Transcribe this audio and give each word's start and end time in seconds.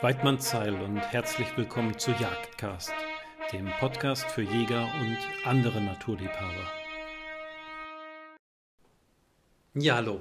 Weidmannsheil 0.00 0.80
und 0.80 0.98
herzlich 0.98 1.48
willkommen 1.56 1.98
zu 1.98 2.12
Jagdcast, 2.12 2.92
dem 3.52 3.66
Podcast 3.80 4.26
für 4.26 4.42
Jäger 4.42 4.88
und 5.00 5.18
andere 5.44 5.80
Naturliebhaber. 5.80 6.70
Ja, 9.74 9.96
hallo. 9.96 10.20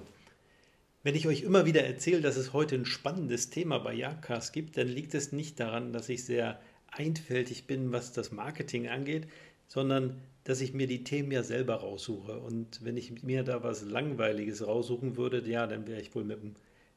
Wenn 1.04 1.14
ich 1.14 1.28
euch 1.28 1.44
immer 1.44 1.68
wieder 1.68 1.84
erzähle, 1.84 2.22
dass 2.22 2.38
es 2.38 2.54
heute 2.54 2.74
ein 2.74 2.88
spannendes 2.88 3.52
Thema 3.52 3.78
bei 3.78 3.94
Jagdcast 3.94 4.52
gibt, 4.52 4.78
dann 4.78 4.88
liegt 4.88 5.14
es 5.14 5.32
nicht 5.32 5.60
daran, 5.60 5.94
dass 5.94 6.10
ich 6.10 6.26
sehr 6.26 6.60
einfältig 6.88 7.68
bin, 7.68 7.92
was 7.92 8.14
das 8.14 8.32
Marketing 8.32 8.88
angeht, 8.88 9.28
sondern 9.68 10.20
dass 10.44 10.60
ich 10.60 10.74
mir 10.74 10.88
die 10.88 11.04
Themen 11.04 11.32
ja 11.32 11.44
selber 11.44 11.76
raussuche. 11.76 12.40
Und 12.40 12.84
wenn 12.84 12.98
ich 12.98 13.22
mir 13.22 13.44
da 13.44 13.62
was 13.62 13.84
Langweiliges 13.84 14.66
raussuchen 14.66 15.18
würde, 15.18 15.48
ja, 15.48 15.68
dann 15.68 15.86
wäre 15.86 16.02
ich 16.02 16.16
wohl 16.16 16.24
mit 16.24 16.42
dem 16.42 16.56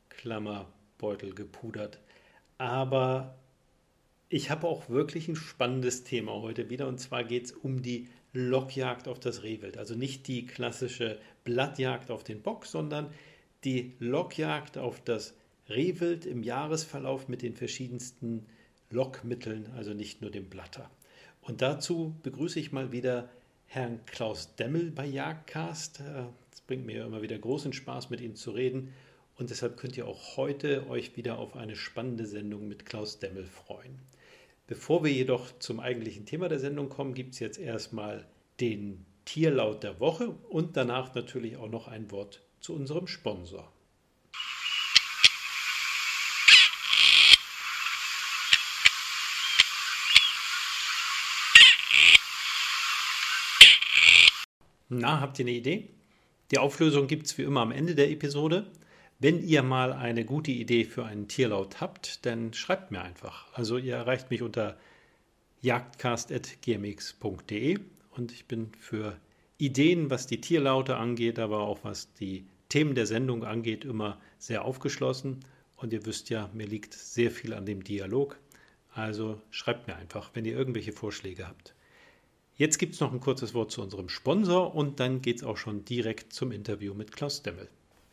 Klammerbeutel 0.09 1.35
gepudert. 1.35 2.01
Aber 2.61 3.39
ich 4.29 4.51
habe 4.51 4.69
auch 4.69 4.91
wirklich 4.91 5.29
ein 5.29 5.35
spannendes 5.35 6.05
Thema 6.05 6.43
heute 6.43 6.69
wieder. 6.69 6.89
Und 6.89 6.99
zwar 7.01 7.25
geht 7.25 7.47
es 7.47 7.53
um 7.53 7.81
die 7.81 8.09
Lockjagd 8.35 9.09
auf 9.09 9.19
das 9.19 9.43
Rehwild. 9.43 9.79
Also 9.79 9.95
nicht 9.95 10.29
die 10.29 10.45
klassische 10.45 11.19
Blattjagd 11.45 12.11
auf 12.11 12.23
den 12.23 12.43
Bock, 12.43 12.67
sondern 12.67 13.15
die 13.65 13.95
Lockjagd 13.99 14.77
auf 14.77 15.03
das 15.03 15.33
Rehwild 15.71 16.27
im 16.27 16.43
Jahresverlauf 16.43 17.29
mit 17.29 17.41
den 17.41 17.55
verschiedensten 17.55 18.45
Lockmitteln, 18.91 19.71
also 19.75 19.95
nicht 19.95 20.21
nur 20.21 20.31
dem 20.31 20.51
Blatter. 20.51 20.91
Und 21.41 21.63
dazu 21.63 22.15
begrüße 22.23 22.61
ich 22.61 22.73
mal 22.73 22.93
wieder 22.93 23.31
Herrn 23.69 24.05
Klaus 24.05 24.55
Demmel 24.57 24.91
bei 24.91 25.07
Jagdcast. 25.07 26.01
Äh, 26.01 26.25
es 26.53 26.61
bringt 26.61 26.85
mir 26.85 27.07
immer 27.07 27.23
wieder 27.23 27.39
großen 27.39 27.73
Spaß, 27.73 28.11
mit 28.11 28.21
ihm 28.21 28.37
zu 28.37 28.51
reden. 28.51 28.93
Und 29.41 29.49
deshalb 29.49 29.79
könnt 29.79 29.97
ihr 29.97 30.07
auch 30.07 30.37
heute 30.37 30.87
euch 30.91 31.17
wieder 31.17 31.39
auf 31.39 31.57
eine 31.57 31.75
spannende 31.75 32.27
Sendung 32.27 32.69
mit 32.69 32.85
Klaus 32.85 33.21
Demmel 33.21 33.47
freuen. 33.47 33.99
Bevor 34.67 35.03
wir 35.03 35.11
jedoch 35.11 35.59
zum 35.61 35.81
eigentlichen 35.81 36.27
Thema 36.27 36.51
der 36.51 36.59
Sendung 36.59 36.91
kommen, 36.91 37.15
gibt 37.15 37.33
es 37.33 37.39
jetzt 37.39 37.59
erstmal 37.59 38.27
den 38.61 39.07
Tierlaut 39.25 39.83
der 39.83 39.99
Woche 39.99 40.29
und 40.51 40.77
danach 40.77 41.15
natürlich 41.15 41.57
auch 41.57 41.71
noch 41.71 41.89
ein 41.89 42.11
Wort 42.11 42.43
zu 42.61 42.75
unserem 42.75 43.07
Sponsor. 43.07 43.73
Na, 54.91 55.19
habt 55.19 55.39
ihr 55.39 55.47
eine 55.47 55.53
Idee? 55.53 55.89
Die 56.51 56.59
Auflösung 56.59 57.07
gibt 57.07 57.25
es 57.25 57.39
wie 57.39 57.43
immer 57.43 57.63
am 57.63 57.73
Ende 57.73 57.95
der 57.95 58.11
Episode. 58.11 58.71
Wenn 59.23 59.47
ihr 59.47 59.63
mal 59.63 59.93
eine 59.93 60.25
gute 60.25 60.51
Idee 60.51 60.87
für 60.87 61.05
einen 61.05 61.29
Tierlaut 61.29 61.83
habt, 61.83 62.25
dann 62.25 62.55
schreibt 62.55 62.91
mir 62.91 63.03
einfach. 63.03 63.53
Also 63.53 63.77
ihr 63.77 63.95
erreicht 63.95 64.31
mich 64.31 64.41
unter 64.41 64.79
jagdcast.gmx.de 65.61 67.81
und 68.13 68.33
ich 68.33 68.47
bin 68.47 68.73
für 68.79 69.21
Ideen, 69.59 70.09
was 70.09 70.27
die 70.27 70.41
Tierlaute 70.41 70.97
angeht, 70.97 71.39
aber 71.39 71.61
auch 71.61 71.85
was 71.85 72.15
die 72.15 72.47
Themen 72.71 72.95
der 72.95 73.05
Sendung 73.05 73.45
angeht, 73.45 73.85
immer 73.85 74.19
sehr 74.39 74.65
aufgeschlossen. 74.65 75.41
Und 75.77 75.93
ihr 75.93 76.07
wisst 76.07 76.31
ja, 76.31 76.49
mir 76.55 76.67
liegt 76.67 76.95
sehr 76.95 77.31
viel 77.31 77.53
an 77.53 77.67
dem 77.67 77.85
Dialog. 77.85 78.39
Also 78.95 79.39
schreibt 79.51 79.87
mir 79.87 79.97
einfach, 79.97 80.31
wenn 80.33 80.47
ihr 80.47 80.57
irgendwelche 80.57 80.93
Vorschläge 80.93 81.47
habt. 81.47 81.75
Jetzt 82.57 82.79
gibt 82.79 82.95
es 82.95 83.01
noch 83.01 83.13
ein 83.13 83.21
kurzes 83.21 83.53
Wort 83.53 83.71
zu 83.71 83.83
unserem 83.83 84.09
Sponsor 84.09 84.75
und 84.75 84.99
dann 84.99 85.21
geht 85.21 85.37
es 85.37 85.45
auch 85.45 85.59
schon 85.59 85.85
direkt 85.85 86.33
zum 86.33 86.53
Interview 86.53 86.95
mit 86.95 87.13
Klaus 87.13 87.43
Demmel. 87.43 87.69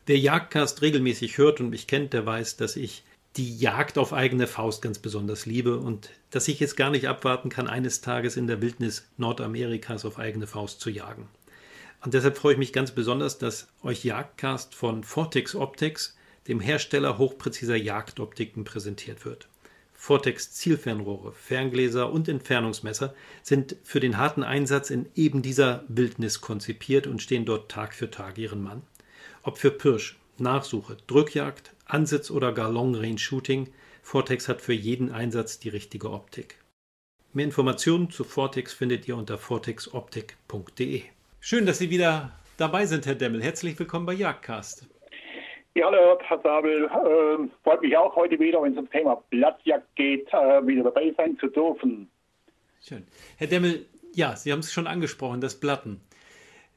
Wer 0.08 0.18
Jagdcast 0.18 0.80
regelmäßig 0.80 1.36
hört 1.36 1.60
und 1.60 1.68
mich 1.68 1.86
kennt, 1.86 2.14
der 2.14 2.24
weiß, 2.24 2.56
dass 2.56 2.76
ich 2.76 3.02
die 3.36 3.58
Jagd 3.58 3.98
auf 3.98 4.14
eigene 4.14 4.46
Faust 4.46 4.80
ganz 4.80 4.98
besonders 4.98 5.44
liebe 5.44 5.76
und 5.76 6.08
dass 6.30 6.48
ich 6.48 6.60
jetzt 6.60 6.78
gar 6.78 6.88
nicht 6.88 7.08
abwarten 7.08 7.50
kann, 7.50 7.68
eines 7.68 8.00
Tages 8.00 8.38
in 8.38 8.46
der 8.46 8.62
Wildnis 8.62 9.06
Nordamerikas 9.18 10.06
auf 10.06 10.18
eigene 10.18 10.46
Faust 10.46 10.80
zu 10.80 10.88
jagen. 10.88 11.28
Und 12.02 12.14
deshalb 12.14 12.38
freue 12.38 12.54
ich 12.54 12.58
mich 12.58 12.72
ganz 12.72 12.92
besonders, 12.92 13.36
dass 13.36 13.68
euch 13.82 14.02
Jagdcast 14.02 14.74
von 14.74 15.04
Vortex 15.04 15.54
Optics, 15.54 16.16
dem 16.46 16.60
Hersteller 16.60 17.18
hochpräziser 17.18 17.76
Jagdoptiken, 17.76 18.64
präsentiert 18.64 19.26
wird. 19.26 19.46
Vortex 19.92 20.52
Zielfernrohre, 20.54 21.34
Ferngläser 21.34 22.10
und 22.10 22.28
Entfernungsmesser 22.28 23.14
sind 23.42 23.76
für 23.84 24.00
den 24.00 24.16
harten 24.16 24.42
Einsatz 24.42 24.88
in 24.88 25.04
eben 25.14 25.42
dieser 25.42 25.84
Wildnis 25.88 26.40
konzipiert 26.40 27.06
und 27.06 27.20
stehen 27.20 27.44
dort 27.44 27.70
Tag 27.70 27.94
für 27.94 28.10
Tag 28.10 28.38
ihren 28.38 28.62
Mann. 28.62 28.80
Ob 29.42 29.58
für 29.58 29.70
Pirsch, 29.70 30.18
Nachsuche, 30.38 30.96
Drückjagd, 31.06 31.74
Ansitz 31.86 32.30
oder 32.30 32.52
gar 32.52 32.70
Long 32.70 32.94
Range 32.94 33.18
Shooting, 33.18 33.68
Vortex 34.02 34.48
hat 34.48 34.60
für 34.60 34.72
jeden 34.72 35.10
Einsatz 35.12 35.58
die 35.58 35.68
richtige 35.68 36.10
Optik. 36.10 36.58
Mehr 37.32 37.44
Informationen 37.44 38.10
zu 38.10 38.24
Vortex 38.24 38.72
findet 38.72 39.06
ihr 39.06 39.16
unter 39.16 39.38
vortexoptik.de. 39.38 41.02
Schön, 41.40 41.66
dass 41.66 41.78
Sie 41.78 41.90
wieder 41.90 42.32
dabei 42.56 42.86
sind, 42.86 43.06
Herr 43.06 43.14
Demmel. 43.14 43.42
Herzlich 43.42 43.78
willkommen 43.78 44.06
bei 44.06 44.14
Jagdcast. 44.14 44.88
Ja, 45.74 45.86
hallo, 45.86 46.18
Herr 46.20 46.40
Sabel. 46.42 46.84
Äh, 46.86 47.48
freut 47.62 47.82
mich 47.82 47.96
auch 47.96 48.16
heute 48.16 48.40
wieder, 48.40 48.60
wenn 48.62 48.72
es 48.72 48.78
um 48.78 48.90
Thema 48.90 49.22
Blattjagd 49.30 49.94
geht, 49.94 50.26
äh, 50.32 50.66
wieder 50.66 50.84
dabei 50.84 51.14
sein 51.16 51.38
zu 51.38 51.46
dürfen. 51.48 52.10
Schön. 52.80 53.06
Herr 53.36 53.46
Demmel, 53.46 53.86
ja, 54.14 54.34
Sie 54.34 54.50
haben 54.50 54.60
es 54.60 54.72
schon 54.72 54.86
angesprochen, 54.86 55.40
das 55.40 55.60
Blatten. 55.60 56.00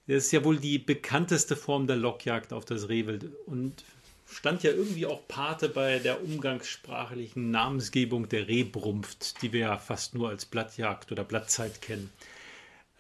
Das 0.08 0.26
ist 0.26 0.32
ja 0.32 0.44
wohl 0.44 0.58
die 0.58 0.80
bekannteste 0.80 1.56
Form 1.56 1.88
der 1.88 1.96
Lockjagd 1.96 2.54
auf 2.54 2.66
das 2.66 2.90
Rehwild 2.90 3.30
und 3.46 3.84
stand 4.32 4.64
ja 4.64 4.72
irgendwie 4.72 5.06
auch 5.06 5.28
Pate 5.28 5.70
bei 5.70 6.00
der 6.00 6.24
umgangssprachlichen 6.24 7.52
Namensgebung 7.52 8.30
der 8.30 8.48
Rehbrumpft, 8.48 9.42
die 9.42 9.54
wir 9.54 9.60
ja 9.62 9.78
fast 9.78 10.16
nur 10.16 10.30
als 10.30 10.46
Blattjagd 10.46 11.12
oder 11.12 11.24
Blattzeit 11.24 11.82
kennen. 11.82 12.10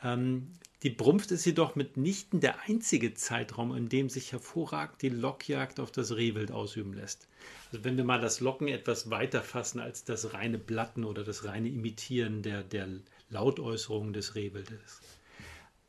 Ähm, 0.03 0.47
die 0.83 0.89
Brumpft 0.89 1.31
ist 1.31 1.45
jedoch 1.45 1.75
mitnichten 1.75 2.39
der 2.39 2.63
einzige 2.63 3.13
Zeitraum, 3.13 3.75
in 3.75 3.87
dem 3.87 4.09
sich 4.09 4.31
hervorragend 4.31 5.01
die 5.03 5.09
Lockjagd 5.09 5.79
auf 5.79 5.91
das 5.91 6.15
Rehwild 6.15 6.51
ausüben 6.51 6.93
lässt. 6.93 7.27
Also 7.71 7.83
wenn 7.83 7.97
wir 7.97 8.03
mal 8.03 8.19
das 8.19 8.39
Locken 8.39 8.67
etwas 8.67 9.11
weiter 9.11 9.43
fassen 9.43 9.79
als 9.79 10.03
das 10.03 10.33
reine 10.33 10.57
Blatten 10.57 11.03
oder 11.03 11.23
das 11.23 11.45
reine 11.45 11.69
Imitieren 11.69 12.41
der, 12.41 12.63
der 12.63 12.87
Lautäußerungen 13.29 14.13
des 14.13 14.33
Rehwildes. 14.33 15.01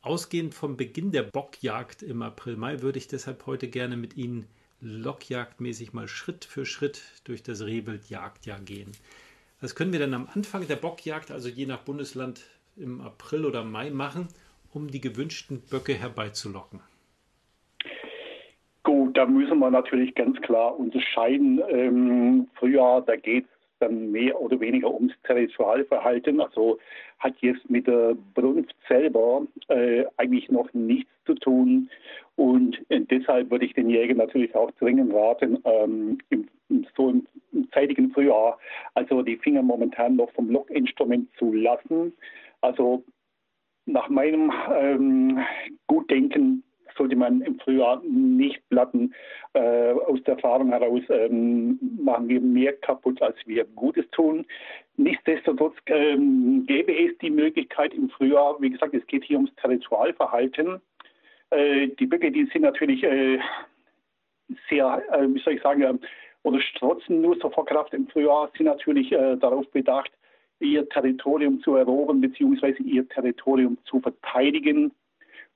Ausgehend 0.04 0.52
vom 0.52 0.76
Beginn 0.76 1.12
der 1.12 1.22
Bockjagd 1.22 2.02
im 2.02 2.22
April, 2.22 2.56
Mai 2.56 2.82
würde 2.82 2.98
ich 2.98 3.06
deshalb 3.06 3.46
heute 3.46 3.68
gerne 3.68 3.96
mit 3.96 4.16
Ihnen 4.16 4.48
lockjagdmäßig 4.80 5.92
mal 5.92 6.08
Schritt 6.08 6.44
für 6.44 6.66
Schritt 6.66 7.04
durch 7.22 7.44
das 7.44 7.64
Rehwildjagdjahr 7.64 8.58
gehen. 8.58 8.90
Was 9.60 9.76
können 9.76 9.92
wir 9.92 10.00
denn 10.00 10.12
am 10.12 10.28
Anfang 10.34 10.66
der 10.66 10.74
Bockjagd, 10.74 11.30
also 11.30 11.48
je 11.48 11.66
nach 11.66 11.82
Bundesland 11.82 12.42
im 12.76 13.00
April 13.00 13.44
oder 13.44 13.62
Mai 13.62 13.90
machen, 13.90 14.26
um 14.74 14.90
die 14.90 15.00
gewünschten 15.00 15.60
Böcke 15.70 15.94
herbeizulocken? 15.94 16.80
Gut, 18.82 19.16
da 19.16 19.24
müssen 19.24 19.60
wir 19.60 19.70
natürlich 19.70 20.16
ganz 20.16 20.40
klar 20.40 20.76
unterscheiden. 20.76 21.62
Ähm, 21.68 22.48
Frühjahr, 22.54 23.02
da 23.02 23.14
geht 23.14 23.44
es 23.44 23.61
dann 23.82 24.10
mehr 24.10 24.40
oder 24.40 24.60
weniger 24.60 24.92
ums 24.92 25.12
Territorialverhalten. 25.24 26.40
Also 26.40 26.78
hat 27.18 27.34
jetzt 27.40 27.68
mit 27.68 27.86
der 27.86 28.14
Brunft 28.34 28.74
selber 28.88 29.46
äh, 29.68 30.04
eigentlich 30.16 30.48
noch 30.50 30.72
nichts 30.72 31.10
zu 31.26 31.34
tun. 31.34 31.90
Und 32.36 32.80
äh, 32.88 33.00
deshalb 33.00 33.50
würde 33.50 33.66
ich 33.66 33.74
den 33.74 33.90
Jäger 33.90 34.14
natürlich 34.14 34.54
auch 34.54 34.70
dringend 34.72 35.12
raten, 35.12 35.58
ähm, 35.64 36.18
im, 36.30 36.48
so 36.96 37.10
im, 37.10 37.26
im 37.52 37.70
zeitigen 37.72 38.10
Frühjahr, 38.12 38.58
also 38.94 39.22
die 39.22 39.36
Finger 39.36 39.62
momentan 39.62 40.16
noch 40.16 40.30
vom 40.32 40.50
Lockinstrument 40.50 41.28
zu 41.38 41.52
lassen. 41.52 42.12
Also 42.60 43.04
nach 43.86 44.08
meinem 44.08 44.52
ähm, 44.72 45.38
Gutdenken 45.86 46.62
sollte 46.96 47.16
man 47.16 47.40
im 47.42 47.58
Frühjahr 47.58 48.02
nicht 48.04 48.66
blatten. 48.68 49.14
Äh, 49.54 49.92
aus 49.92 50.22
der 50.24 50.34
Erfahrung 50.34 50.70
heraus 50.70 51.02
ähm, 51.08 51.78
machen 52.02 52.28
wir 52.28 52.40
mehr 52.40 52.72
kaputt, 52.74 53.20
als 53.20 53.36
wir 53.46 53.64
Gutes 53.64 54.08
tun. 54.10 54.46
Nichtsdestotrotz 54.96 55.76
ähm, 55.86 56.64
gäbe 56.66 56.92
es 56.92 57.16
die 57.18 57.30
Möglichkeit 57.30 57.94
im 57.94 58.08
Frühjahr, 58.10 58.56
wie 58.60 58.70
gesagt, 58.70 58.94
es 58.94 59.06
geht 59.06 59.24
hier 59.24 59.36
ums 59.36 59.54
Territorialverhalten. 59.56 60.80
Äh, 61.50 61.88
die 61.98 62.06
Böcke, 62.06 62.30
die 62.30 62.46
sind 62.46 62.62
natürlich 62.62 63.02
äh, 63.04 63.38
sehr, 64.68 65.02
äh, 65.12 65.26
wie 65.28 65.40
soll 65.40 65.54
ich 65.54 65.62
sagen, 65.62 65.82
äh, 65.82 65.94
oder 66.42 66.60
strotzen 66.60 67.20
nur 67.20 67.36
so 67.40 67.50
vor 67.50 67.66
Kraft 67.66 67.94
im 67.94 68.08
Frühjahr, 68.08 68.50
sind 68.56 68.66
natürlich 68.66 69.12
äh, 69.12 69.36
darauf 69.36 69.70
bedacht, 69.70 70.10
ihr 70.60 70.88
Territorium 70.88 71.60
zu 71.60 71.76
erobern 71.76 72.20
bzw. 72.20 72.82
ihr 72.82 73.08
Territorium 73.08 73.78
zu 73.84 74.00
verteidigen. 74.00 74.92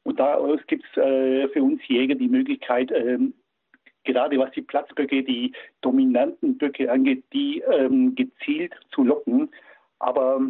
Und 0.06 0.20
daraus 0.20 0.60
gibt 0.68 0.84
es 0.84 1.02
äh, 1.02 1.48
für 1.48 1.64
uns 1.64 1.80
Jäger 1.88 2.14
die 2.14 2.28
Möglichkeit, 2.28 2.92
ähm, 2.92 3.34
gerade 4.04 4.38
was 4.38 4.52
die 4.52 4.62
Platzböcke, 4.62 5.24
die 5.24 5.50
dominanten 5.80 6.56
Böcke 6.56 6.92
angeht, 6.92 7.24
die 7.32 7.60
ähm, 7.72 8.14
gezielt 8.14 8.72
zu 8.92 9.02
locken. 9.02 9.50
Aber 9.98 10.40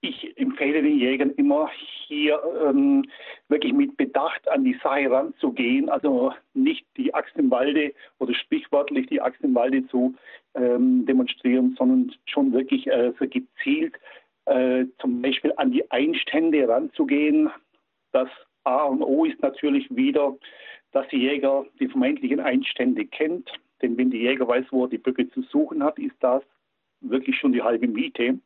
ich 0.00 0.36
empfehle 0.36 0.82
den 0.82 0.98
Jägern 0.98 1.30
immer 1.36 1.70
hier 2.08 2.40
ähm, 2.66 3.04
wirklich 3.48 3.72
mit 3.72 3.96
Bedacht 3.96 4.48
an 4.48 4.64
die 4.64 4.76
Sache 4.82 5.08
ranzugehen, 5.08 5.88
also 5.88 6.32
nicht 6.54 6.84
die 6.96 7.14
Axt 7.14 7.36
im 7.36 7.52
Walde 7.52 7.94
oder 8.18 8.34
sprichwörtlich 8.34 9.06
die 9.06 9.20
Axt 9.20 9.40
im 9.42 9.54
Walde 9.54 9.86
zu 9.86 10.12
ähm, 10.56 11.06
demonstrieren, 11.06 11.76
sondern 11.78 12.12
schon 12.24 12.52
wirklich 12.52 12.88
äh, 12.88 13.12
so 13.16 13.28
gezielt 13.28 13.94
äh, 14.46 14.86
zum 15.00 15.22
Beispiel 15.22 15.52
an 15.56 15.70
die 15.70 15.88
Einstände 15.92 16.68
ranzugehen. 16.68 17.48
Das 18.16 18.30
A 18.64 18.84
und 18.84 19.02
O 19.02 19.26
ist 19.26 19.42
natürlich 19.42 19.94
wieder, 19.94 20.34
dass 20.92 21.06
die 21.08 21.18
Jäger 21.18 21.66
die 21.78 21.86
vermeintlichen 21.86 22.40
Einstände 22.40 23.04
kennt. 23.04 23.52
Denn 23.82 23.98
wenn 23.98 24.10
die 24.10 24.22
Jäger 24.22 24.48
weiß, 24.48 24.64
wo 24.70 24.84
er 24.84 24.88
die 24.88 24.96
Böcke 24.96 25.28
zu 25.28 25.42
suchen 25.42 25.84
hat, 25.84 25.98
ist 25.98 26.16
das 26.20 26.42
wirklich 27.02 27.38
schon 27.38 27.52
die 27.52 27.60
halbe 27.60 27.86
Miete. 27.86 28.38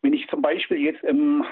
Wenn 0.00 0.14
ich 0.14 0.26
zum 0.28 0.40
Beispiel 0.40 0.78
jetzt 0.78 1.04
ähm, 1.04 1.44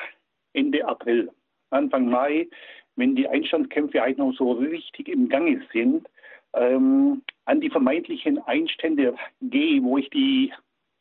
Ende 0.54 0.88
April, 0.88 1.30
Anfang 1.68 2.08
Mai, 2.08 2.48
wenn 2.96 3.14
die 3.14 3.28
Einstandskämpfe 3.28 4.02
eigentlich 4.02 4.16
noch 4.16 4.32
so 4.32 4.52
richtig 4.52 5.10
im 5.10 5.28
Gange 5.28 5.60
sind, 5.70 6.08
ähm, 6.54 7.20
an 7.44 7.60
die 7.60 7.68
vermeintlichen 7.68 8.38
Einstände 8.38 9.14
gehe, 9.42 9.82
wo 9.82 9.98
ich 9.98 10.08
die 10.08 10.50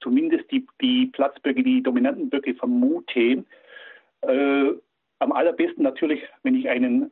zumindest 0.02 0.52
die, 0.52 0.68
die 0.82 1.06
Platzböcke, 1.06 1.64
die 1.64 1.82
dominanten 1.82 2.30
Böcke 2.30 2.54
vermute, 2.54 3.46
äh, 4.24 4.74
am 5.20 5.32
allerbesten 5.32 5.84
natürlich, 5.84 6.22
wenn 6.44 6.56
ich 6.56 6.70
einen 6.70 7.12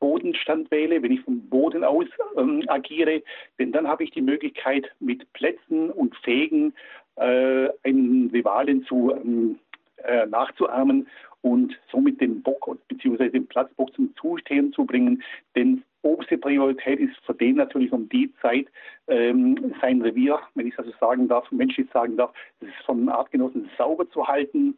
Bodenstand 0.00 0.70
wähle, 0.70 1.02
wenn 1.02 1.12
ich 1.12 1.20
vom 1.22 1.48
Boden 1.48 1.84
aus 1.84 2.06
ähm, 2.36 2.64
agiere, 2.68 3.22
denn 3.58 3.72
dann 3.72 3.88
habe 3.88 4.04
ich 4.04 4.10
die 4.10 4.22
Möglichkeit, 4.22 4.86
mit 5.00 5.32
Plätzen 5.32 5.90
und 5.90 6.16
Fegen 6.18 6.72
äh, 7.16 7.68
einen 7.82 8.30
Rivalen 8.30 8.84
zu, 8.84 9.12
ähm, 9.12 9.58
äh, 10.04 10.26
nachzuahmen 10.26 11.08
und 11.42 11.78
somit 11.90 12.20
den 12.20 12.42
Bock 12.42 12.78
bzw. 12.88 13.30
den 13.30 13.46
Platzbock 13.46 13.92
zum 13.94 14.14
Zustehen 14.16 14.72
zu 14.72 14.84
bringen. 14.84 15.22
Denn 15.56 15.82
oberste 16.02 16.38
Priorität 16.38 17.00
ist 17.00 17.16
für 17.24 17.34
den 17.34 17.56
natürlich 17.56 17.92
um 17.92 18.08
die 18.08 18.32
Zeit 18.40 18.66
ähm, 19.08 19.74
sein 19.80 20.00
Revier, 20.02 20.38
wenn 20.54 20.66
ich 20.66 20.76
das 20.76 20.86
so 20.86 20.92
sagen 21.00 21.28
darf, 21.28 21.50
menschlich 21.50 21.88
sagen 21.92 22.16
darf, 22.16 22.32
das 22.60 22.68
ist 22.68 22.84
von 22.86 23.08
Artgenossen 23.08 23.68
sauber 23.76 24.08
zu 24.10 24.26
halten. 24.26 24.76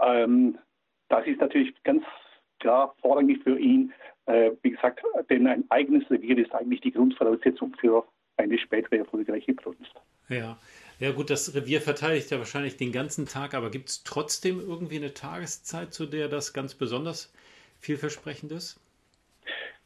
Ähm, 0.00 0.58
das 1.08 1.26
ist 1.26 1.40
natürlich 1.40 1.74
ganz 1.84 2.04
klar 2.60 2.94
vorrangig 3.00 3.42
für 3.42 3.58
ihn. 3.58 3.92
Äh, 4.26 4.50
wie 4.62 4.70
gesagt, 4.70 5.02
denn 5.30 5.46
ein 5.46 5.64
eigenes 5.70 6.10
Revier 6.10 6.38
ist 6.38 6.52
eigentlich 6.52 6.80
die 6.80 6.92
Grundvoraussetzung 6.92 7.74
für 7.80 8.04
eine 8.36 8.58
spätere 8.58 8.98
erfolgreiche 8.98 9.54
Brunst. 9.54 9.94
Ja. 10.28 10.58
Ja 11.00 11.12
gut, 11.12 11.30
das 11.30 11.54
Revier 11.54 11.80
verteidigt 11.80 12.32
ja 12.32 12.38
wahrscheinlich 12.38 12.76
den 12.76 12.90
ganzen 12.90 13.26
Tag, 13.26 13.54
aber 13.54 13.70
gibt 13.70 13.88
es 13.88 14.02
trotzdem 14.02 14.58
irgendwie 14.58 14.96
eine 14.96 15.14
Tageszeit, 15.14 15.94
zu 15.94 16.06
der 16.06 16.26
das 16.26 16.52
ganz 16.52 16.74
besonders 16.74 17.32
vielversprechend 17.78 18.50
ist? 18.50 18.80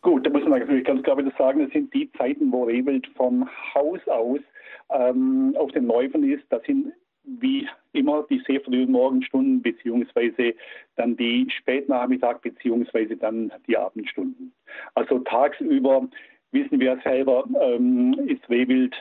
Gut, 0.00 0.24
da 0.24 0.30
muss 0.30 0.42
man 0.44 0.60
natürlich 0.60 0.86
ganz 0.86 1.02
klar 1.02 1.18
wieder 1.18 1.32
sagen, 1.36 1.60
das 1.60 1.70
sind 1.72 1.92
die 1.92 2.10
Zeiten, 2.12 2.50
wo 2.50 2.64
Rehwild 2.64 3.06
vom 3.14 3.46
Haus 3.74 4.00
aus 4.08 4.40
ähm, 4.88 5.54
auf 5.58 5.70
den 5.72 5.86
Läufen 5.86 6.24
ist. 6.24 6.44
Das 6.48 6.62
sind 6.64 6.94
wie 7.24 7.68
immer 7.92 8.24
die 8.28 8.42
sehr 8.46 8.60
frühen 8.60 8.90
Morgenstunden 8.90 9.62
beziehungsweise 9.62 10.54
dann 10.96 11.16
die 11.16 11.48
Spätnachmittag 11.50 12.40
beziehungsweise 12.40 13.16
dann 13.16 13.52
die 13.66 13.76
Abendstunden. 13.76 14.52
Also 14.94 15.20
tagsüber 15.20 16.08
wissen 16.50 16.80
wir 16.80 16.98
selber, 17.04 17.44
ähm, 17.60 18.14
ist 18.26 18.48
Rehwild 18.48 18.94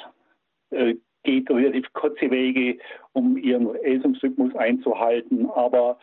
äh, 0.72 0.96
geht 1.24 1.50
relativ 1.50 1.92
kurze 1.94 2.32
Wege, 2.32 2.78
um 3.14 3.38
ihren 3.38 3.76
Essensrhythmus 3.76 4.56
einzuhalten. 4.56 5.50
Aber 5.52 6.00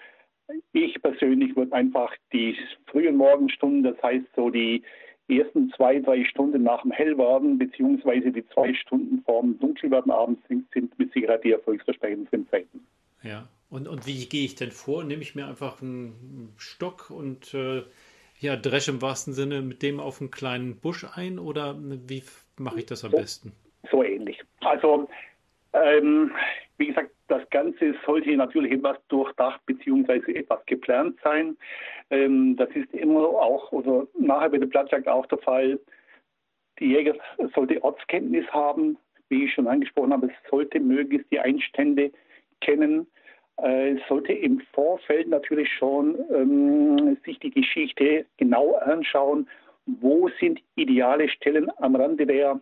ich 0.72 1.00
persönlich 1.02 1.56
würde 1.56 1.72
einfach 1.72 2.14
die 2.32 2.56
frühen 2.86 3.16
Morgenstunden, 3.16 3.82
das 3.82 4.02
heißt 4.02 4.26
so 4.36 4.50
die 4.50 4.82
ersten 5.28 5.70
zwei, 5.76 5.98
drei 5.98 6.24
Stunden 6.24 6.62
nach 6.62 6.82
dem 6.82 6.90
Hellwerden, 6.90 7.58
beziehungsweise 7.58 8.32
die 8.32 8.46
zwei 8.48 8.72
Stunden 8.74 9.22
vorm 9.24 9.58
Dunkelwerden 9.58 10.10
abends 10.10 10.42
sind, 10.48 10.70
sind 10.72 10.98
mit 10.98 11.12
Sicherheit 11.12 11.44
die 11.44 11.52
erfolgsversprechendsten 11.52 12.48
Zeiten. 12.48 12.86
Ja, 13.22 13.48
und, 13.70 13.88
und 13.88 14.06
wie 14.06 14.26
gehe 14.26 14.44
ich 14.44 14.54
denn 14.54 14.70
vor? 14.70 15.04
Nehme 15.04 15.22
ich 15.22 15.34
mir 15.34 15.46
einfach 15.46 15.82
einen 15.82 16.54
Stock 16.56 17.10
und 17.10 17.52
äh, 17.52 17.82
ja, 18.40 18.56
dresche 18.56 18.92
im 18.92 19.02
wahrsten 19.02 19.34
Sinne 19.34 19.62
mit 19.62 19.82
dem 19.82 20.00
auf 20.00 20.20
einen 20.20 20.30
kleinen 20.30 20.76
Busch 20.76 21.04
ein 21.14 21.38
oder 21.38 21.76
wie 21.78 22.22
mache 22.56 22.80
ich 22.80 22.86
das 22.86 23.04
am 23.04 23.10
so, 23.10 23.16
besten? 23.16 23.52
So 23.90 24.02
ähnlich. 24.02 24.40
Also, 24.60 25.08
ähm, 25.72 26.30
wie 26.78 26.86
gesagt, 26.86 27.10
das 27.28 27.48
Ganze 27.50 27.94
sollte 28.04 28.34
natürlich 28.36 28.72
etwas 28.72 28.96
durchdacht 29.08 29.60
bzw. 29.66 30.32
etwas 30.32 30.64
geplant 30.66 31.18
sein. 31.22 31.56
Ähm, 32.10 32.56
das 32.56 32.70
ist 32.70 32.92
immer 32.94 33.20
auch 33.20 33.70
oder 33.72 34.06
nachher 34.18 34.50
bei 34.50 34.58
der 34.58 34.66
Blattjagd 34.66 35.08
auch 35.08 35.26
der 35.26 35.38
Fall. 35.38 35.78
Die 36.78 36.92
Jäger 36.92 37.14
sollte 37.54 37.82
Ortskenntnis 37.82 38.46
haben, 38.48 38.96
wie 39.28 39.44
ich 39.44 39.52
schon 39.52 39.66
angesprochen 39.66 40.12
habe. 40.12 40.26
Es 40.26 40.50
sollte 40.50 40.80
möglichst 40.80 41.30
die 41.30 41.40
Einstände 41.40 42.10
kennen. 42.60 43.06
Äh, 43.60 43.92
es 43.92 44.00
sollte 44.08 44.32
im 44.32 44.60
Vorfeld 44.72 45.28
natürlich 45.28 45.70
schon 45.74 46.16
ähm, 46.32 47.16
sich 47.24 47.38
die 47.40 47.50
Geschichte 47.50 48.26
genau 48.36 48.74
anschauen. 48.76 49.48
Wo 49.86 50.28
sind 50.40 50.60
ideale 50.76 51.28
Stellen 51.28 51.70
am 51.78 51.96
Rande 51.96 52.26
der 52.26 52.60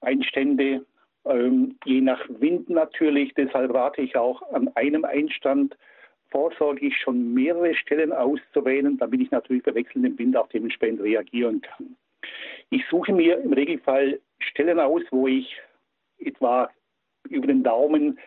Einstände? 0.00 0.84
Ähm, 1.26 1.76
je 1.84 2.00
nach 2.00 2.24
Wind 2.28 2.70
natürlich. 2.70 3.34
Deshalb 3.34 3.74
rate 3.74 4.02
ich 4.02 4.16
auch 4.16 4.42
an 4.52 4.68
einem 4.76 5.04
Einstand 5.04 5.76
vorsorglich 6.30 6.96
schon 6.96 7.34
mehrere 7.34 7.74
Stellen 7.74 8.12
auszuwählen, 8.12 8.98
damit 8.98 9.20
ich 9.20 9.30
natürlich 9.30 9.62
bei 9.62 9.74
wechselndem 9.74 10.18
Wind 10.18 10.36
auch 10.36 10.48
dementsprechend 10.48 11.00
reagieren 11.00 11.60
kann. 11.60 11.96
Ich 12.70 12.84
suche 12.90 13.12
mir 13.12 13.38
im 13.38 13.52
Regelfall 13.52 14.20
Stellen 14.38 14.80
aus, 14.80 15.02
wo 15.10 15.26
ich 15.26 15.56
etwa 16.18 16.70
über 17.28 17.46
den 17.46 17.62
Daumen 17.62 18.18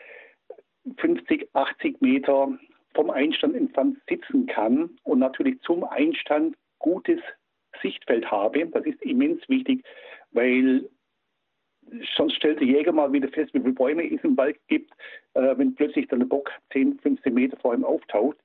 50, 0.98 1.50
80 1.54 2.02
Meter 2.02 2.58
vom 2.94 3.10
Einstand 3.10 3.56
entfernt 3.56 3.98
sitzen 4.10 4.48
kann 4.48 4.90
und 5.04 5.20
natürlich 5.20 5.60
zum 5.62 5.84
Einstand 5.84 6.56
gutes 6.80 7.20
Sichtfeld 7.82 8.30
habe. 8.30 8.66
Das 8.68 8.86
ist 8.86 9.02
immens 9.04 9.48
wichtig, 9.48 9.84
weil 10.32 10.90
sonst 12.16 12.36
stellt 12.36 12.60
der 12.60 12.68
Jäger 12.68 12.92
mal 12.92 13.12
wieder 13.12 13.30
fest, 13.30 13.54
wie 13.54 13.60
viele 13.60 13.74
Bäume 13.74 14.04
es 14.04 14.24
im 14.24 14.38
Wald 14.38 14.58
gibt, 14.68 14.92
äh, 15.34 15.58
wenn 15.58 15.76
plötzlich 15.76 16.08
der 16.08 16.18
Bock 16.18 16.52
10, 16.74 17.00
15 17.00 17.34
Meter 17.34 17.58
vor 17.58 17.74
ihm 17.74 17.84
auftaucht. 17.84 18.38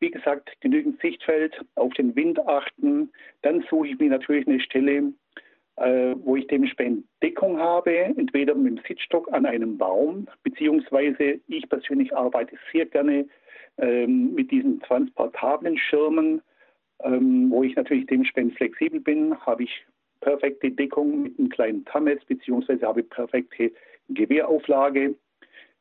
Wie 0.00 0.10
gesagt, 0.10 0.50
genügend 0.60 1.00
Sichtfeld, 1.00 1.58
auf 1.76 1.92
den 1.94 2.14
Wind 2.16 2.38
achten. 2.46 3.10
Dann 3.42 3.64
suche 3.70 3.88
ich 3.88 3.98
mir 3.98 4.10
natürlich 4.10 4.46
eine 4.46 4.60
Stelle, 4.60 5.12
äh, 5.76 6.14
wo 6.16 6.36
ich 6.36 6.46
dementsprechend 6.46 7.06
Deckung 7.22 7.58
habe, 7.58 7.96
entweder 7.96 8.54
mit 8.54 8.78
dem 8.78 8.84
Sitzstock 8.86 9.32
an 9.32 9.46
einem 9.46 9.78
Baum, 9.78 10.28
beziehungsweise 10.42 11.40
ich 11.48 11.68
persönlich 11.68 12.14
arbeite 12.14 12.56
sehr 12.72 12.86
gerne 12.86 13.26
ähm, 13.78 14.34
mit 14.34 14.50
diesen 14.50 14.80
transportablen 14.80 15.76
Schirmen, 15.78 16.42
ähm, 17.02 17.50
wo 17.50 17.62
ich 17.62 17.74
natürlich 17.74 18.06
dementsprechend 18.06 18.56
flexibel 18.56 19.00
bin, 19.00 19.38
habe 19.40 19.64
ich 19.64 19.84
perfekte 20.24 20.70
Deckung 20.70 21.22
mit 21.22 21.38
einem 21.38 21.50
kleinen 21.50 21.84
Tammetz, 21.84 22.24
beziehungsweise 22.24 22.86
habe 22.86 23.02
perfekte 23.02 23.70
Gewehrauflage. 24.08 25.14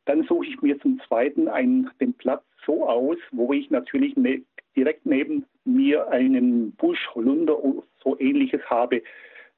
Dann 0.06 0.24
suche 0.24 0.48
ich 0.48 0.62
mir 0.62 0.78
zum 0.80 1.00
Zweiten 1.08 1.48
einen, 1.48 1.90
den 2.02 2.14
Platz 2.14 2.44
so 2.66 2.88
aus, 2.88 3.18
wo 3.32 3.54
ich 3.54 3.70
natürlich 3.70 4.16
ne, 4.18 4.42
direkt 4.76 5.06
neben 5.06 5.46
mir 5.64 6.10
einen 6.10 6.74
Busch, 6.74 7.00
Holunder 7.16 7.64
oder 7.64 7.84
so 8.04 8.20
ähnliches 8.20 8.62
habe, 8.70 9.02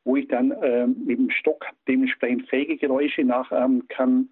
wo 0.03 0.17
ich 0.17 0.27
dann 0.27 0.51
äh, 0.51 0.85
mit 0.85 1.17
dem 1.17 1.31
Stock 1.31 1.65
dementsprechend 1.87 2.47
fähige 2.47 2.77
Geräusche 2.77 3.23
nachahmen 3.23 3.87
kann. 3.87 4.29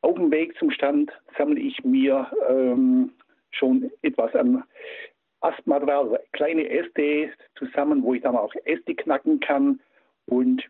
Auf 0.00 0.14
dem 0.14 0.30
Weg 0.30 0.56
zum 0.58 0.70
Stand 0.70 1.12
sammle 1.36 1.60
ich 1.60 1.84
mir 1.84 2.30
ähm, 2.48 3.12
schon 3.50 3.90
etwas 4.00 4.34
an 4.34 4.64
Astmaterial, 5.40 6.04
also 6.04 6.18
kleine 6.32 6.68
Äste 6.68 7.32
zusammen, 7.56 8.02
wo 8.02 8.14
ich 8.14 8.22
dann 8.22 8.36
auch 8.36 8.54
Äste 8.64 8.94
knacken 8.94 9.40
kann. 9.40 9.80
Und 10.26 10.68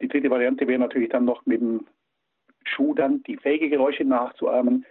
die 0.00 0.08
dritte 0.08 0.30
Variante 0.30 0.66
wäre 0.66 0.80
natürlich 0.80 1.10
dann 1.10 1.24
noch 1.24 1.44
mit 1.46 1.60
dem 1.60 1.86
Schuh 2.64 2.94
dann 2.94 3.22
die 3.24 3.36
Fägegeräusche 3.36 4.04
nachzuahmen. 4.04 4.84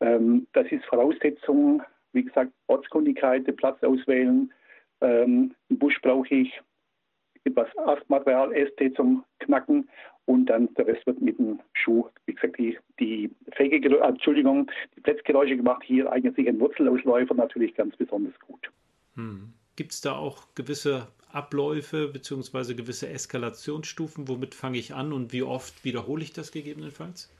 Ähm, 0.00 0.46
das 0.52 0.70
ist 0.70 0.84
Voraussetzung, 0.86 1.82
wie 2.12 2.24
gesagt, 2.24 2.52
Ortskundigkeit, 2.66 3.46
den 3.46 3.56
Platz 3.56 3.82
auswählen. 3.82 4.52
Ähm, 5.00 5.54
Im 5.68 5.78
Busch 5.78 6.00
brauche 6.02 6.34
ich 6.34 6.60
etwas 7.46 7.68
Astmaterial, 7.78 8.52
Äste 8.52 8.92
zum 8.94 9.24
Knacken 9.40 9.88
und 10.26 10.46
dann 10.46 10.72
der 10.74 10.86
Rest 10.88 11.06
wird 11.06 11.20
mit 11.20 11.38
dem 11.38 11.60
Schuh, 11.72 12.06
wie 12.26 12.34
gesagt, 12.34 12.58
die, 12.58 12.76
die 12.98 13.30
Fäge, 13.52 13.76
äh, 13.76 14.08
Entschuldigung, 14.08 14.70
die 14.96 15.00
Plätzgeräusche 15.00 15.56
gemacht. 15.56 15.82
Hier 15.84 16.10
eignet 16.10 16.36
sich 16.36 16.48
ein 16.48 16.60
Wurzelausläufer 16.60 17.34
natürlich 17.34 17.74
ganz 17.74 17.96
besonders 17.96 18.38
gut. 18.40 18.70
Hm. 19.14 19.52
Gibt 19.76 19.92
es 19.92 20.00
da 20.00 20.16
auch 20.16 20.54
gewisse 20.54 21.06
Abläufe 21.32 22.08
bzw. 22.08 22.74
gewisse 22.74 23.08
Eskalationsstufen? 23.08 24.28
Womit 24.28 24.54
fange 24.54 24.78
ich 24.78 24.94
an 24.94 25.12
und 25.12 25.32
wie 25.32 25.42
oft 25.42 25.84
wiederhole 25.84 26.22
ich 26.22 26.32
das 26.32 26.50
gegebenenfalls? 26.50 27.32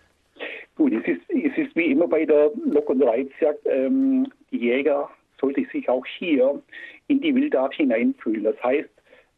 Gut, 0.76 0.92
es 0.92 1.06
ist, 1.06 1.22
es 1.30 1.56
ist 1.56 1.74
wie 1.74 1.86
immer 1.86 2.06
bei 2.06 2.24
der 2.26 2.50
Lock- 2.66 2.90
und 2.90 3.02
Reizjagd, 3.02 3.64
ähm, 3.64 4.30
die 4.50 4.58
Jäger 4.58 5.10
sollte 5.40 5.64
sich 5.72 5.88
auch 5.88 6.04
hier 6.18 6.62
in 7.08 7.20
die 7.20 7.34
Wildart 7.34 7.74
hineinfühlen. 7.74 8.44
Das 8.44 8.62
heißt, 8.62 8.88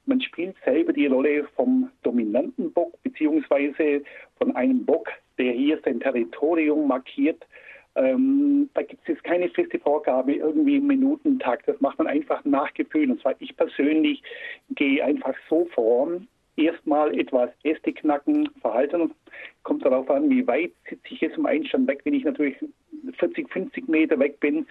man 0.08 0.20
spielt 0.20 0.56
selber 0.64 0.92
die 0.92 1.06
Rolle 1.06 1.46
vom 1.54 1.90
dominanten 2.02 2.72
Bock 2.72 3.00
beziehungsweise 3.02 4.02
von 4.38 4.56
einem 4.56 4.84
Bock, 4.84 5.08
der 5.38 5.52
hier 5.52 5.78
sein 5.84 6.00
Territorium 6.00 6.88
markiert. 6.88 7.46
Ähm, 7.94 8.70
da 8.74 8.82
gibt 8.82 9.02
es 9.02 9.08
jetzt 9.08 9.24
keine 9.24 9.48
feste 9.50 9.78
Vorgabe, 9.78 10.34
irgendwie 10.34 10.76
im 10.76 10.86
Minutentakt. 10.86 11.68
Das 11.68 11.80
macht 11.80 11.98
man 11.98 12.06
einfach 12.06 12.44
nach 12.44 12.72
Gefühl. 12.74 13.10
Und 13.10 13.20
zwar 13.20 13.34
ich 13.38 13.56
persönlich 13.56 14.22
gehe 14.70 15.04
einfach 15.04 15.34
so 15.48 15.66
vor, 15.74 16.08
erstmal 16.56 17.18
etwas 17.18 17.50
Äste 17.62 17.92
knacken, 17.92 18.48
verhalten. 18.60 19.12
Kommt 19.62 19.84
darauf 19.84 20.10
an, 20.10 20.30
wie 20.30 20.46
weit 20.46 20.72
sitze 20.88 21.14
ich 21.14 21.20
jetzt 21.20 21.36
im 21.36 21.46
Einstand 21.46 21.88
weg. 21.88 22.00
Wenn 22.04 22.14
ich 22.14 22.24
natürlich 22.24 22.56
40, 23.18 23.50
50 23.50 23.88
Meter 23.88 24.18
weg 24.18 24.40
bin, 24.40 24.66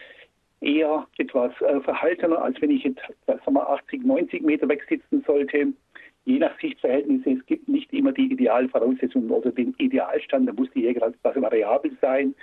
eher 0.61 1.07
etwas 1.17 1.51
äh, 1.61 1.79
verhaltener, 1.81 2.41
als 2.41 2.61
wenn 2.61 2.71
ich 2.71 2.83
jetzt 2.83 3.01
sagen 3.27 3.53
wir, 3.53 3.69
80, 3.69 4.03
90 4.03 4.41
Meter 4.41 4.67
weg 4.67 4.85
sitzen 4.89 5.23
sollte. 5.25 5.73
Je 6.25 6.39
nach 6.39 6.59
Sichtverhältnisse, 6.59 7.31
es 7.31 7.45
gibt 7.45 7.69
nicht 7.69 7.93
immer 7.93 8.11
die 8.11 8.31
Idealvoraussetzungen 8.31 9.31
oder 9.31 9.51
den 9.51 9.73
Idealstand, 9.77 10.47
da 10.49 10.53
muss 10.53 10.69
die 10.75 10.81
Jäger 10.81 11.07
etwas 11.07 11.41
variabel 11.41 11.91
sein. 12.01 12.35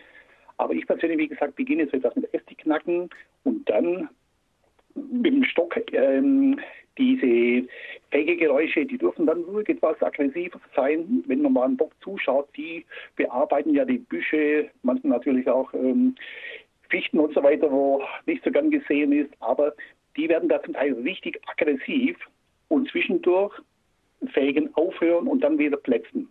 Aber 0.56 0.72
ich 0.72 0.86
persönlich, 0.86 1.18
wie 1.18 1.28
gesagt, 1.28 1.56
beginne 1.56 1.86
so 1.86 1.96
etwas 1.96 2.14
mit 2.16 2.32
Äste 2.32 2.54
knacken 2.54 3.10
und 3.42 3.68
dann 3.68 4.08
mit 4.94 5.34
dem 5.34 5.44
Stock 5.44 5.76
ähm, 5.92 6.58
diese 6.96 7.66
Fägegeräusche, 8.10 8.86
die 8.86 8.98
dürfen 8.98 9.26
dann 9.26 9.42
ruhig 9.42 9.68
etwas 9.68 10.00
aggressiver 10.00 10.60
sein, 10.76 11.24
wenn 11.26 11.42
man 11.42 11.52
mal 11.52 11.64
einen 11.64 11.76
Bock 11.76 11.92
zuschaut. 12.02 12.48
Die 12.56 12.84
bearbeiten 13.16 13.74
ja 13.74 13.84
die 13.84 13.98
Büsche, 13.98 14.70
manchmal 14.82 15.18
natürlich 15.18 15.48
auch 15.48 15.72
ähm, 15.74 16.14
Fichten 16.94 17.18
und 17.18 17.34
so 17.34 17.42
weiter, 17.42 17.72
wo 17.72 18.04
nicht 18.24 18.44
so 18.44 18.52
gern 18.52 18.70
gesehen 18.70 19.10
ist, 19.10 19.30
aber 19.40 19.74
die 20.16 20.28
werden 20.28 20.48
da 20.48 20.62
zum 20.62 20.74
Teil 20.74 20.92
richtig 20.92 21.40
aggressiv 21.48 22.16
und 22.68 22.88
zwischendurch 22.88 23.52
Fägen 24.32 24.72
aufhören 24.76 25.26
und 25.26 25.40
dann 25.40 25.58
wieder 25.58 25.76
plätzen. 25.76 26.28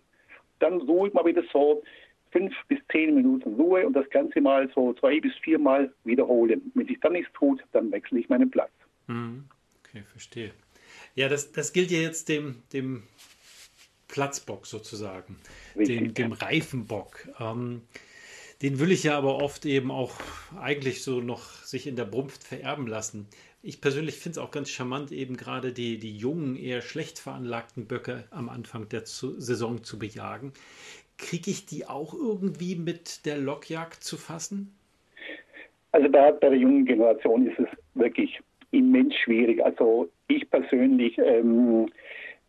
Dann 0.60 0.80
ruhig 0.80 1.14
mal 1.14 1.26
wieder 1.26 1.44
so 1.52 1.84
fünf 2.32 2.54
bis 2.70 2.80
zehn 2.94 3.14
Minuten 3.14 3.56
Ruhe 3.56 3.86
und 3.86 3.94
das 3.94 4.10
Ganze 4.10 4.40
mal 4.40 4.72
so 4.74 4.94
zwei 4.94 5.20
bis 5.20 5.34
viermal 5.44 5.94
wiederholen. 6.06 6.72
Wenn 6.76 6.88
sich 6.88 7.00
dann 7.02 7.12
nichts 7.12 7.32
tut, 7.34 7.62
dann 7.74 7.92
wechsle 7.92 8.22
ich 8.22 8.30
meinen 8.30 8.50
Platz. 8.50 8.72
Mhm. 9.08 9.44
Okay, 9.80 10.04
verstehe. 10.14 10.52
Ja, 11.14 11.28
das, 11.28 11.52
das 11.52 11.74
gilt 11.74 11.92
ja 11.92 12.00
jetzt 12.00 12.30
dem, 12.30 12.64
dem 12.72 13.04
Platzbock 14.08 14.66
sozusagen, 14.66 15.36
Richtig, 15.76 15.98
dem, 15.98 16.14
dem 16.14 16.32
Reifenbock. 16.32 17.28
Ähm, 17.38 17.82
den 18.64 18.80
will 18.80 18.94
ich 18.94 19.04
ja 19.04 19.18
aber 19.18 19.36
oft 19.42 19.66
eben 19.66 19.92
auch 19.92 20.14
eigentlich 20.60 21.04
so 21.04 21.20
noch 21.20 21.42
sich 21.64 21.86
in 21.86 21.98
der 21.98 22.06
Brumpft 22.06 22.46
vererben 22.46 22.88
lassen. 22.88 23.28
Ich 23.62 23.82
persönlich 23.82 24.16
finde 24.16 24.40
es 24.40 24.46
auch 24.46 24.52
ganz 24.52 24.70
charmant, 24.70 25.12
eben 25.12 25.36
gerade 25.36 25.74
die, 25.74 25.98
die 25.98 26.18
jungen, 26.18 26.56
eher 26.56 26.82
schlecht 26.82 27.20
veranlagten 27.20 27.88
Böcke 27.88 28.24
am 28.32 28.48
Anfang 28.48 28.88
der 28.88 29.04
zu, 29.04 29.40
Saison 29.40 29.84
zu 29.84 30.00
bejagen. 30.00 30.54
Kriege 31.18 31.52
ich 31.52 31.66
die 31.66 31.86
auch 31.86 32.14
irgendwie 32.14 32.76
mit 32.76 33.26
der 33.26 33.38
Lockjagd 33.38 34.02
zu 34.02 34.16
fassen? 34.16 34.74
Also 35.92 36.08
da 36.08 36.32
bei 36.32 36.50
der 36.50 36.58
jungen 36.58 36.86
Generation 36.86 37.48
ist 37.48 37.60
es 37.60 37.68
wirklich 37.96 38.40
immens 38.72 39.14
schwierig. 39.16 39.64
Also 39.64 40.10
ich 40.28 40.50
persönlich 40.50 41.18
ähm, 41.18 41.88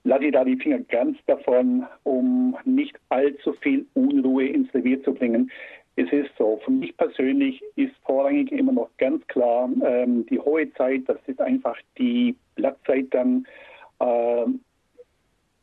lasse 0.05 0.31
da 0.31 0.45
die 0.45 0.57
Finger 0.57 0.79
ganz 0.79 1.19
davon, 1.27 1.85
um 2.05 2.57
nicht 2.65 2.95
allzu 3.09 3.53
viel 3.55 3.85
Unruhe 3.95 4.47
ins 4.47 4.73
Revier 4.73 5.03
zu 5.03 5.13
bringen. 5.13 5.51
Es 5.97 6.11
ist 6.13 6.31
so, 6.37 6.61
für 6.65 6.73
mich 6.73 6.97
persönlich 6.97 7.63
ist 7.77 7.95
vorrangig 8.05 8.51
immer 8.51 8.73
noch 8.73 8.91
ganz 8.99 9.25
klar 9.29 9.69
ähm, 9.85 10.27
die 10.27 10.41
hohe 10.41 10.73
Zeit, 10.75 11.03
das 11.07 11.19
ist 11.27 11.41
einfach 11.41 11.77
die 11.99 12.35
Blattzeit 12.57 13.07
dann. 13.11 13.47
Ähm, 14.01 14.61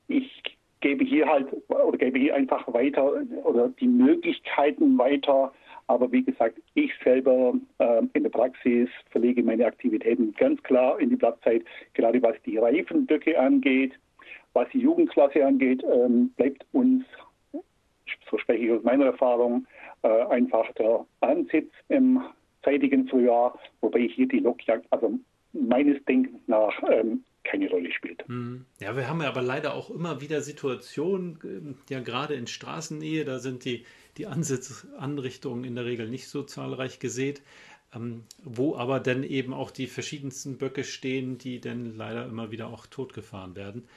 ich 0.08 0.44
gebe 0.80 1.04
hier 1.04 1.28
halt 1.28 1.48
oder 1.70 1.98
gebe 1.98 2.20
hier 2.20 2.36
einfach 2.36 2.72
weiter 2.74 3.14
oder 3.44 3.70
die 3.80 3.88
Möglichkeiten 3.88 4.98
weiter, 4.98 5.54
aber 5.88 6.12
wie 6.12 6.24
gesagt, 6.24 6.58
ich 6.74 6.92
selber 7.04 7.54
äh, 7.80 8.02
in 8.14 8.24
der 8.24 8.30
Praxis 8.30 8.90
verlege 9.10 9.44
meine 9.44 9.66
Aktivitäten 9.66 10.34
ganz 10.34 10.62
klar 10.64 11.00
in 11.00 11.10
die 11.10 11.16
Blattzeit, 11.18 11.64
gerade 11.94 12.22
was 12.22 12.36
die 12.46 12.58
Reifenböcke 12.58 13.38
angeht, 13.38 13.94
was 14.54 14.68
die 14.70 14.80
Jugendklasse 14.80 15.46
angeht, 15.46 15.84
ähm, 15.84 16.30
bleibt 16.38 16.66
uns, 16.72 17.04
so 18.30 18.38
spreche 18.38 18.66
ich 18.66 18.72
aus 18.72 18.84
meiner 18.84 19.06
Erfahrung, 19.06 19.68
äh, 20.04 20.26
einfach 20.26 20.72
der 20.74 21.06
Ansitz 21.20 21.72
im 21.90 22.22
zeitigen 22.64 23.08
Frühjahr, 23.08 23.58
wobei 23.82 24.02
hier 24.02 24.28
die 24.28 24.40
Lokjagd, 24.40 24.86
also 24.92 25.14
meines 25.54 26.04
Denkens 26.06 26.40
nach, 26.48 26.74
ähm, 26.90 27.24
keine 27.44 27.70
Rolle 27.70 27.92
spielt. 27.92 28.26
Hm. 28.28 28.66
Ja, 28.80 28.96
wir 28.96 29.10
haben 29.10 29.22
ja 29.22 29.28
aber 29.28 29.42
leider 29.42 29.74
auch 29.74 29.90
immer 29.90 30.22
wieder 30.22 30.42
Situationen, 30.42 31.40
ähm, 31.44 31.76
ja 31.90 32.00
gerade 32.00 32.36
in 32.36 32.48
Straßennähe, 32.48 33.26
da 33.26 33.40
sind 33.40 33.66
die 33.66 33.84
die 34.18 34.28
Ansitzanrichtungen 34.28 35.64
in 35.64 35.76
der 35.76 35.86
Regel 35.86 36.10
nicht 36.10 36.28
so 36.28 36.44
zahlreich 36.44 37.00
gesät, 37.00 37.42
ähm, 37.96 38.24
wo 38.44 38.76
aber 38.76 39.00
dann 39.00 39.24
eben 39.24 39.54
auch 39.54 39.72
die 39.72 39.88
verschiedensten 39.88 40.58
Böcke 40.58 40.84
stehen, 40.84 41.38
die 41.38 41.60
dann 41.60 41.96
leider 41.96 42.26
immer 42.26 42.52
wieder 42.52 42.68
auch 42.68 42.86
totgefahren 42.86 43.56
werden. 43.56 43.88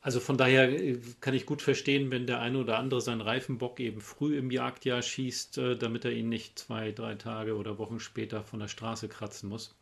Also 0.00 0.20
von 0.20 0.36
daher 0.36 0.70
äh, 0.70 0.98
kann 1.20 1.34
ich 1.34 1.46
gut 1.46 1.62
verstehen, 1.62 2.10
wenn 2.10 2.26
der 2.26 2.40
eine 2.40 2.58
oder 2.58 2.78
andere 2.78 3.00
seinen 3.00 3.20
Reifenbock 3.20 3.80
eben 3.80 4.00
früh 4.00 4.36
im 4.38 4.50
Jagdjahr 4.50 5.02
schießt, 5.02 5.58
äh, 5.58 5.76
damit 5.76 6.04
er 6.04 6.12
ihn 6.12 6.28
nicht 6.28 6.58
zwei, 6.58 6.92
drei 6.92 7.14
Tage 7.14 7.56
oder 7.56 7.78
Wochen 7.78 7.98
später 7.98 8.42
von 8.42 8.60
der 8.60 8.68
Straße 8.68 9.08
kratzen 9.08 9.48
muss. 9.48 9.74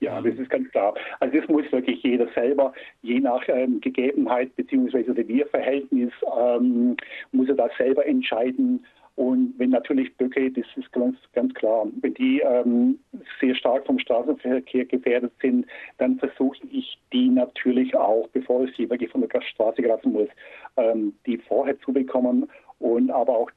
Ja, 0.00 0.20
das 0.20 0.34
ist 0.34 0.50
ganz 0.50 0.68
klar. 0.70 0.94
Also 1.20 1.38
das 1.38 1.48
muss 1.48 1.70
wirklich 1.70 2.02
jeder 2.02 2.28
selber, 2.34 2.74
je 3.02 3.20
nach 3.20 3.42
ähm, 3.48 3.80
Gegebenheit 3.80 4.54
bzw. 4.56 5.12
Revierverhältnis, 5.12 6.12
ähm, 6.36 6.96
muss 7.32 7.48
er 7.48 7.54
das 7.54 7.70
selber 7.78 8.04
entscheiden. 8.04 8.84
Und 9.16 9.54
wenn 9.58 9.70
natürlich 9.70 10.16
Böcke, 10.16 10.50
das 10.50 10.64
ist 10.76 10.90
ganz, 10.92 11.16
ganz 11.34 11.54
klar, 11.54 11.86
wenn 12.00 12.14
die 12.14 12.40
ähm, 12.40 12.98
sehr 13.40 13.54
stark 13.54 13.86
vom 13.86 13.98
Straßenverkehr 14.00 14.86
gefährdet 14.86 15.32
sind, 15.40 15.66
dann 15.98 16.18
versuche 16.18 16.58
ich 16.72 16.98
die 17.12 17.28
natürlich 17.28 17.94
auch, 17.94 18.26
bevor 18.28 18.64
ich 18.64 18.76
sie 18.76 18.90
wirklich 18.90 19.10
von 19.10 19.20
der 19.20 19.40
Straße 19.40 19.82
kratzen 19.82 20.12
muss, 20.12 20.28
ähm, 20.76 21.14
die 21.26 21.38
vorher 21.38 21.78
zu 21.80 21.92
bekommen. 21.92 22.50
Und 22.80 23.10
aber 23.10 23.38
auch 23.38 23.50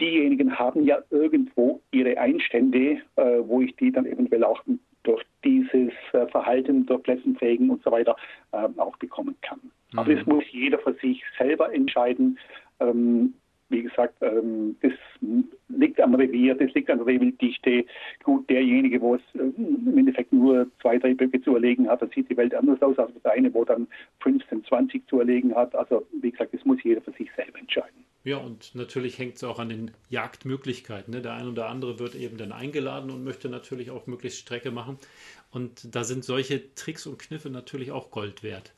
diejenigen 0.00 0.58
haben 0.58 0.84
ja 0.84 0.98
irgendwo 1.10 1.80
ihre 1.90 2.16
Einstände, 2.16 2.98
äh, 3.16 3.38
wo 3.44 3.60
ich 3.60 3.76
die 3.76 3.92
dann 3.92 4.06
eventuell 4.06 4.44
auch 4.44 4.62
durch 5.02 5.22
dieses 5.44 5.92
äh, 6.12 6.26
Verhalten, 6.28 6.86
durch 6.86 7.02
Plätzenfähigen 7.02 7.68
und 7.70 7.82
so 7.82 7.90
weiter 7.90 8.16
äh, 8.52 8.68
auch 8.78 8.96
bekommen 8.96 9.34
kann. 9.42 9.60
Mhm. 9.92 9.98
Aber 9.98 10.14
das 10.14 10.24
muss 10.26 10.44
jeder 10.50 10.78
für 10.78 10.94
sich 10.94 11.22
selber 11.38 11.72
entscheiden. 11.74 12.38
Ähm, 12.80 13.34
wie 13.72 13.82
gesagt, 13.82 14.14
ähm, 14.20 14.76
das 14.80 14.92
liegt 15.68 16.00
am 16.00 16.14
Revier, 16.14 16.54
das 16.54 16.72
liegt 16.74 16.90
an 16.90 16.98
der 16.98 17.06
Rehwilddichte. 17.06 17.84
Gut, 18.22 18.48
derjenige, 18.48 19.00
wo 19.00 19.16
es 19.16 19.22
äh, 19.34 19.38
im 19.56 19.98
Endeffekt 19.98 20.32
nur 20.32 20.68
zwei, 20.80 20.98
drei 20.98 21.14
Böcke 21.14 21.40
zu 21.42 21.54
erlegen 21.54 21.88
hat, 21.88 22.02
da 22.02 22.06
sieht 22.14 22.30
die 22.30 22.36
Welt 22.36 22.54
anders 22.54 22.80
aus 22.82 22.98
als 22.98 23.10
der 23.24 23.32
eine, 23.32 23.52
wo 23.52 23.64
dann 23.64 23.88
15, 24.20 24.64
20 24.64 25.08
zu 25.08 25.18
erlegen 25.18 25.54
hat. 25.54 25.74
Also 25.74 26.06
wie 26.20 26.30
gesagt, 26.30 26.54
das 26.54 26.64
muss 26.64 26.82
jeder 26.84 27.00
für 27.00 27.12
sich 27.12 27.30
selber 27.34 27.58
entscheiden. 27.58 28.04
Ja, 28.24 28.36
und 28.36 28.74
natürlich 28.74 29.18
hängt 29.18 29.36
es 29.36 29.44
auch 29.44 29.58
an 29.58 29.68
den 29.68 29.90
Jagdmöglichkeiten. 30.08 31.12
Ne? 31.12 31.22
Der 31.22 31.32
eine 31.32 31.50
oder 31.50 31.68
andere 31.68 31.98
wird 31.98 32.14
eben 32.14 32.36
dann 32.36 32.52
eingeladen 32.52 33.10
und 33.10 33.24
möchte 33.24 33.48
natürlich 33.48 33.90
auch 33.90 34.06
möglichst 34.06 34.38
Strecke 34.38 34.70
machen. 34.70 34.98
Und 35.50 35.94
da 35.94 36.04
sind 36.04 36.24
solche 36.24 36.74
Tricks 36.74 37.06
und 37.06 37.18
Kniffe 37.18 37.50
natürlich 37.50 37.90
auch 37.90 38.10
Gold 38.12 38.44
wert. 38.44 38.72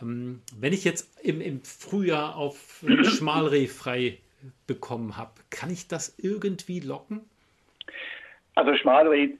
Ähm, 0.00 0.42
wenn 0.58 0.72
ich 0.72 0.84
jetzt 0.84 1.24
im, 1.24 1.40
im 1.40 1.62
Frühjahr 1.62 2.36
auf 2.36 2.84
Schmalreh 3.04 3.66
frei 3.66 4.18
bekommen 4.66 5.16
habe, 5.16 5.32
kann 5.50 5.70
ich 5.70 5.88
das 5.88 6.18
irgendwie 6.18 6.80
locken? 6.80 7.20
Also 8.54 8.74
Schmalreh, 8.76 9.30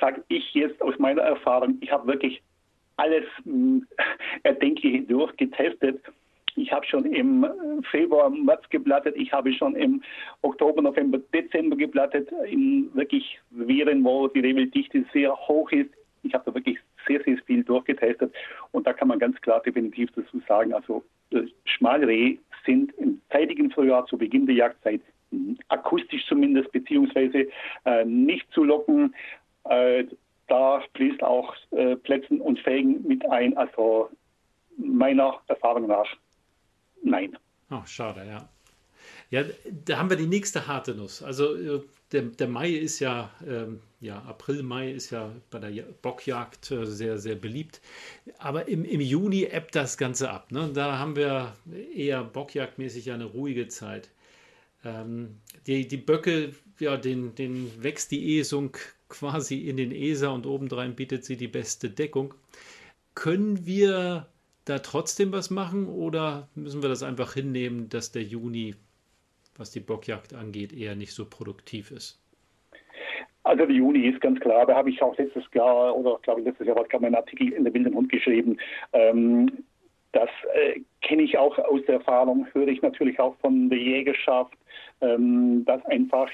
sage 0.00 0.24
ich 0.28 0.54
jetzt 0.54 0.80
aus 0.82 0.98
meiner 0.98 1.22
Erfahrung, 1.22 1.78
ich 1.80 1.90
habe 1.90 2.06
wirklich 2.06 2.42
alles 2.96 3.24
hm, 3.44 3.86
Erdenkliche 4.42 5.02
durchgetestet 5.02 6.00
ich 6.56 6.72
habe 6.72 6.86
schon 6.86 7.04
im 7.06 7.46
Februar, 7.90 8.30
März 8.30 8.62
geblattet. 8.70 9.16
Ich 9.16 9.32
habe 9.32 9.52
schon 9.52 9.74
im 9.74 10.02
Oktober, 10.42 10.82
November, 10.82 11.18
Dezember 11.32 11.76
geblattet. 11.76 12.30
In 12.46 12.90
wirklich 12.94 13.40
Viren, 13.50 14.04
wo 14.04 14.28
die 14.28 14.40
Rehwilddichte 14.40 15.04
sehr 15.12 15.36
hoch 15.36 15.70
ist. 15.72 15.90
Ich 16.22 16.32
habe 16.32 16.44
da 16.46 16.54
wirklich 16.54 16.78
sehr, 17.06 17.22
sehr 17.24 17.38
viel 17.38 17.64
durchgetestet. 17.64 18.34
Und 18.72 18.86
da 18.86 18.92
kann 18.92 19.08
man 19.08 19.18
ganz 19.18 19.40
klar 19.40 19.60
definitiv 19.62 20.10
dazu 20.14 20.40
sagen, 20.48 20.72
also 20.72 21.04
äh, 21.30 21.42
Schmalreh 21.64 22.38
sind 22.66 22.92
im 22.98 23.20
zeitigen 23.30 23.70
Frühjahr 23.70 24.06
zu 24.06 24.16
Beginn 24.16 24.46
der 24.46 24.56
Jagdzeit 24.56 25.00
akustisch 25.68 26.24
zumindest, 26.26 26.70
beziehungsweise 26.72 27.48
äh, 27.84 28.04
nicht 28.04 28.50
zu 28.52 28.64
locken. 28.64 29.14
Äh, 29.68 30.04
da 30.46 30.82
fließt 30.94 31.22
auch 31.22 31.54
äh, 31.70 31.96
Plätzen 31.96 32.40
und 32.40 32.58
Fägen 32.60 33.06
mit 33.06 33.28
ein. 33.30 33.56
Also 33.56 34.10
meiner 34.76 35.40
Erfahrung 35.48 35.86
nach 35.86 36.06
Nein. 37.04 37.36
Oh, 37.70 37.82
schade, 37.84 38.26
ja. 38.26 38.48
Ja, 39.30 39.42
da 39.84 39.98
haben 39.98 40.10
wir 40.10 40.16
die 40.16 40.26
nächste 40.26 40.66
harte 40.66 40.94
Nuss. 40.94 41.22
Also 41.22 41.54
äh, 41.54 41.82
der, 42.14 42.22
der 42.22 42.48
Mai 42.48 42.70
ist 42.70 43.00
ja, 43.00 43.30
ähm, 43.46 43.80
ja, 44.00 44.22
April, 44.22 44.62
Mai 44.62 44.92
ist 44.92 45.10
ja 45.10 45.32
bei 45.50 45.58
der 45.58 45.82
Bockjagd 45.82 46.70
äh, 46.70 46.86
sehr, 46.86 47.18
sehr 47.18 47.34
beliebt. 47.34 47.80
Aber 48.38 48.68
im, 48.68 48.84
im 48.84 49.00
Juni 49.00 49.44
ebbt 49.44 49.74
das 49.74 49.98
Ganze 49.98 50.30
ab. 50.30 50.52
Ne? 50.52 50.70
Da 50.72 50.98
haben 50.98 51.16
wir 51.16 51.56
eher 51.94 52.22
bockjagdmäßig 52.22 53.10
eine 53.10 53.24
ruhige 53.24 53.66
Zeit. 53.66 54.10
Ähm, 54.84 55.40
die, 55.66 55.88
die 55.88 55.96
Böcke, 55.96 56.54
ja, 56.78 56.96
den, 56.96 57.34
den 57.34 57.82
wächst 57.82 58.12
die 58.12 58.38
Esung 58.38 58.76
quasi 59.08 59.68
in 59.68 59.76
den 59.76 59.90
Eser 59.90 60.32
und 60.32 60.46
obendrein 60.46 60.94
bietet 60.94 61.24
sie 61.24 61.36
die 61.36 61.48
beste 61.48 61.90
Deckung. 61.90 62.34
Können 63.14 63.66
wir 63.66 64.28
da 64.64 64.78
trotzdem 64.78 65.32
was 65.32 65.50
machen 65.50 65.88
oder 65.88 66.48
müssen 66.54 66.82
wir 66.82 66.88
das 66.88 67.02
einfach 67.02 67.34
hinnehmen, 67.34 67.88
dass 67.88 68.12
der 68.12 68.22
Juni, 68.22 68.76
was 69.56 69.70
die 69.70 69.80
Bockjagd 69.80 70.34
angeht, 70.34 70.72
eher 70.72 70.96
nicht 70.96 71.12
so 71.12 71.24
produktiv 71.24 71.90
ist? 71.90 72.20
Also 73.44 73.66
der 73.66 73.76
Juni 73.76 74.08
ist 74.08 74.20
ganz 74.22 74.40
klar, 74.40 74.64
da 74.66 74.74
habe 74.74 74.88
ich 74.88 75.02
auch 75.02 75.16
letztes 75.18 75.44
Jahr 75.52 75.94
oder 75.94 76.18
glaube 76.22 76.40
ich 76.40 76.46
letztes 76.46 76.66
Jahr 76.66 76.76
war 76.76 76.84
gerade 76.84 77.06
einen 77.06 77.14
Artikel 77.14 77.52
in 77.52 77.64
der 77.64 77.74
Wilden 77.74 77.94
Hund 77.94 78.10
geschrieben. 78.10 78.56
Ähm, 78.92 79.64
das 80.12 80.30
äh, 80.54 80.80
kenne 81.02 81.22
ich 81.22 81.36
auch 81.36 81.58
aus 81.58 81.80
der 81.86 81.96
Erfahrung, 81.96 82.46
höre 82.52 82.68
ich 82.68 82.80
natürlich 82.80 83.20
auch 83.20 83.36
von 83.40 83.68
der 83.68 83.78
Jägerschaft, 83.78 84.56
ähm, 85.02 85.64
dass 85.66 85.84
einfach 85.86 86.30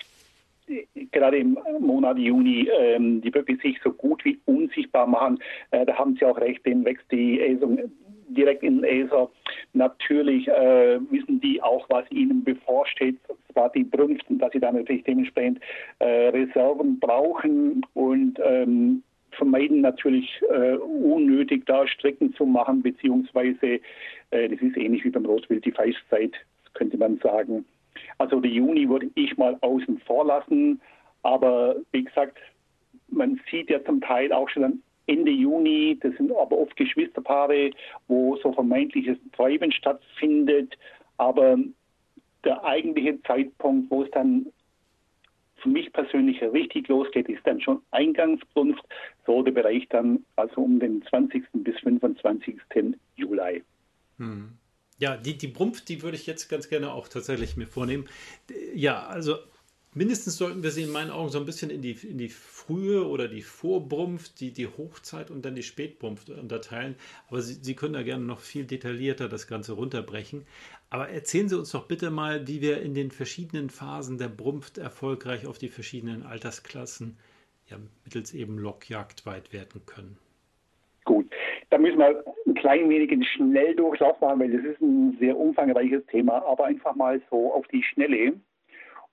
äh, 0.69 0.85
gerade 1.11 1.39
im 1.39 1.59
Monat 1.81 2.19
Juni 2.19 2.69
ähm, 2.69 3.21
die 3.23 3.31
Böcke 3.31 3.57
sich 3.57 3.81
so 3.83 3.91
gut 3.91 4.25
wie 4.25 4.39
unsichtbar 4.45 5.07
machen. 5.07 5.39
Äh, 5.73 5.87
da 5.87 5.97
haben 5.97 6.15
Sie 6.15 6.25
auch 6.25 6.39
recht, 6.39 6.65
den 6.65 6.85
wächst 6.85 7.11
die 7.11 7.41
Äsung 7.41 7.91
direkt 8.35 8.63
in 8.63 8.85
Äser. 8.85 9.31
Natürlich 9.73 10.49
äh, 10.49 10.99
wissen 11.11 11.41
die 11.41 11.63
auch, 11.63 11.87
was 11.89 12.11
ihnen 12.11 12.45
bevorsteht, 12.45 13.17
zwar 13.53 13.71
die 13.71 13.85
Brünften, 13.85 14.39
dass 14.39 14.53
sie 14.53 14.61
dann 14.61 14.77
natürlich 14.77 15.05
dementsprechend 15.05 15.61
äh, 15.99 16.29
Reserven 16.29 16.99
brauchen 16.99 17.87
und 17.95 18.39
ähm, 18.45 19.03
vermeiden 19.33 19.81
natürlich 19.81 20.41
äh, 20.51 20.75
unnötig 20.77 21.65
da 21.67 21.87
Strecken 21.87 22.35
zu 22.35 22.45
machen, 22.47 22.83
beziehungsweise 22.83 23.81
äh, 24.31 24.49
das 24.49 24.61
ist 24.61 24.77
ähnlich 24.77 25.05
wie 25.05 25.11
beim 25.11 25.27
Rotwild 25.27 25.65
die 25.65 25.73
Feißzeit, 25.73 26.33
könnte 26.75 26.99
man 26.99 27.19
sagen. 27.19 27.65
Also 28.19 28.41
die 28.41 28.55
Juni 28.55 28.89
würde 28.89 29.11
ich 29.15 29.37
mal 29.37 29.57
außen 29.61 29.99
vor 30.07 30.27
lassen, 30.27 30.81
aber 31.23 31.77
wie 31.93 32.05
gesagt, 32.05 32.39
man 33.09 33.41
sieht 33.51 33.71
ja 33.71 33.83
zum 33.85 34.01
Teil 34.01 34.33
auch 34.33 34.49
schon 34.49 34.83
Ende 35.11 35.33
Juni, 35.33 35.99
das 36.01 36.15
sind 36.17 36.31
aber 36.31 36.57
oft 36.57 36.77
Geschwisterpaare, 36.77 37.71
wo 38.07 38.37
so 38.37 38.53
vermeintliches 38.53 39.19
Treiben 39.33 39.73
stattfindet, 39.73 40.79
aber 41.17 41.59
der 42.45 42.65
eigentliche 42.65 43.21
Zeitpunkt, 43.23 43.91
wo 43.91 44.05
es 44.05 44.11
dann 44.13 44.47
für 45.57 45.69
mich 45.69 45.93
persönlich 45.93 46.41
richtig 46.43 46.89
losgeht, 46.89 47.29
ist 47.29 47.45
dann 47.45 47.61
schon 47.61 47.83
Eingangsbrunft, 47.91 48.83
so 49.27 49.43
der 49.43 49.53
Bereich 49.53 49.87
dann 49.89 50.25
also 50.37 50.63
um 50.63 50.79
den 50.79 51.03
20. 51.03 51.45
bis 51.55 51.79
25. 51.81 52.57
Juli. 53.17 53.63
Hm. 54.19 54.53
Ja, 54.99 55.17
die, 55.17 55.37
die 55.37 55.49
Brumpf, 55.49 55.81
die 55.85 56.03
würde 56.03 56.17
ich 56.17 56.27
jetzt 56.27 56.49
ganz 56.49 56.69
gerne 56.69 56.93
auch 56.93 57.09
tatsächlich 57.09 57.57
mir 57.57 57.67
vornehmen. 57.67 58.07
Ja, 58.75 59.07
also 59.07 59.37
mindestens 59.95 60.37
sollten 60.37 60.63
wir 60.63 60.71
sie 60.71 60.83
in 60.83 60.93
meinen 60.93 61.11
Augen 61.11 61.31
so 61.31 61.39
ein 61.39 61.47
bisschen 61.47 61.71
in 61.71 61.83
die, 61.83 61.93
in 61.93 62.19
die 62.19 62.29
frühe 62.29 63.07
oder 63.07 63.29
die 63.29 63.43
Vorbrumpft, 63.43 64.41
die, 64.41 64.53
die 64.53 64.67
Hochzeit 64.67 65.31
und 65.31 65.45
dann 65.45 65.55
die 65.55 65.63
Spätbrumpft 65.63 66.31
unterteilen. 66.31 66.97
Aber 67.29 67.41
Sie, 67.41 67.55
sie 67.55 67.75
können 67.75 67.95
da 67.95 68.03
gerne 68.03 68.25
noch 68.25 68.41
viel 68.41 68.65
detaillierter 68.65 69.29
das 69.29 69.47
Ganze 69.47 69.73
runterbrechen. 69.73 70.47
Aber 70.91 71.09
erzählen 71.09 71.49
Sie 71.49 71.59
uns 71.59 71.71
doch 71.71 71.87
bitte 71.87 72.11
mal, 72.11 72.47
wie 72.47 72.61
wir 72.61 72.83
in 72.83 72.95
den 72.95 73.11
verschiedenen 73.11 73.71
Phasen 73.71 74.19
der 74.19 74.29
Brumpft 74.29 74.79
erfolgreich 74.79 75.47
auf 75.47 75.59
die 75.59 75.69
verschiedenen 75.69 76.25
Altersklassen 76.25 77.17
ja, 77.69 77.77
mittels 78.05 78.35
eben 78.35 78.59
Lockjagd 78.59 79.27
weit 79.27 79.53
werden 79.53 79.83
können. 79.87 80.19
Gut, 81.05 81.31
da 81.71 81.79
müssen 81.79 81.99
wir 81.99 82.25
ein 82.47 82.55
klein 82.55 82.89
wenig 82.89 83.11
einen 83.11 83.25
Schnelldurchlauf 83.25 84.21
machen, 84.21 84.41
weil 84.41 84.53
das 84.53 84.65
ist 84.65 84.81
ein 84.81 85.17
sehr 85.19 85.37
umfangreiches 85.37 86.05
Thema, 86.07 86.45
aber 86.45 86.67
einfach 86.67 86.95
mal 86.95 87.21
so 87.31 87.53
auf 87.53 87.67
die 87.69 87.83
Schnelle. 87.83 88.35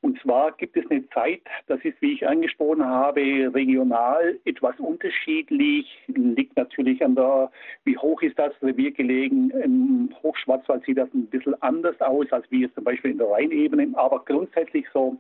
Und 0.02 0.20
zwar 0.22 0.52
gibt 0.52 0.78
es 0.78 0.90
eine 0.92 1.08
Zeit, 1.10 1.42
das 1.66 1.80
ist, 1.84 2.00
wie 2.02 2.14
ich 2.14 2.28
angesprochen 2.28 2.86
habe, 2.86 3.22
regional 3.54 4.40
etwas 4.46 4.80
unterschiedlich, 4.80 5.88
liegt 6.08 6.56
natürlich 6.56 7.04
an 7.04 7.16
der, 7.16 7.52
wie 7.84 7.98
hoch 7.98 8.22
ist 8.22 8.38
das 8.38 8.54
Revier 8.62 8.92
gelegen. 8.92 9.50
Im 9.50 10.14
Hochschwarzwald 10.22 10.86
sieht 10.86 11.00
das 11.00 11.12
ein 11.14 11.26
bisschen 11.28 11.60
anders 11.62 12.00
aus, 12.00 12.32
als 12.32 12.50
wie 12.52 12.64
es 12.66 12.74
zum 12.76 12.84
Beispiel 12.84 13.12
in 13.12 13.18
der 13.18 13.28
Rheinebene, 13.28 13.90
aber 13.98 14.24
grundsätzlich 14.24 14.86
so 14.94 15.18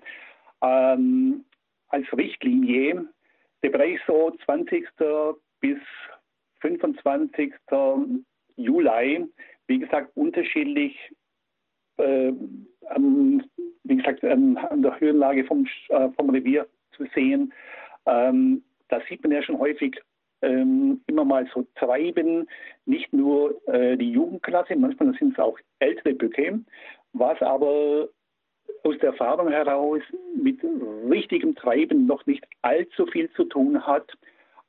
ähm, 0.61 1.43
als 1.89 2.05
Richtlinie, 2.15 3.07
der 3.63 3.69
Bereich 3.69 3.99
so 4.05 4.31
20. 4.45 4.87
bis 5.59 5.79
25. 6.61 7.53
Juli, 8.57 9.25
wie 9.67 9.79
gesagt, 9.79 10.11
unterschiedlich 10.15 10.97
äh, 11.97 12.33
ähm, 12.95 13.43
wie 13.83 13.97
gesagt, 13.97 14.23
ähm, 14.23 14.57
an 14.57 14.81
der 14.81 14.99
Höhenlage 14.99 15.43
vom, 15.45 15.65
äh, 15.89 16.09
vom 16.09 16.29
Revier 16.29 16.67
zu 16.95 17.05
sehen. 17.13 17.53
Ähm, 18.05 18.63
da 18.89 19.01
sieht 19.07 19.23
man 19.23 19.31
ja 19.31 19.41
schon 19.41 19.59
häufig 19.59 19.99
ähm, 20.41 21.01
immer 21.07 21.25
mal 21.25 21.47
so 21.53 21.65
Treiben, 21.75 22.47
nicht 22.85 23.11
nur 23.11 23.61
äh, 23.67 23.97
die 23.97 24.11
Jugendklasse, 24.11 24.75
manchmal 24.75 25.13
sind 25.15 25.33
es 25.33 25.39
auch 25.39 25.57
ältere 25.79 26.13
Böcke, 26.13 26.59
was 27.13 27.41
aber 27.41 28.07
aus 28.83 28.97
der 28.99 29.09
Erfahrung 29.09 29.49
heraus 29.49 30.01
mit 30.35 30.59
richtigem 31.09 31.55
Treiben 31.55 32.05
noch 32.05 32.25
nicht 32.25 32.45
allzu 32.61 33.05
viel 33.07 33.29
zu 33.31 33.45
tun 33.45 33.85
hat. 33.85 34.11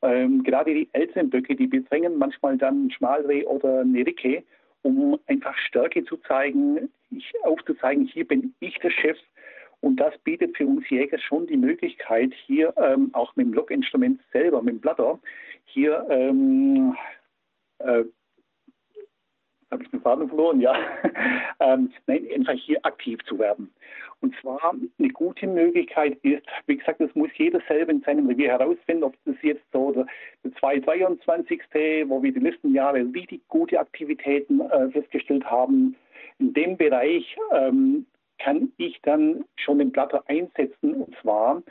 Ähm, 0.03 0.43
gerade 0.45 0.73
die 0.73 0.89
älteren 0.93 1.29
Böcke, 1.29 1.55
die 1.55 1.67
bedrängen 1.67 2.19
manchmal 2.19 2.57
dann 2.57 2.91
Schmalreh 2.91 3.45
oder 3.45 3.81
eine 3.81 4.07
Ricke 4.07 4.45
um 4.83 5.19
einfach 5.27 5.57
Stärke 5.59 6.05
zu 6.05 6.17
zeigen, 6.19 6.91
ich, 7.11 7.33
aufzuzeigen, 7.43 8.07
hier 8.07 8.27
bin 8.27 8.55
ich 8.61 8.79
der 8.79 8.91
Chef. 8.91 9.19
Und 9.81 9.97
das 9.97 10.17
bietet 10.19 10.57
für 10.57 10.67
uns 10.67 10.89
Jäger 10.91 11.19
schon 11.19 11.47
die 11.47 11.57
Möglichkeit, 11.57 12.33
hier 12.47 12.75
ähm, 12.77 13.11
auch 13.13 13.37
mit 13.37 13.47
dem 13.47 13.53
Lockinstrument 13.53 14.21
selber, 14.33 14.61
mit 14.61 14.75
dem 14.75 14.81
Blatter, 14.81 15.21
hier 15.67 16.05
ähm, 16.11 16.97
äh, 17.79 18.05
habe 19.71 19.83
ich 19.83 19.91
den 19.91 20.01
Faden 20.01 20.29
verloren, 20.29 20.61
ja, 20.61 20.75
ähm, 21.61 21.91
nein, 22.07 22.27
einfach 22.35 22.55
hier 22.55 22.79
aktiv 22.85 23.19
zu 23.27 23.39
werden. 23.39 23.71
Und 24.21 24.35
zwar 24.41 24.75
eine 24.99 25.09
gute 25.11 25.47
Möglichkeit 25.47 26.19
ist, 26.23 26.45
wie 26.67 26.77
gesagt, 26.77 27.01
das 27.01 27.15
muss 27.15 27.31
jeder 27.37 27.61
selber 27.69 27.93
in 27.93 28.01
seinem 28.03 28.27
Revier 28.27 28.51
herausfinden, 28.51 29.05
ob 29.05 29.15
das 29.25 29.37
jetzt 29.43 29.63
so 29.73 29.93
der, 29.93 30.07
der 30.43 30.53
223. 30.55 31.63
wo 32.09 32.23
wir 32.23 32.33
die 32.33 32.41
letzten 32.41 32.75
Jahre 32.75 33.07
richtig 33.15 33.47
gute 33.49 33.79
Aktivitäten 33.79 34.61
äh, 34.61 34.91
festgestellt 34.91 35.45
haben. 35.45 35.95
In 36.39 36.53
dem 36.53 36.77
Bereich 36.77 37.37
ähm, 37.53 38.07
kann 38.39 38.73
ich 38.77 39.01
dann 39.03 39.45
schon 39.57 39.79
den 39.79 39.93
Blatter 39.93 40.25
einsetzen 40.27 40.95
und 40.95 41.15
zwar 41.23 41.63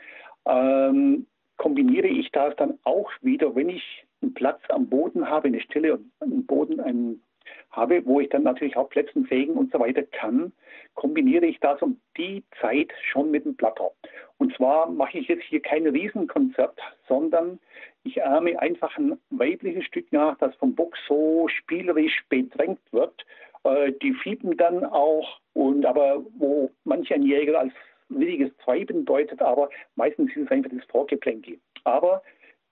ähm, 0.46 1.26
kombiniere 1.58 2.08
ich 2.08 2.30
das 2.30 2.56
dann 2.56 2.78
auch 2.84 3.10
wieder, 3.20 3.54
wenn 3.54 3.68
ich 3.68 4.04
einen 4.22 4.34
Platz 4.34 4.60
am 4.68 4.88
Boden 4.88 5.28
habe, 5.28 5.48
eine 5.48 5.60
Stelle 5.60 5.98
am 6.20 6.46
Boden, 6.46 6.80
einen 6.80 7.22
habe, 7.70 8.04
wo 8.06 8.20
ich 8.20 8.28
dann 8.28 8.42
natürlich 8.42 8.76
auch 8.76 8.88
Plätzen 8.88 9.26
fegen 9.26 9.54
und 9.54 9.72
so 9.72 9.80
weiter 9.80 10.02
kann, 10.02 10.52
kombiniere 10.94 11.46
ich 11.46 11.60
das 11.60 11.80
um 11.82 12.00
die 12.16 12.42
Zeit 12.60 12.92
schon 13.10 13.30
mit 13.30 13.44
dem 13.44 13.54
Blatter. 13.54 13.90
Und 14.38 14.54
zwar 14.56 14.90
mache 14.90 15.18
ich 15.18 15.28
jetzt 15.28 15.44
hier 15.44 15.60
kein 15.60 15.86
Riesenkonzept, 15.86 16.80
sondern 17.06 17.58
ich 18.04 18.24
ahme 18.24 18.58
einfach 18.58 18.96
ein 18.96 19.18
weibliches 19.30 19.84
Stück 19.84 20.12
nach, 20.12 20.36
das 20.38 20.54
vom 20.56 20.74
Bock 20.74 20.96
so 21.06 21.48
spielerisch 21.48 22.24
bedrängt 22.28 22.80
wird. 22.90 23.24
Äh, 23.64 23.92
die 24.02 24.14
fiepen 24.14 24.56
dann 24.56 24.84
auch 24.84 25.40
und 25.54 25.84
aber 25.84 26.24
wo 26.38 26.70
manch 26.84 27.12
ein 27.12 27.22
Jäger 27.22 27.60
als 27.60 27.72
williges 28.08 28.50
Treiben 28.58 29.04
deutet, 29.04 29.42
aber 29.42 29.68
meistens 29.96 30.30
ist 30.30 30.44
es 30.44 30.50
einfach 30.50 30.70
das 30.72 30.84
Vorgeplänkel. 30.86 31.58
Aber 31.84 32.22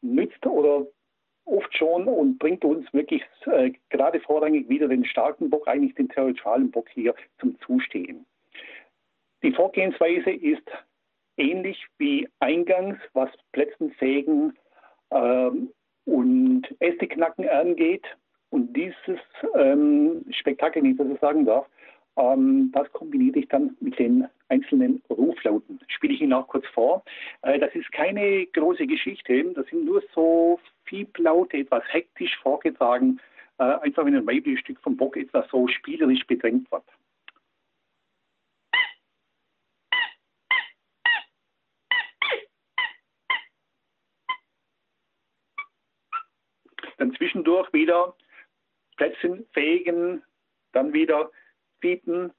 nützt 0.00 0.44
oder 0.46 0.86
oft 1.46 1.76
schon 1.76 2.06
und 2.08 2.38
bringt 2.38 2.64
uns 2.64 2.92
wirklich 2.92 3.22
äh, 3.46 3.72
gerade 3.90 4.20
vorrangig 4.20 4.68
wieder 4.68 4.88
den 4.88 5.04
starken 5.04 5.48
Bock, 5.48 5.66
eigentlich 5.68 5.94
den 5.94 6.08
territorialen 6.08 6.70
Bock 6.70 6.88
hier 6.90 7.14
zum 7.40 7.58
Zustehen. 7.60 8.26
Die 9.42 9.52
Vorgehensweise 9.52 10.30
ist 10.30 10.68
ähnlich 11.36 11.86
wie 11.98 12.28
eingangs, 12.40 12.98
was 13.12 13.30
Plätzensägen 13.52 14.58
ähm, 15.10 15.70
und 16.04 16.62
Ästeknacken 16.80 17.48
angeht. 17.48 18.04
Und 18.50 18.74
dieses 18.76 18.96
ähm, 19.54 20.24
Spektakel, 20.30 20.82
wenn 20.82 20.92
ich 20.92 20.96
das 20.96 21.08
so 21.08 21.16
sagen 21.16 21.44
darf, 21.44 21.66
ähm, 22.16 22.70
das 22.72 22.90
kombiniere 22.92 23.40
ich 23.40 23.48
dann 23.48 23.76
mit 23.80 23.98
den 23.98 24.26
einzelnen 24.48 25.02
Ruflauten. 25.10 25.80
Spiele 25.88 26.14
ich 26.14 26.22
Ihnen 26.22 26.32
auch 26.32 26.48
kurz 26.48 26.66
vor. 26.68 27.04
Äh, 27.42 27.58
das 27.58 27.74
ist 27.74 27.90
keine 27.92 28.46
große 28.46 28.86
Geschichte. 28.86 29.44
Das 29.54 29.66
sind 29.66 29.84
nur 29.84 30.02
so 30.14 30.58
Pieplaute, 30.86 31.58
etwas 31.58 31.84
hektisch 31.88 32.36
vorgetragen, 32.38 33.20
äh, 33.58 33.64
einfach 33.64 34.04
wenn 34.04 34.16
ein 34.16 34.26
weibliches 34.26 34.60
Stück 34.60 34.80
vom 34.80 34.96
Bock 34.96 35.16
etwas 35.16 35.48
so 35.50 35.68
spielerisch 35.68 36.26
bedrängt 36.26 36.70
wird. 36.70 36.84
Dann 46.98 47.14
zwischendurch 47.14 47.70
wieder 47.74 48.16
Plätzen 48.96 49.46
fegen, 49.52 50.22
dann 50.72 50.92
wieder 50.94 51.30
bieten, 51.80 52.32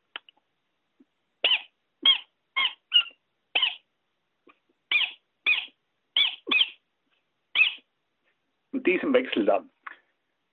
diesem 8.88 9.14
Wechsel 9.14 9.46
dann. 9.46 9.70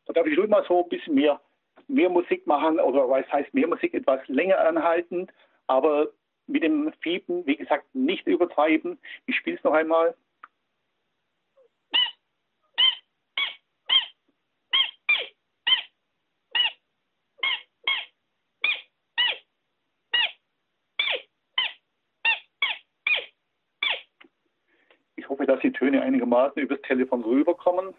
Da 0.07 0.13
darf 0.13 0.27
ich 0.27 0.37
ruhig 0.37 0.51
mal 0.51 0.65
so 0.69 0.83
ein 0.83 0.89
bisschen 0.89 1.15
mehr, 1.15 1.41
mehr 1.89 2.11
Musik 2.11 2.47
machen 2.47 2.79
oder 2.79 3.09
was 3.09 3.31
heißt 3.33 3.55
mehr 3.55 3.69
Musik, 3.69 3.95
etwas 3.95 4.21
länger 4.29 4.59
anhalten, 4.59 5.29
aber 5.67 6.09
mit 6.47 6.63
dem 6.63 6.93
Fiepen, 7.01 7.47
wie 7.47 7.57
gesagt, 7.57 7.87
nicht 7.95 8.27
übertreiben. 8.27 8.99
Ich 9.27 9.37
spiele 9.37 9.57
es 9.57 9.65
noch 9.65 9.73
einmal. 9.73 10.15
Ich 25.17 25.29
hoffe, 25.31 25.47
dass 25.47 25.61
die 25.61 25.73
Töne 25.73 26.03
einigermaßen 26.03 26.61
übers 26.61 26.83
Telefon 26.83 27.25
rüberkommen. 27.25 27.95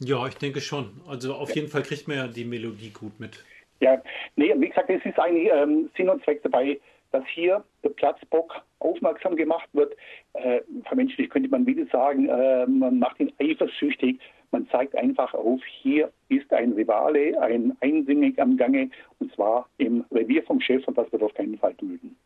Ja, 0.00 0.26
ich 0.26 0.34
denke 0.34 0.60
schon. 0.60 1.00
Also 1.08 1.34
auf 1.34 1.54
jeden 1.54 1.68
Fall 1.68 1.82
kriegt 1.82 2.06
man 2.06 2.16
ja 2.16 2.28
die 2.28 2.44
Melodie 2.44 2.90
gut 2.90 3.18
mit. 3.18 3.44
Ja, 3.80 4.00
nee, 4.36 4.54
wie 4.56 4.68
gesagt, 4.68 4.90
es 4.90 5.04
ist 5.04 5.18
eigentlich 5.18 5.50
ähm, 5.52 5.90
Sinn 5.96 6.08
und 6.08 6.22
Zweck 6.24 6.42
dabei, 6.42 6.78
dass 7.12 7.24
hier 7.28 7.64
der 7.82 7.90
Platzbock 7.90 8.54
aufmerksam 8.78 9.36
gemacht 9.36 9.68
wird. 9.72 9.94
Äh, 10.34 10.60
vermenschlich 10.84 11.30
könnte 11.30 11.48
man 11.48 11.66
wieder 11.66 11.86
sagen, 11.86 12.28
äh, 12.28 12.66
man 12.66 12.98
macht 12.98 13.20
ihn 13.20 13.32
eifersüchtig. 13.38 14.20
Man 14.50 14.68
zeigt 14.68 14.94
einfach 14.94 15.34
auf, 15.34 15.60
hier 15.82 16.12
ist 16.28 16.52
ein 16.52 16.72
Rivale, 16.72 17.40
ein 17.40 17.76
Einsinnig 17.80 18.38
am 18.38 18.56
Gange, 18.56 18.90
und 19.18 19.34
zwar 19.34 19.68
im 19.78 20.04
Revier 20.12 20.42
vom 20.44 20.60
Chef, 20.60 20.86
und 20.86 20.96
das 20.96 21.10
wird 21.10 21.22
auf 21.22 21.34
keinen 21.34 21.58
Fall 21.58 21.74
dulden. 21.74 22.16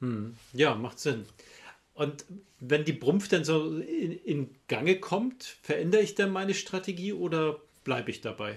Hm. 0.00 0.36
Ja, 0.52 0.74
macht 0.74 0.98
Sinn. 0.98 1.24
Und 1.98 2.24
wenn 2.60 2.84
die 2.84 2.92
Brumpf 2.92 3.28
dann 3.28 3.42
so 3.42 3.80
in, 3.80 4.12
in 4.24 4.50
Gange 4.68 5.00
kommt, 5.00 5.42
verändere 5.62 6.02
ich 6.02 6.14
dann 6.14 6.30
meine 6.30 6.54
Strategie 6.54 7.12
oder 7.12 7.56
bleibe 7.82 8.10
ich 8.10 8.20
dabei? 8.20 8.54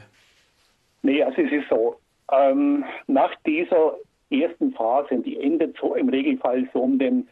Nee, 1.01 1.23
also 1.23 1.41
es 1.41 1.51
ist 1.51 1.67
so. 1.67 1.95
Ähm, 2.31 2.85
nach 3.07 3.33
dieser 3.47 3.97
ersten 4.29 4.71
Phase, 4.73 5.17
die 5.17 5.37
endet 5.37 5.75
so 5.81 5.95
im 5.95 6.09
Regelfall 6.09 6.69
so 6.71 6.81
um 6.81 6.99
den, 6.99 7.27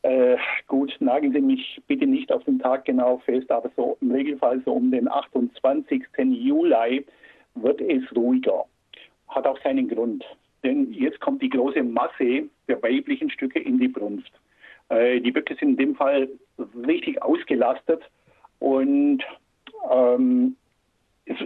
äh, 0.00 0.38
gut, 0.66 0.96
nageln 0.98 1.34
Sie 1.34 1.42
mich 1.42 1.82
bitte 1.86 2.06
nicht 2.06 2.32
auf 2.32 2.42
den 2.44 2.58
Tag 2.58 2.86
genau 2.86 3.18
fest, 3.18 3.50
aber 3.50 3.70
so 3.76 3.98
im 4.00 4.12
Regelfall 4.12 4.62
so 4.64 4.72
um 4.72 4.90
den 4.90 5.08
28. 5.08 6.02
Juli 6.16 7.04
wird 7.56 7.82
es 7.82 8.02
ruhiger. 8.16 8.64
Hat 9.28 9.46
auch 9.46 9.58
seinen 9.62 9.88
Grund. 9.88 10.24
Denn 10.64 10.90
jetzt 10.90 11.20
kommt 11.20 11.42
die 11.42 11.50
große 11.50 11.82
Masse 11.82 12.48
der 12.66 12.82
weiblichen 12.82 13.28
Stücke 13.28 13.58
in 13.58 13.78
die 13.78 13.88
Brunft. 13.88 14.32
Äh, 14.90 15.20
die 15.20 15.32
Böcke 15.32 15.56
sind 15.56 15.70
in 15.70 15.76
dem 15.76 15.94
Fall 15.94 16.28
richtig 16.86 17.22
ausgelastet 17.22 18.02
und 18.58 19.22
ähm, 19.90 20.56
es, 21.24 21.36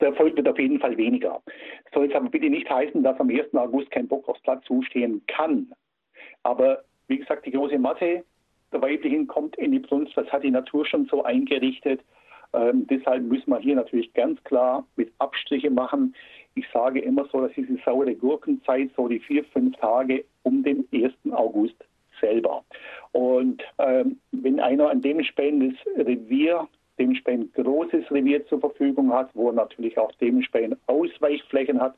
der 0.00 0.08
Erfolg 0.08 0.36
wird 0.36 0.48
auf 0.48 0.58
jeden 0.58 0.78
Fall 0.78 0.96
weniger. 0.96 1.40
Soll 1.92 2.04
jetzt 2.04 2.16
aber 2.16 2.28
bitte 2.28 2.50
nicht 2.50 2.68
heißen, 2.68 3.02
dass 3.02 3.18
am 3.18 3.30
1. 3.30 3.54
August 3.54 3.90
kein 3.90 4.06
Bock 4.06 4.28
aufs 4.28 4.42
Platz 4.42 4.64
zustehen 4.64 5.22
kann. 5.26 5.72
Aber 6.42 6.84
wie 7.08 7.18
gesagt, 7.18 7.46
die 7.46 7.50
große 7.50 7.78
Masse 7.78 8.24
der 8.72 8.82
Weiblichen 8.82 9.26
kommt 9.26 9.56
in 9.56 9.72
die 9.72 9.78
Brunst. 9.78 10.16
Das 10.16 10.30
hat 10.30 10.44
die 10.44 10.50
Natur 10.50 10.84
schon 10.84 11.06
so 11.06 11.24
eingerichtet. 11.24 12.00
Ähm, 12.52 12.86
deshalb 12.86 13.22
müssen 13.24 13.50
wir 13.50 13.58
hier 13.58 13.76
natürlich 13.76 14.12
ganz 14.14 14.42
klar 14.44 14.86
mit 14.96 15.12
Abstriche 15.18 15.70
machen. 15.70 16.14
Ich 16.54 16.66
sage 16.72 17.00
immer 17.00 17.26
so, 17.32 17.40
dass 17.40 17.52
diese 17.52 17.76
saure 17.84 18.14
Gurkenzeit 18.14 18.90
so 18.96 19.08
die 19.08 19.20
vier, 19.20 19.44
fünf 19.44 19.76
Tage 19.76 20.24
um 20.42 20.62
den 20.62 20.86
1. 20.92 21.12
August 21.32 21.76
selber. 22.20 22.64
Und 23.12 23.62
ähm, 23.78 24.18
wenn 24.32 24.60
einer 24.60 24.88
ein 24.88 25.02
dementsprechendes 25.02 25.74
Revier, 25.96 26.68
dementsprechend 26.98 27.54
großes 27.54 28.10
Revier 28.10 28.46
zur 28.46 28.60
Verfügung 28.60 29.12
hat, 29.12 29.30
wo 29.34 29.48
er 29.48 29.54
natürlich 29.54 29.96
auch 29.98 30.12
dementsprechend 30.20 30.76
Ausweichflächen 30.86 31.80
hat, 31.80 31.94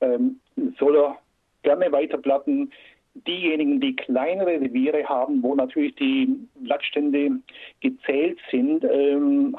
ähm, 0.00 0.40
soll 0.78 0.96
er 0.96 1.18
gerne 1.62 1.90
weiterplatten. 1.90 2.70
Diejenigen, 3.14 3.80
die 3.80 3.94
kleinere 3.94 4.60
Reviere 4.60 5.04
haben, 5.04 5.42
wo 5.42 5.54
natürlich 5.54 5.94
die 5.96 6.34
Blattstände 6.56 7.40
gezählt 7.80 8.38
sind, 8.50 8.84
ähm, 8.84 9.56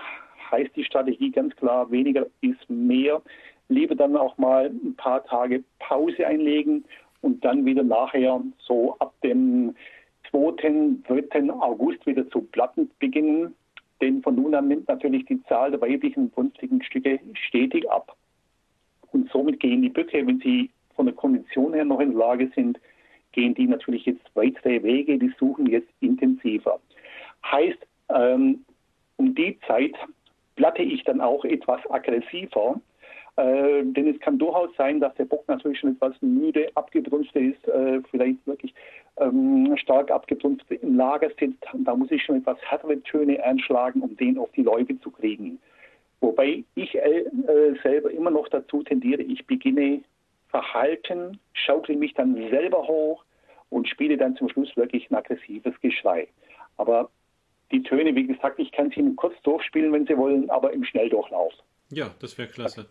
heißt 0.52 0.76
die 0.76 0.84
Strategie 0.84 1.32
ganz 1.32 1.56
klar, 1.56 1.89
weniger 1.91 2.26
ist 2.41 2.69
mehr. 2.69 3.21
Lieber 3.69 3.95
dann 3.95 4.15
auch 4.17 4.38
mal 4.38 4.67
ein 4.67 4.95
paar 4.95 5.23
Tage 5.26 5.63
Pause 5.80 6.26
einlegen 6.26 6.84
und 7.21 7.43
dann 7.45 7.65
wieder 7.65 7.84
nachher 7.84 8.41
so 8.60 8.95
ab 8.99 9.13
dem 9.23 9.76
2., 10.34 10.98
3. 11.08 11.54
August 11.54 12.06
wieder 12.06 12.28
zu 12.30 12.41
Platten 12.41 12.89
beginnen, 13.00 13.54
denn 14.02 14.22
von 14.22 14.36
nun 14.36 14.56
an 14.56 14.67
nimmt 14.67 14.88
natürlich 14.88 15.26
die 15.26 15.41
Zahl 15.43 15.72
der 15.72 15.82
weiblichen 15.82 16.30
brunstigen 16.30 16.84
Stücke 16.84 17.19
stetig 17.48 17.89
ab. 17.89 18.15
Und 19.12 19.30
somit 19.32 19.60
gehen 19.60 19.82
die 19.82 19.89
Böcke, 19.89 20.26
wenn 20.26 20.39
sie 20.39 20.72
von 20.96 21.06
der 21.06 21.15
Kondition 21.15 21.74
her 21.74 21.86
noch 21.86 22.00
in 22.00 22.10
der 22.10 22.19
Lage 22.19 22.52
sind, 22.56 22.80
gehen 23.32 23.54
die 23.54 23.67
natürlich 23.67 24.06
jetzt 24.06 24.26
weitere 24.34 24.82
Wege, 24.84 25.17
die 25.17 25.34
suchen 25.39 25.67
jetzt 25.67 25.89
intensiver. 26.02 26.80
Heißt, 27.46 27.80
ähm, 28.10 28.65
um 29.17 29.36
die 29.36 29.58
Zeit 29.67 29.96
platte 30.56 30.82
ich 30.82 31.04
dann 31.04 31.22
auch 31.22 31.46
etwas 31.46 31.80
aggressiver, 31.89 32.80
äh, 33.36 33.84
denn 33.84 34.08
es 34.08 34.19
kann 34.19 34.38
durchaus 34.38 34.69
sein, 34.78 35.00
dass 35.00 35.13
der 35.15 35.26
Bock 35.26 35.48
natürlich 35.48 35.80
schon 35.80 35.93
etwas 35.93 36.13
müde, 36.22 36.69
abgebrunst 36.76 37.36
ist, 37.36 37.67
äh, 37.67 38.02
vielleicht 38.12 38.46
wirklich 38.46 38.74
ähm, 39.17 39.76
stark 39.78 40.12
abgebrunst 40.12 40.69
im 40.69 40.96
Lager 40.96 41.30
sitzt. 41.39 41.65
Da 41.74 41.96
muss 41.96 42.12
ich 42.12 42.24
schon 42.24 42.38
etwas 42.38 42.60
härtere 42.62 43.02
Töne 43.02 43.43
einschlagen, 43.43 44.02
um 44.02 44.15
den 44.17 44.38
auf 44.38 44.52
die 44.52 44.63
Läufe 44.63 45.00
zu 45.00 45.10
kriegen. 45.10 45.60
Wobei 46.22 46.63
ich 46.76 46.96
äh, 46.96 47.26
selber 47.82 48.12
immer 48.12 48.30
noch 48.30 48.48
dazu 48.50 48.84
tendiere, 48.84 49.24
ich 49.24 49.46
beginne 49.48 50.02
verhalten, 50.50 51.39
schaukle 51.54 51.96
mich 51.96 52.13
dann 52.13 52.36
selber 52.50 52.88
hoch 52.88 53.26
und 53.69 53.89
spiele 53.89 54.15
dann 54.15 54.36
zum 54.36 54.48
Schluss 54.50 54.76
wirklich 54.78 55.10
ein 55.10 55.15
aggressives 55.15 55.74
Geschrei. 55.82 56.28
Aber 56.78 57.10
die 57.72 57.82
Töne, 57.82 58.13
wie 58.15 58.28
gesagt, 58.28 58.60
ich 58.60 58.72
kann 58.72 58.91
sie 58.91 59.04
kurz 59.15 59.34
durchspielen, 59.41 59.91
wenn 59.91 60.06
Sie 60.06 60.15
wollen, 60.15 60.50
aber 60.52 60.72
im 60.72 60.84
Schnelldurchlauf. 60.84 61.54
Ja, 61.89 62.12
das 62.19 62.38
wäre 62.38 62.48
klasse. 62.48 62.88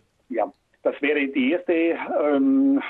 Wäre 1.03 1.27
die 1.27 1.51
erste, 1.51 1.73
ähm, 1.73 2.81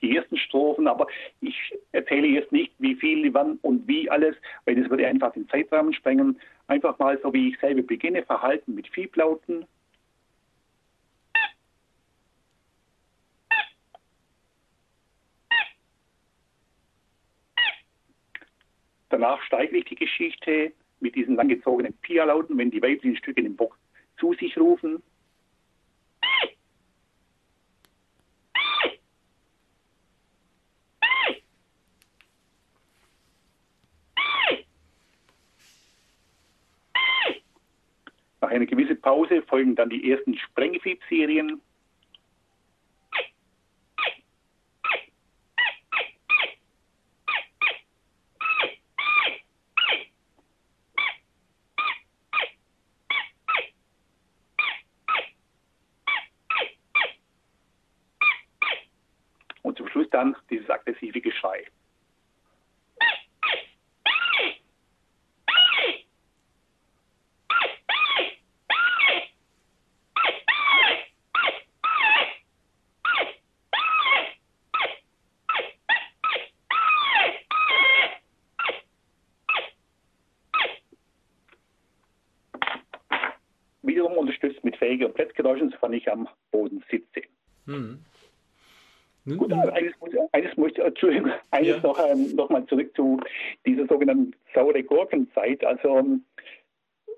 die 0.00 0.16
ersten 0.16 0.36
Strophen, 0.36 0.86
aber 0.86 1.08
ich 1.40 1.76
erzähle 1.90 2.28
jetzt 2.28 2.52
nicht, 2.52 2.72
wie 2.78 2.94
viel, 2.94 3.34
wann 3.34 3.58
und 3.62 3.88
wie 3.88 4.08
alles, 4.08 4.36
weil 4.64 4.76
das 4.76 4.88
würde 4.88 5.04
einfach 5.04 5.32
den 5.32 5.48
Zeitrahmen 5.48 5.92
sprengen. 5.92 6.40
Einfach 6.68 6.96
mal 7.00 7.18
so, 7.20 7.32
wie 7.32 7.48
ich 7.48 7.58
selber 7.58 7.82
beginne, 7.82 8.22
verhalten 8.22 8.76
mit 8.76 8.86
Fieblauten. 8.86 9.66
Danach 19.08 19.42
steigere 19.42 19.78
ich 19.78 19.86
die 19.86 19.96
Geschichte 19.96 20.70
mit 21.00 21.16
diesen 21.16 21.34
langgezogenen 21.34 21.94
Pia-Lauten, 21.94 22.56
wenn 22.58 22.70
die 22.70 22.80
weiblichen 22.80 23.16
Stücke 23.16 23.42
den 23.42 23.56
Bock 23.56 23.76
zu 24.20 24.34
sich 24.34 24.56
rufen. 24.56 25.02
Nach 38.58 38.62
einer 38.62 38.70
gewissen 38.76 39.00
Pause 39.00 39.40
folgen 39.42 39.76
dann 39.76 39.88
die 39.88 40.10
ersten 40.10 40.36
Sprengfieb-Serien. 40.36 41.60
Und 59.62 59.78
zum 59.78 59.86
Schluss 59.86 60.10
dann 60.10 60.34
dieses 60.50 60.68
aggressive 60.68 61.20
Geschrei. 61.20 61.64
Träger 84.88 85.06
und 85.06 85.14
Blättgeräuschen, 85.14 85.70
sofern 85.70 85.92
ich 85.92 86.10
am 86.10 86.28
Boden 86.50 86.82
sitze. 86.90 87.28
Hm. 87.66 87.98
Gut, 89.36 89.52
eines, 89.52 89.92
eines 90.32 90.56
möchte 90.56 90.82
Entschuldigung, 90.82 91.30
eines 91.50 91.68
ja. 91.68 91.80
noch, 91.82 91.98
ähm, 91.98 92.34
noch 92.34 92.48
mal 92.48 92.64
zurück 92.66 92.90
zu 92.96 93.20
dieser 93.66 93.86
sogenannten 93.86 94.34
saure 94.54 94.82
Gurkenzeit. 94.82 95.62
Also 95.62 95.98
ähm, 95.98 96.24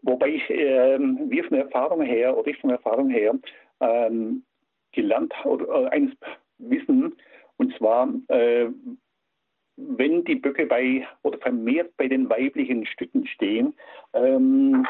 wobei 0.03 0.31
ich, 0.31 0.43
ähm, 0.51 1.31
wir 1.31 1.45
von 1.45 1.59
Erfahrung 1.59 2.03
her 2.03 2.37
oder 2.37 2.49
ich 2.49 2.59
von 2.59 2.71
Erfahrung 2.71 3.11
her 3.11 3.39
ähm, 3.79 4.43
gelernt 4.91 5.33
oder 5.45 5.85
äh, 5.85 5.89
eines 5.91 6.13
wissen, 6.59 7.15
und 7.59 7.77
zwar 7.77 8.13
äh, 8.27 8.67
wenn 9.77 10.25
die 10.25 10.35
Böcke 10.35 10.67
bei 10.67 11.07
oder 11.23 11.39
vermehrt 11.39 11.97
bei 11.97 12.09
den 12.09 12.29
weiblichen 12.29 12.87
Stücken 12.87 13.27
stehen, 13.29 13.73
ähm, 14.15 14.85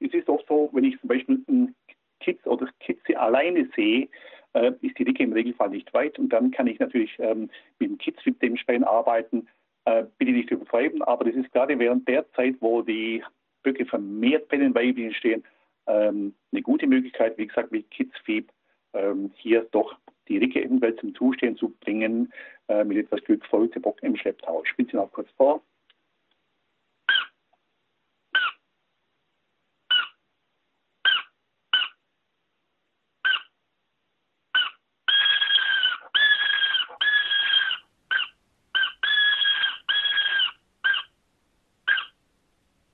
es 0.00 0.12
ist 0.12 0.28
oft 0.28 0.46
so, 0.48 0.70
wenn 0.72 0.84
ich 0.84 0.98
zum 1.00 1.08
Beispiel 1.08 1.44
einen 1.48 1.74
Kitz 2.20 2.44
oder 2.46 2.68
Kitze 2.80 3.18
alleine 3.18 3.68
sehe, 3.74 4.08
äh, 4.54 4.72
ist 4.80 4.98
die 4.98 5.04
Dicke 5.04 5.22
im 5.22 5.32
Regelfall 5.32 5.70
nicht 5.70 5.92
weit 5.94 6.18
und 6.18 6.30
dann 6.30 6.50
kann 6.50 6.66
ich 6.66 6.78
natürlich 6.78 7.14
ähm, 7.18 7.50
mit 7.78 7.90
dem 7.90 7.98
Kitz 7.98 8.18
mit 8.24 8.40
dem 8.42 8.56
Spähen 8.56 8.84
arbeiten, 8.84 9.48
äh, 9.84 10.04
bitte 10.18 10.32
nicht 10.32 10.50
übertreiben, 10.50 11.02
aber 11.02 11.24
das 11.24 11.34
ist 11.34 11.52
gerade 11.52 11.78
während 11.78 12.08
der 12.08 12.30
Zeit, 12.32 12.56
wo 12.60 12.82
die 12.82 13.22
Böcke 13.62 13.86
vermehrt 13.86 14.48
bei 14.48 14.56
den 14.56 14.74
weiblichen 14.74 15.14
stehen, 15.14 15.44
ähm, 15.86 16.34
eine 16.52 16.62
gute 16.62 16.86
Möglichkeit, 16.86 17.38
wie 17.38 17.46
gesagt, 17.46 17.72
mit 17.72 17.90
Kitzfieb 17.90 18.50
ähm, 18.94 19.30
hier 19.36 19.66
doch 19.70 19.96
die 20.28 20.38
Ricke 20.38 20.62
eventuell 20.62 20.96
zum 20.96 21.14
Zustehen 21.14 21.56
zu 21.56 21.70
bringen 21.80 22.32
äh, 22.68 22.84
mit 22.84 22.98
etwas 22.98 23.22
Glück 23.24 23.44
folgte 23.46 23.80
Bock 23.80 24.02
im 24.02 24.16
Schlepptau. 24.16 24.62
Ich 24.64 24.70
spiele 24.70 24.88
sie 24.90 24.96
noch 24.96 25.12
kurz 25.12 25.28
vor. 25.36 25.62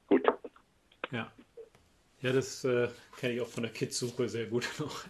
Gut. 0.08 0.22
Ja. 1.12 1.30
Ja, 2.22 2.32
das 2.32 2.64
äh, 2.64 2.88
kenne 3.16 3.34
ich 3.34 3.40
auch 3.40 3.48
von 3.48 3.64
der 3.64 3.72
Kids-Suche 3.72 4.28
sehr 4.28 4.46
gut 4.46 4.68
noch. 4.78 5.04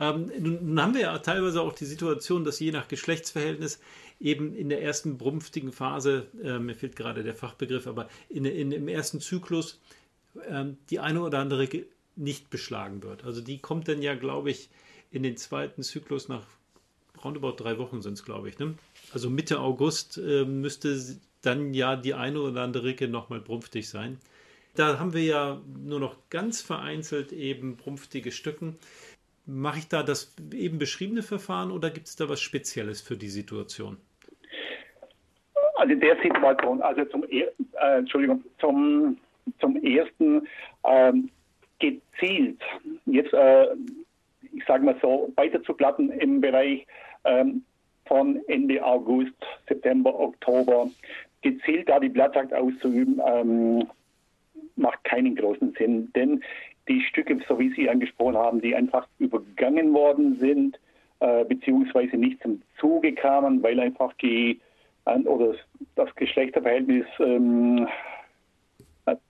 Ähm, 0.00 0.32
nun 0.38 0.80
haben 0.80 0.94
wir 0.94 1.02
ja 1.02 1.18
teilweise 1.18 1.60
auch 1.60 1.72
die 1.72 1.84
Situation, 1.84 2.44
dass 2.44 2.58
je 2.58 2.72
nach 2.72 2.88
Geschlechtsverhältnis 2.88 3.78
eben 4.18 4.54
in 4.54 4.68
der 4.68 4.82
ersten 4.82 5.18
brumpftigen 5.18 5.72
Phase, 5.72 6.26
äh, 6.42 6.58
mir 6.58 6.74
fehlt 6.74 6.96
gerade 6.96 7.22
der 7.22 7.34
Fachbegriff, 7.34 7.86
aber 7.86 8.08
in, 8.28 8.44
in, 8.44 8.72
im 8.72 8.88
ersten 8.88 9.20
Zyklus 9.20 9.80
ähm, 10.48 10.78
die 10.90 10.98
eine 10.98 11.22
oder 11.22 11.38
andere 11.38 11.68
nicht 12.16 12.50
beschlagen 12.50 13.02
wird. 13.02 13.24
Also 13.24 13.40
die 13.40 13.58
kommt 13.58 13.88
dann 13.88 14.02
ja, 14.02 14.14
glaube 14.14 14.50
ich, 14.50 14.70
in 15.10 15.22
den 15.22 15.36
zweiten 15.36 15.82
Zyklus 15.82 16.28
nach 16.28 16.46
roundabout 17.22 17.56
drei 17.62 17.78
Wochen 17.78 18.02
sind 18.02 18.14
es, 18.14 18.24
glaube 18.24 18.48
ich. 18.48 18.58
Ne? 18.58 18.74
Also 19.12 19.30
Mitte 19.30 19.60
August 19.60 20.18
äh, 20.18 20.44
müsste 20.44 20.98
dann 21.46 21.74
ja 21.74 21.96
die 21.96 22.14
eine 22.14 22.40
oder 22.40 22.62
andere 22.62 22.84
Ricke 22.84 23.08
nochmal 23.08 23.40
brumpftig 23.40 23.88
sein. 23.88 24.18
Da 24.76 24.98
haben 24.98 25.14
wir 25.14 25.22
ja 25.22 25.60
nur 25.84 26.00
noch 26.00 26.16
ganz 26.30 26.60
vereinzelt 26.60 27.32
eben 27.32 27.76
brumpftige 27.76 28.32
Stücken. 28.32 28.76
Mache 29.46 29.78
ich 29.78 29.88
da 29.88 30.02
das 30.02 30.34
eben 30.52 30.78
beschriebene 30.78 31.22
Verfahren 31.22 31.70
oder 31.70 31.90
gibt 31.90 32.08
es 32.08 32.16
da 32.16 32.28
was 32.28 32.40
Spezielles 32.40 33.00
für 33.00 33.16
die 33.16 33.28
Situation? 33.28 33.98
Also 35.76 35.92
in 35.92 36.00
der 36.00 36.16
Situation, 36.22 36.80
also 36.82 37.04
zum, 37.04 37.24
äh, 37.24 37.44
Entschuldigung, 37.98 38.42
zum, 38.58 39.18
zum 39.60 39.76
ersten 39.76 40.48
ähm, 40.84 41.30
gezielt, 41.78 42.60
jetzt, 43.06 43.32
äh, 43.32 43.66
ich 44.52 44.64
sage 44.66 44.84
mal 44.84 44.96
so, 45.02 45.32
weiter 45.36 45.62
zu 45.62 45.74
platten 45.74 46.10
im 46.10 46.40
Bereich 46.40 46.86
ähm, 47.24 47.64
von 48.06 48.40
Ende 48.48 48.84
August, 48.84 49.34
September, 49.68 50.18
Oktober, 50.18 50.88
gezielt 51.44 51.88
da 51.88 52.00
die 52.00 52.08
Blattjagd 52.08 52.52
auszuüben, 52.52 53.20
ähm, 53.24 53.86
macht 54.76 55.04
keinen 55.04 55.36
großen 55.36 55.74
Sinn. 55.78 56.10
Denn 56.16 56.42
die 56.88 57.00
Stücke, 57.02 57.38
so 57.48 57.58
wie 57.58 57.72
Sie 57.74 57.88
angesprochen 57.88 58.36
haben, 58.36 58.60
die 58.60 58.74
einfach 58.74 59.06
übergangen 59.18 59.92
worden 59.94 60.36
sind, 60.40 60.80
äh, 61.20 61.44
beziehungsweise 61.44 62.16
nicht 62.16 62.42
zum 62.42 62.60
Zuge 62.80 63.12
kamen, 63.12 63.62
weil 63.62 63.78
einfach 63.78 64.12
die 64.14 64.60
an, 65.04 65.26
oder 65.26 65.54
das 65.94 66.14
Geschlechterverhältnis, 66.16 67.06
ähm, 67.20 67.86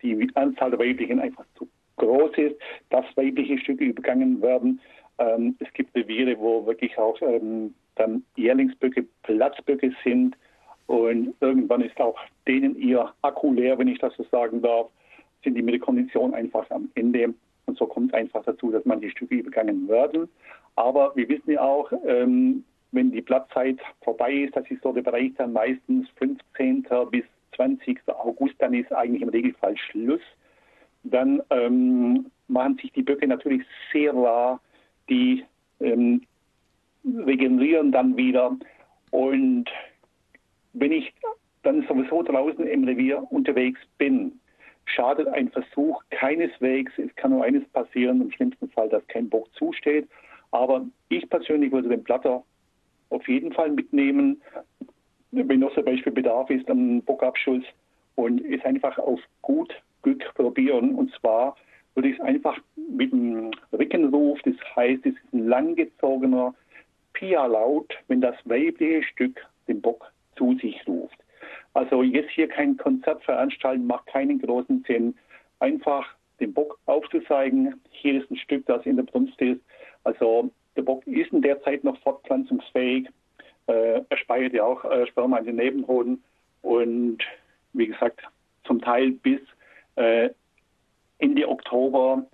die 0.02 0.30
Anzahl 0.34 0.70
der 0.70 0.78
weiblichen 0.78 1.18
einfach 1.18 1.44
zu 1.58 1.68
groß 1.96 2.36
ist, 2.38 2.56
dass 2.90 3.04
weibliche 3.16 3.58
Stücke 3.58 3.84
übergangen 3.84 4.40
werden. 4.40 4.80
Ähm, 5.18 5.56
es 5.58 5.72
gibt 5.74 5.94
Reviere, 5.96 6.38
wo 6.38 6.64
wirklich 6.66 6.96
auch 6.96 7.20
ähm, 7.22 7.74
dann 7.96 8.24
Jährlingsböcke 8.36 9.04
Platzböcke 9.22 9.92
sind 10.04 10.36
und 10.86 11.34
irgendwann 11.40 11.80
ist 11.80 11.98
auch 12.00 12.18
denen 12.46 12.76
ihr 12.76 13.12
Akku 13.22 13.52
leer, 13.52 13.78
wenn 13.78 13.88
ich 13.88 13.98
das 13.98 14.14
so 14.16 14.24
sagen 14.30 14.62
darf 14.62 14.88
sind 15.44 15.54
die 15.54 15.62
mit 15.62 15.74
der 15.74 15.80
Kondition 15.80 16.34
einfach 16.34 16.68
am 16.70 16.90
Ende. 16.94 17.34
Und 17.66 17.78
so 17.78 17.86
kommt 17.86 18.08
es 18.08 18.14
einfach 18.14 18.42
dazu, 18.44 18.70
dass 18.72 18.84
manche 18.84 19.10
Stücke 19.10 19.36
übergangen 19.36 19.88
werden. 19.88 20.28
Aber 20.76 21.14
wir 21.14 21.28
wissen 21.28 21.52
ja 21.52 21.62
auch, 21.62 21.92
ähm, 22.06 22.64
wenn 22.92 23.12
die 23.12 23.22
Blattzeit 23.22 23.78
vorbei 24.02 24.32
ist, 24.32 24.56
das 24.56 24.68
ist 24.70 24.82
so 24.82 24.92
der 24.92 25.02
Bereich 25.02 25.32
dann 25.36 25.52
meistens 25.52 26.08
15. 26.16 26.86
bis 27.10 27.24
20. 27.54 28.00
August, 28.08 28.54
dann 28.58 28.74
ist 28.74 28.92
eigentlich 28.92 29.22
im 29.22 29.28
Regelfall 29.28 29.76
Schluss. 29.76 30.20
Dann 31.04 31.42
ähm, 31.50 32.26
machen 32.48 32.78
sich 32.80 32.92
die 32.92 33.02
Böcke 33.02 33.26
natürlich 33.26 33.62
sehr 33.92 34.12
rar, 34.14 34.60
die 35.08 35.44
ähm, 35.80 36.22
regenerieren 37.04 37.92
dann 37.92 38.16
wieder. 38.16 38.56
Und 39.10 39.66
wenn 40.74 40.92
ich 40.92 41.12
dann 41.62 41.86
sowieso 41.88 42.22
draußen 42.22 42.66
im 42.66 42.84
Revier 42.84 43.24
unterwegs 43.30 43.80
bin, 43.98 44.38
schadet 44.84 45.26
ein 45.28 45.50
Versuch 45.50 46.02
keineswegs. 46.10 46.92
Es 46.98 47.14
kann 47.16 47.30
nur 47.30 47.44
eines 47.44 47.64
passieren, 47.68 48.20
im 48.20 48.30
schlimmsten 48.30 48.68
Fall, 48.70 48.88
dass 48.88 49.06
kein 49.08 49.28
Bock 49.28 49.48
zusteht. 49.54 50.08
Aber 50.50 50.86
ich 51.08 51.28
persönlich 51.30 51.72
würde 51.72 51.88
den 51.88 52.04
Platter 52.04 52.44
auf 53.10 53.26
jeden 53.28 53.52
Fall 53.52 53.70
mitnehmen, 53.70 54.40
wenn 55.30 55.60
noch 55.60 55.74
zum 55.74 55.84
Beispiel 55.84 56.12
Bedarf 56.12 56.50
ist 56.50 56.68
am 56.70 57.02
Bockabschuss 57.02 57.64
und 58.14 58.44
es 58.44 58.64
einfach 58.64 58.98
auf 58.98 59.20
gut 59.42 59.74
Glück 60.02 60.22
probieren. 60.34 60.94
Und 60.94 61.12
zwar 61.14 61.56
würde 61.94 62.10
ich 62.10 62.18
es 62.18 62.24
einfach 62.24 62.58
mit 62.76 63.12
dem 63.12 63.50
Rickenruf, 63.72 64.40
das 64.44 64.54
heißt, 64.76 65.06
es 65.06 65.14
ist 65.14 65.32
ein 65.32 65.48
langgezogener 65.48 66.54
Pia-Laut, 67.14 67.92
wenn 68.08 68.20
das 68.20 68.36
weibliche 68.44 69.02
Stück 69.04 69.40
den 69.68 69.80
Bock 69.80 70.12
zu 70.36 70.54
sich 70.58 70.86
ruft. 70.86 71.16
Also 71.74 72.02
jetzt 72.02 72.30
hier 72.30 72.48
kein 72.48 72.76
Konzert 72.76 73.22
veranstalten, 73.24 73.86
macht 73.86 74.06
keinen 74.06 74.40
großen 74.40 74.84
Sinn. 74.86 75.14
Einfach 75.58 76.06
den 76.40 76.52
Bock 76.52 76.78
aufzuzeigen. 76.86 77.80
Hier 77.90 78.22
ist 78.22 78.30
ein 78.30 78.36
Stück, 78.36 78.66
das 78.66 78.86
in 78.86 78.96
der 78.96 79.04
Brunst 79.04 79.40
ist. 79.40 79.60
Also 80.04 80.50
der 80.76 80.82
Bock 80.82 81.06
ist 81.06 81.32
in 81.32 81.42
der 81.42 81.60
Zeit 81.62 81.84
noch 81.84 81.98
fortpflanzungsfähig. 81.98 83.08
Äh, 83.66 84.02
er 84.08 84.16
speichert 84.16 84.52
ja 84.52 84.64
auch 84.64 84.84
äh, 84.84 85.06
Sperma 85.06 85.38
in 85.38 85.46
den 85.46 85.56
Nebenhoden. 85.56 86.22
Und 86.62 87.18
wie 87.72 87.86
gesagt, 87.88 88.20
zum 88.64 88.80
Teil 88.80 89.12
bis 89.12 89.40
äh, 89.96 90.30
Ende 91.18 91.48
Oktober. 91.48 92.24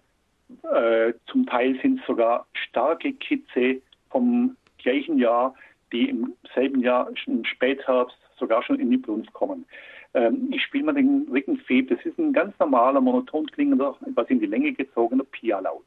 Äh, 0.63 1.13
zum 1.27 1.47
Teil 1.47 1.79
sind 1.81 2.01
sogar 2.07 2.47
starke 2.53 3.13
Kitze 3.13 3.81
vom 4.11 4.57
gleichen 4.79 5.19
Jahr, 5.19 5.55
die 5.93 6.09
im 6.09 6.35
selben 6.55 6.81
Jahr, 6.81 7.11
im 7.27 7.45
Spätherbst, 7.45 8.17
sogar 8.39 8.63
schon 8.63 8.81
in 8.81 8.91
die 8.91 8.99
Brunst 8.99 9.33
kommen. 9.33 9.67
Ähm, 10.15 10.49
ich 10.53 10.63
spiele 10.63 10.85
mal 10.85 10.95
den 10.95 11.29
Rickenfeb. 11.31 11.89
Das 11.89 12.05
ist 12.05 12.19
ein 12.19 12.33
ganz 12.33 12.59
normaler, 12.59 13.01
monoton 13.01 13.47
klingender, 13.47 13.97
etwas 14.07 14.29
in 14.29 14.41
die 14.41 14.47
Länge 14.47 14.73
gezogener 14.73 15.25
Pia-Laut. 15.25 15.85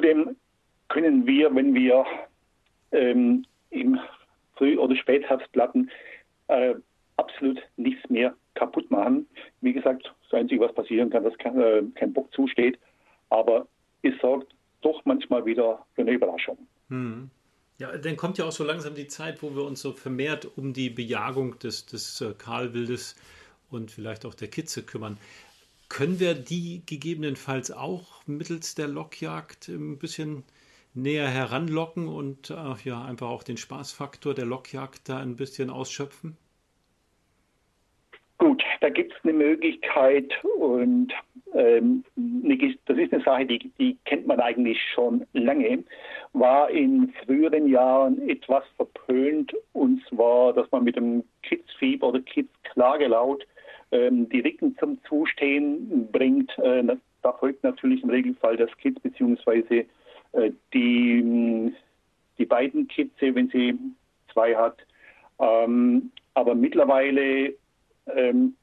Zudem 0.00 0.34
können 0.88 1.26
wir, 1.26 1.54
wenn 1.54 1.74
wir 1.74 2.06
ähm, 2.90 3.44
im 3.68 3.98
Früh- 4.56 4.78
oder 4.78 4.96
Spätherbstplatten 4.96 5.90
äh, 6.48 6.74
absolut 7.18 7.60
nichts 7.76 8.08
mehr 8.08 8.34
kaputt 8.54 8.90
machen. 8.90 9.26
Wie 9.60 9.74
gesagt, 9.74 10.10
das 10.22 10.40
Einzige, 10.40 10.62
was 10.62 10.74
passieren 10.74 11.10
kann, 11.10 11.22
dass 11.22 11.36
kein, 11.36 11.60
äh, 11.60 11.82
kein 11.96 12.14
Bock 12.14 12.32
zusteht, 12.32 12.78
aber 13.28 13.66
es 14.00 14.14
sorgt 14.22 14.54
doch 14.80 15.04
manchmal 15.04 15.44
wieder 15.44 15.84
für 15.94 16.00
eine 16.00 16.12
Überraschung. 16.12 16.56
Hm. 16.88 17.28
Ja, 17.76 17.94
dann 17.94 18.16
kommt 18.16 18.38
ja 18.38 18.46
auch 18.46 18.52
so 18.52 18.64
langsam 18.64 18.94
die 18.94 19.06
Zeit, 19.06 19.42
wo 19.42 19.54
wir 19.54 19.64
uns 19.64 19.82
so 19.82 19.92
vermehrt 19.92 20.48
um 20.56 20.72
die 20.72 20.88
Bejagung 20.88 21.58
des, 21.58 21.84
des 21.84 22.22
äh, 22.22 22.32
Kahlwildes 22.38 23.16
und 23.70 23.90
vielleicht 23.90 24.24
auch 24.24 24.34
der 24.34 24.48
Kitze 24.48 24.82
kümmern. 24.82 25.18
Können 25.90 26.20
wir 26.20 26.34
die 26.34 26.82
gegebenenfalls 26.86 27.72
auch 27.72 28.24
mittels 28.24 28.76
der 28.76 28.86
Lockjagd 28.86 29.68
ein 29.68 29.98
bisschen 29.98 30.44
näher 30.94 31.26
heranlocken 31.26 32.06
und 32.06 32.48
äh, 32.50 32.54
ja 32.84 33.04
einfach 33.04 33.28
auch 33.28 33.42
den 33.42 33.56
Spaßfaktor 33.56 34.32
der 34.32 34.46
Lockjagd 34.46 35.08
da 35.08 35.18
ein 35.18 35.34
bisschen 35.34 35.68
ausschöpfen? 35.68 36.36
Gut, 38.38 38.62
da 38.80 38.88
gibt 38.88 39.12
es 39.12 39.18
eine 39.24 39.32
Möglichkeit 39.32 40.32
und 40.58 41.12
ähm, 41.54 42.04
das 42.86 42.96
ist 42.96 43.12
eine 43.12 43.24
Sache, 43.24 43.44
die, 43.44 43.58
die 43.78 43.98
kennt 44.04 44.28
man 44.28 44.38
eigentlich 44.38 44.78
schon 44.94 45.26
lange, 45.32 45.82
war 46.32 46.70
in 46.70 47.12
früheren 47.24 47.66
Jahren 47.66 48.28
etwas 48.28 48.62
verpönt 48.76 49.52
und 49.72 50.02
zwar, 50.08 50.52
dass 50.52 50.70
man 50.70 50.84
mit 50.84 50.94
dem 50.94 51.24
Kidsfieber 51.42 52.08
oder 52.08 52.20
Kids-Klagelaut 52.20 53.44
ähm, 53.92 54.28
die 54.28 54.40
Ricken 54.40 54.76
zum 54.78 55.02
Zustehen 55.04 56.08
bringt. 56.10 56.56
Äh, 56.58 56.84
da 57.22 57.32
folgt 57.32 57.62
natürlich 57.64 58.02
im 58.02 58.10
Regelfall 58.10 58.56
das 58.56 58.70
Kids 58.78 59.00
bzw. 59.00 59.84
Äh, 60.32 60.52
die, 60.72 61.72
die 62.38 62.46
beiden 62.46 62.88
Kitze, 62.88 63.34
wenn 63.34 63.48
sie 63.48 63.78
zwei 64.32 64.54
hat. 64.56 64.76
Ähm, 65.38 66.10
aber 66.34 66.54
mittlerweile 66.54 67.54
ähm, 68.06 68.54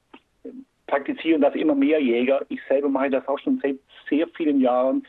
praktizieren 0.88 1.42
das 1.42 1.56
immer 1.56 1.76
mehr 1.76 2.02
Jäger. 2.02 2.46
Ich 2.50 2.60
selber 2.68 2.90
mache 2.90 3.10
das 3.10 3.28
auch 3.28 3.40
schon 3.40 3.60
seit 3.62 3.78
sehr 4.10 4.28
vielen 4.30 4.62
Jahren. 4.62 5.06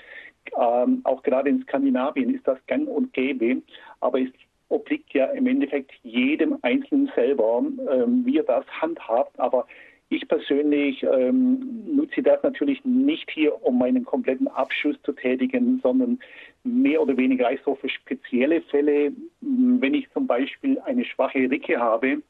Ähm, 0.58 1.00
auch 1.04 1.22
gerade 1.22 1.50
in 1.50 1.62
Skandinavien 1.62 2.34
ist 2.34 2.46
das 2.46 2.58
gang 2.66 2.88
und 2.88 3.12
gäbe. 3.12 3.62
Aber 4.00 4.20
es 4.20 4.30
obliegt 4.68 5.12
ja 5.14 5.26
im 5.26 5.46
Endeffekt 5.46 5.92
jedem 6.02 6.58
Einzelnen 6.62 7.10
selber, 7.14 7.62
ähm, 7.90 8.24
wie 8.24 8.38
er 8.38 8.44
das 8.44 8.66
handhabt. 8.80 9.38
Aber 9.38 9.66
ich 10.10 10.26
persönlich 10.26 11.02
ähm, 11.02 11.94
nutze 11.94 12.22
das 12.22 12.42
natürlich 12.42 12.82
nicht 12.84 13.30
hier, 13.30 13.62
um 13.62 13.78
meinen 13.78 14.04
kompletten 14.04 14.48
Abschuss 14.48 14.96
zu 15.02 15.12
tätigen, 15.12 15.80
sondern 15.82 16.18
mehr 16.64 17.02
oder 17.02 17.16
weniger 17.16 17.50
so 17.64 17.74
für 17.74 17.88
spezielle 17.88 18.62
Fälle, 18.62 19.12
wenn 19.40 19.94
ich 19.94 20.10
zum 20.12 20.26
Beispiel 20.26 20.78
eine 20.80 21.04
schwache 21.04 21.50
Ricke 21.50 21.78
habe, 21.78 22.22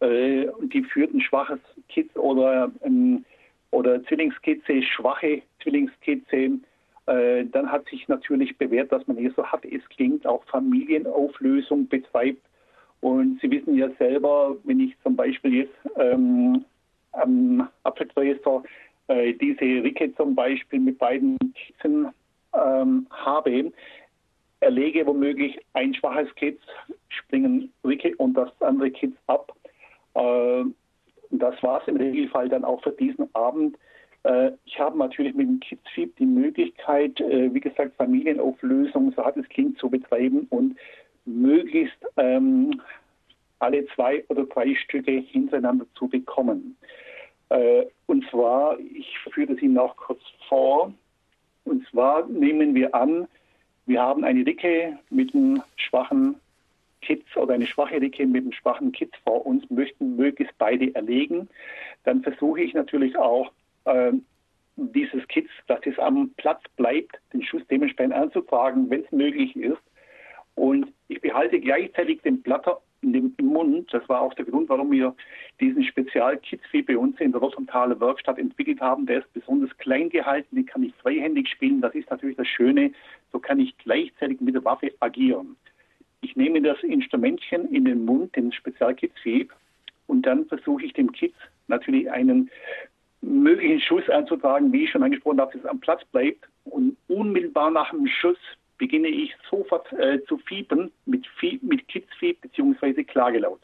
äh, 0.00 0.46
die 0.62 0.82
führt 0.82 1.14
ein 1.14 1.22
schwaches 1.22 1.60
Kitz 1.88 2.14
oder, 2.16 2.70
ähm, 2.82 3.24
oder 3.70 4.02
Zwillingskitze, 4.04 4.82
schwache 4.82 5.40
Zwillingskitze, 5.62 6.58
äh, 7.06 7.44
dann 7.46 7.72
hat 7.72 7.88
sich 7.88 8.08
natürlich 8.08 8.58
bewährt, 8.58 8.92
dass 8.92 9.06
man 9.06 9.16
hier 9.16 9.32
so 9.34 9.46
hart 9.46 9.64
es 9.64 9.88
klingt, 9.88 10.26
auch 10.26 10.44
Familienauflösung 10.44 11.88
betreibt. 11.88 12.42
Und 13.00 13.40
Sie 13.40 13.50
wissen 13.50 13.76
ja 13.76 13.88
selber, 13.98 14.56
wenn 14.64 14.80
ich 14.80 14.94
zum 15.02 15.16
Beispiel 15.16 15.54
jetzt 15.54 15.74
ähm, 15.96 16.64
am 17.16 17.68
Apfelgräser 17.82 18.62
äh, 19.08 19.32
diese 19.34 19.60
Ricke 19.60 20.14
zum 20.14 20.34
Beispiel 20.34 20.80
mit 20.80 20.98
beiden 20.98 21.38
Kitzen 21.54 22.08
ähm, 22.54 23.06
habe, 23.10 23.72
erlege 24.60 25.06
womöglich 25.06 25.58
ein 25.74 25.94
schwaches 25.94 26.34
Kitz, 26.34 26.60
springen 27.08 27.72
Ricke 27.84 28.14
und 28.16 28.34
das 28.34 28.50
andere 28.60 28.90
Kitz 28.90 29.16
ab. 29.26 29.52
Äh, 30.14 30.64
das 31.30 31.62
war 31.62 31.80
es 31.82 31.88
im 31.88 31.96
Regelfall 31.96 32.48
dann 32.48 32.64
auch 32.64 32.82
für 32.82 32.92
diesen 32.92 33.28
Abend. 33.34 33.76
Äh, 34.24 34.52
ich 34.64 34.78
habe 34.78 34.98
natürlich 34.98 35.34
mit 35.34 35.48
dem 35.48 35.60
Kidsfeed 35.60 36.18
die 36.18 36.26
Möglichkeit, 36.26 37.20
äh, 37.20 37.52
wie 37.52 37.60
gesagt, 37.60 37.96
Familienauflösung, 37.96 39.12
so 39.14 39.24
hat 39.24 39.36
es 39.36 39.48
klingt, 39.48 39.78
zu 39.78 39.90
betreiben 39.90 40.46
und 40.50 40.76
möglichst 41.24 41.98
ähm, 42.16 42.80
alle 43.58 43.86
zwei 43.94 44.24
oder 44.28 44.44
drei 44.44 44.74
Stücke 44.74 45.12
hintereinander 45.12 45.86
zu 45.94 46.08
bekommen. 46.08 46.76
Äh, 47.48 47.86
und 48.06 48.28
zwar, 48.30 48.78
ich 48.78 49.18
führe 49.30 49.54
das 49.54 49.62
Ihnen 49.62 49.74
noch 49.74 49.96
kurz 49.96 50.20
vor. 50.48 50.92
Und 51.64 51.86
zwar 51.88 52.26
nehmen 52.26 52.74
wir 52.74 52.94
an, 52.94 53.26
wir 53.86 54.02
haben 54.02 54.24
eine 54.24 54.44
Dicke 54.44 54.98
mit 55.10 55.34
einem 55.34 55.62
schwachen 55.76 56.36
Kitz 57.02 57.24
oder 57.36 57.54
eine 57.54 57.66
schwache 57.66 58.00
Dicke 58.00 58.26
mit 58.26 58.42
einem 58.42 58.52
schwachen 58.52 58.92
Kitz 58.92 59.12
vor 59.24 59.46
uns, 59.46 59.68
möchten 59.70 60.16
möglichst 60.16 60.56
beide 60.58 60.94
erlegen. 60.94 61.48
Dann 62.04 62.22
versuche 62.22 62.62
ich 62.62 62.74
natürlich 62.74 63.16
auch, 63.16 63.52
äh, 63.84 64.12
dieses 64.76 65.26
Kitz, 65.28 65.48
dass 65.68 65.80
es 65.86 65.98
am 65.98 66.30
Platz 66.36 66.62
bleibt, 66.76 67.18
den 67.32 67.42
Schuss 67.42 67.62
dementsprechend 67.70 68.12
anzutragen, 68.12 68.90
wenn 68.90 69.04
es 69.04 69.12
möglich 69.12 69.56
ist. 69.56 69.80
Und 70.54 70.92
ich 71.08 71.20
behalte 71.20 71.60
gleichzeitig 71.60 72.20
den 72.22 72.42
Blatter 72.42 72.80
dem 73.12 73.34
Mund. 73.40 73.92
Das 73.92 74.08
war 74.08 74.20
auch 74.20 74.34
der 74.34 74.44
Grund, 74.44 74.68
warum 74.68 74.90
wir 74.90 75.14
diesen 75.60 75.84
Spezial-Kitzvieh 75.84 76.82
bei 76.82 76.96
uns 76.96 77.20
in 77.20 77.32
der 77.32 77.40
Rossumtaler 77.40 77.98
Werkstatt 78.00 78.38
entwickelt 78.38 78.80
haben. 78.80 79.06
Der 79.06 79.20
ist 79.20 79.32
besonders 79.32 79.76
klein 79.78 80.08
gehalten, 80.08 80.56
den 80.56 80.66
kann 80.66 80.82
ich 80.82 80.94
freihändig 80.94 81.48
spielen. 81.48 81.80
Das 81.80 81.94
ist 81.94 82.10
natürlich 82.10 82.36
das 82.36 82.48
Schöne. 82.48 82.92
So 83.32 83.38
kann 83.38 83.60
ich 83.60 83.76
gleichzeitig 83.78 84.40
mit 84.40 84.54
der 84.54 84.64
Waffe 84.64 84.92
agieren. 85.00 85.56
Ich 86.20 86.36
nehme 86.36 86.60
das 86.62 86.82
Instrumentchen 86.82 87.72
in 87.72 87.84
den 87.84 88.04
Mund, 88.04 88.34
den 88.34 88.52
Spezial-Kitzvieh, 88.52 89.48
und 90.06 90.22
dann 90.22 90.46
versuche 90.46 90.84
ich 90.84 90.92
dem 90.92 91.12
Kitz 91.12 91.34
natürlich 91.68 92.10
einen 92.10 92.50
möglichen 93.22 93.80
Schuss 93.80 94.08
anzutragen, 94.08 94.72
wie 94.72 94.84
ich 94.84 94.90
schon 94.90 95.02
angesprochen 95.02 95.40
habe, 95.40 95.52
dass 95.52 95.62
es 95.62 95.68
am 95.68 95.80
Platz 95.80 96.04
bleibt. 96.06 96.48
Und 96.64 96.96
unmittelbar 97.08 97.70
nach 97.70 97.90
dem 97.90 98.06
Schuss 98.06 98.38
beginne 98.78 99.08
ich 99.08 99.34
sofort 99.50 99.92
äh, 99.92 100.24
zu 100.24 100.38
fiepen 100.38 100.92
mit, 101.04 101.26
Fie 101.38 101.58
mit 101.62 101.86
Kitzfieb 101.88 102.40
bzw. 102.40 103.04
Klagelaut. 103.04 103.60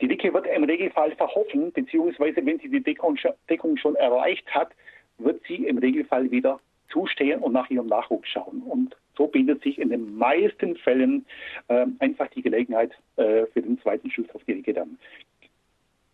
Die 0.00 0.08
Dicke 0.08 0.34
wird 0.34 0.46
im 0.46 0.64
Regelfall 0.64 1.16
verhoffen, 1.16 1.72
beziehungsweise 1.72 2.44
wenn 2.44 2.58
sie 2.58 2.68
die 2.68 2.82
Deckung, 2.82 3.16
schon 3.16 3.96
erreicht 3.96 4.46
hat, 4.54 4.72
wird 5.16 5.40
sie 5.48 5.66
im 5.66 5.78
Regelfall 5.78 6.30
wieder 6.30 6.60
zustehen 6.94 7.40
und 7.40 7.52
nach 7.52 7.68
ihrem 7.68 7.88
Nachwuchs 7.88 8.28
schauen. 8.28 8.62
Und 8.62 8.96
so 9.16 9.26
bietet 9.26 9.62
sich 9.62 9.78
in 9.78 9.90
den 9.90 10.16
meisten 10.16 10.76
Fällen 10.76 11.26
äh, 11.68 11.86
einfach 11.98 12.28
die 12.28 12.42
Gelegenheit 12.42 12.92
äh, 13.16 13.44
für 13.52 13.60
den 13.60 13.78
zweiten 13.80 14.10
Schuss 14.10 14.30
auf 14.32 14.42
die 14.44 14.52
Ricke 14.52 14.72
dann. 14.72 14.96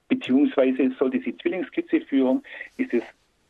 Beziehungsweise 0.09 0.91
sollte 0.99 1.21
sie 1.21 1.37
Zwillingskizze 1.37 2.01
führen, 2.01 2.43
ist 2.79 2.93
es 2.93 3.05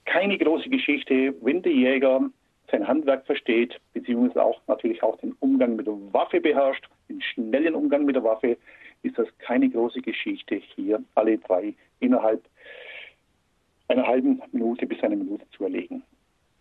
keine 0.05 0.37
große 0.37 0.69
Geschichte, 0.69 1.35
wenn 1.41 1.63
der 1.63 1.73
Jäger 1.73 2.29
sein 2.71 2.87
Handwerk 2.87 3.27
versteht, 3.27 3.81
beziehungsweise 3.93 4.45
auch 4.45 4.61
natürlich 4.67 5.03
auch 5.03 5.17
den 5.19 5.33
Umgang 5.41 5.77
mit 5.77 5.87
der 5.87 5.95
Waffe 6.13 6.41
beherrscht, 6.41 6.89
den 7.09 7.23
schnellen 7.23 7.75
Umgang 7.75 8.05
mit 8.05 8.17
der 8.17 8.25
Waffe, 8.25 8.59
ist 9.03 9.19
das 9.19 9.27
keine 9.39 9.69
große 9.71 10.01
Geschichte, 10.01 10.57
hier 10.57 11.03
alle 11.15 11.39
drei 11.39 11.75
innerhalb 12.01 12.43
einer 13.89 14.07
halben 14.07 14.41
Minute 14.53 14.87
bis 14.87 15.03
einer 15.03 15.17
Minute 15.17 15.45
zu 15.57 15.65
erlegen. 15.65 16.03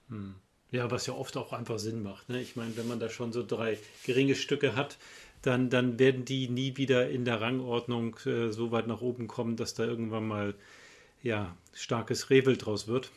Hm. 0.09 0.35
Ja, 0.71 0.91
was 0.91 1.07
ja 1.07 1.13
oft 1.13 1.35
auch 1.35 1.51
einfach 1.51 1.79
Sinn 1.79 2.03
macht. 2.03 2.29
Ne? 2.29 2.39
Ich 2.39 2.55
meine, 2.55 2.77
wenn 2.77 2.87
man 2.87 2.99
da 2.99 3.09
schon 3.09 3.31
so 3.31 3.43
drei 3.45 3.77
geringe 4.05 4.35
Stücke 4.35 4.75
hat, 4.75 4.97
dann, 5.41 5.69
dann 5.69 5.97
werden 5.99 6.25
die 6.25 6.49
nie 6.49 6.77
wieder 6.77 7.09
in 7.09 7.25
der 7.25 7.41
Rangordnung 7.41 8.15
äh, 8.25 8.49
so 8.49 8.71
weit 8.71 8.87
nach 8.87 9.01
oben 9.01 9.27
kommen, 9.27 9.55
dass 9.55 9.73
da 9.73 9.85
irgendwann 9.85 10.27
mal 10.27 10.53
ja, 11.23 11.55
starkes 11.73 12.29
Revel 12.29 12.57
draus 12.57 12.87
wird. 12.87 13.11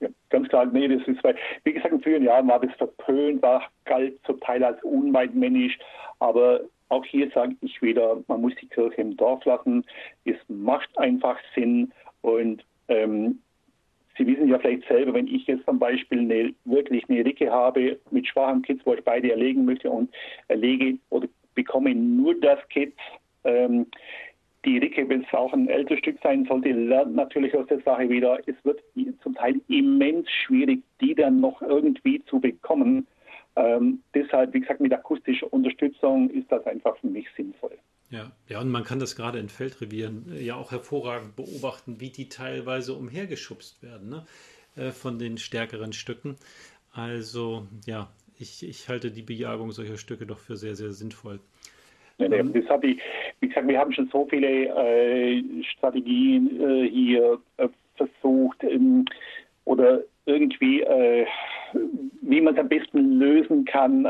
Ja, 0.00 0.08
ganz 0.30 0.48
klar, 0.48 0.66
nee, 0.66 0.88
das 0.88 1.06
ist, 1.08 1.22
weil, 1.24 1.36
wie 1.64 1.72
gesagt, 1.72 1.92
in 1.92 2.02
früheren 2.02 2.24
Jahren 2.24 2.48
war 2.48 2.60
das 2.60 2.74
verpönt, 2.76 3.42
war 3.42 3.68
galt 3.84 4.18
zum 4.24 4.38
Teil 4.40 4.62
als 4.62 4.82
unweitmännisch, 4.84 5.78
aber 6.18 6.60
auch 6.88 7.04
hier 7.04 7.30
sage 7.34 7.56
ich 7.62 7.80
wieder, 7.82 8.22
man 8.28 8.40
muss 8.40 8.54
die 8.60 8.68
Kirche 8.68 9.00
im 9.00 9.16
Dorf 9.16 9.44
lassen. 9.44 9.84
Es 10.24 10.36
macht 10.48 10.96
einfach 10.98 11.36
Sinn 11.54 11.92
und 12.20 12.64
ähm, 12.88 13.40
Sie 14.16 14.26
wissen 14.26 14.48
ja 14.48 14.58
vielleicht 14.58 14.88
selber, 14.88 15.14
wenn 15.14 15.26
ich 15.26 15.46
jetzt 15.46 15.64
zum 15.64 15.78
Beispiel 15.78 16.20
eine, 16.20 16.54
wirklich 16.64 17.04
eine 17.08 17.24
Ricke 17.24 17.50
habe 17.50 17.98
mit 18.10 18.26
schwachen 18.26 18.62
Kids, 18.62 18.80
wo 18.84 18.94
ich 18.94 19.04
beide 19.04 19.30
erlegen 19.30 19.64
möchte 19.64 19.90
und 19.90 20.10
erlege 20.48 20.98
oder 21.10 21.28
bekomme 21.54 21.94
nur 21.94 22.34
das 22.40 22.58
Kit, 22.68 22.94
ähm, 23.44 23.86
die 24.64 24.78
Ricke, 24.78 25.08
wenn 25.08 25.22
es 25.22 25.32
auch 25.32 25.52
ein 25.52 25.68
älteres 25.68 26.00
Stück 26.00 26.18
sein 26.22 26.44
sollte, 26.44 26.72
lernt 26.72 27.14
natürlich 27.14 27.54
aus 27.54 27.66
der 27.68 27.80
Sache 27.80 28.08
wieder. 28.08 28.40
Es 28.46 28.56
wird 28.64 28.82
zum 29.22 29.34
Teil 29.34 29.60
immens 29.68 30.28
schwierig, 30.30 30.82
die 31.00 31.14
dann 31.14 31.40
noch 31.40 31.62
irgendwie 31.62 32.22
zu 32.24 32.40
bekommen. 32.40 33.06
Ähm, 33.54 34.02
deshalb, 34.12 34.52
wie 34.52 34.60
gesagt, 34.60 34.80
mit 34.80 34.92
akustischer 34.92 35.50
Unterstützung 35.52 36.30
ist 36.30 36.50
das 36.50 36.66
einfach 36.66 36.96
für 36.98 37.06
mich 37.06 37.26
sinnvoll. 37.36 37.78
Ja, 38.10 38.30
ja, 38.48 38.60
und 38.60 38.70
man 38.70 38.84
kann 38.84 39.00
das 39.00 39.16
gerade 39.16 39.38
in 39.38 39.48
Feldrevieren 39.48 40.26
äh, 40.32 40.40
ja 40.40 40.54
auch 40.54 40.70
hervorragend 40.70 41.34
beobachten, 41.34 42.00
wie 42.00 42.10
die 42.10 42.28
teilweise 42.28 42.94
umhergeschubst 42.94 43.82
werden 43.82 44.08
ne? 44.08 44.26
Äh, 44.76 44.92
von 44.92 45.18
den 45.18 45.38
stärkeren 45.38 45.92
Stücken. 45.92 46.36
Also 46.92 47.66
ja, 47.84 48.08
ich, 48.38 48.66
ich 48.66 48.88
halte 48.88 49.10
die 49.10 49.22
Bejagung 49.22 49.72
solcher 49.72 49.96
Stücke 49.96 50.26
doch 50.26 50.38
für 50.38 50.56
sehr, 50.56 50.76
sehr 50.76 50.92
sinnvoll. 50.92 51.40
Ähm, 52.18 52.52
das 52.52 52.68
habe 52.68 52.88
ich, 52.88 53.00
wie 53.40 53.48
gesagt, 53.48 53.68
wir 53.68 53.78
haben 53.78 53.92
schon 53.92 54.08
so 54.10 54.26
viele 54.30 54.68
äh, 54.68 55.42
Strategien 55.64 56.60
äh, 56.60 56.88
hier 56.88 57.38
äh, 57.56 57.68
versucht 57.96 58.62
ähm, 58.62 59.04
oder 59.64 60.02
irgendwie, 60.26 60.84
wie 62.22 62.40
man 62.40 62.54
es 62.54 62.60
am 62.60 62.68
besten 62.68 63.18
lösen 63.18 63.64
kann, 63.64 64.04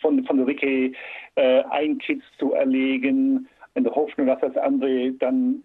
von, 0.00 0.24
von 0.24 0.36
der 0.36 0.46
Wiki 0.46 0.94
äh, 1.36 1.62
ein 1.70 1.98
Kitz 1.98 2.22
zu 2.38 2.52
erlegen, 2.52 3.48
in 3.74 3.84
der 3.84 3.94
Hoffnung, 3.94 4.26
dass 4.26 4.40
das 4.40 4.56
andere 4.56 5.12
dann, 5.12 5.62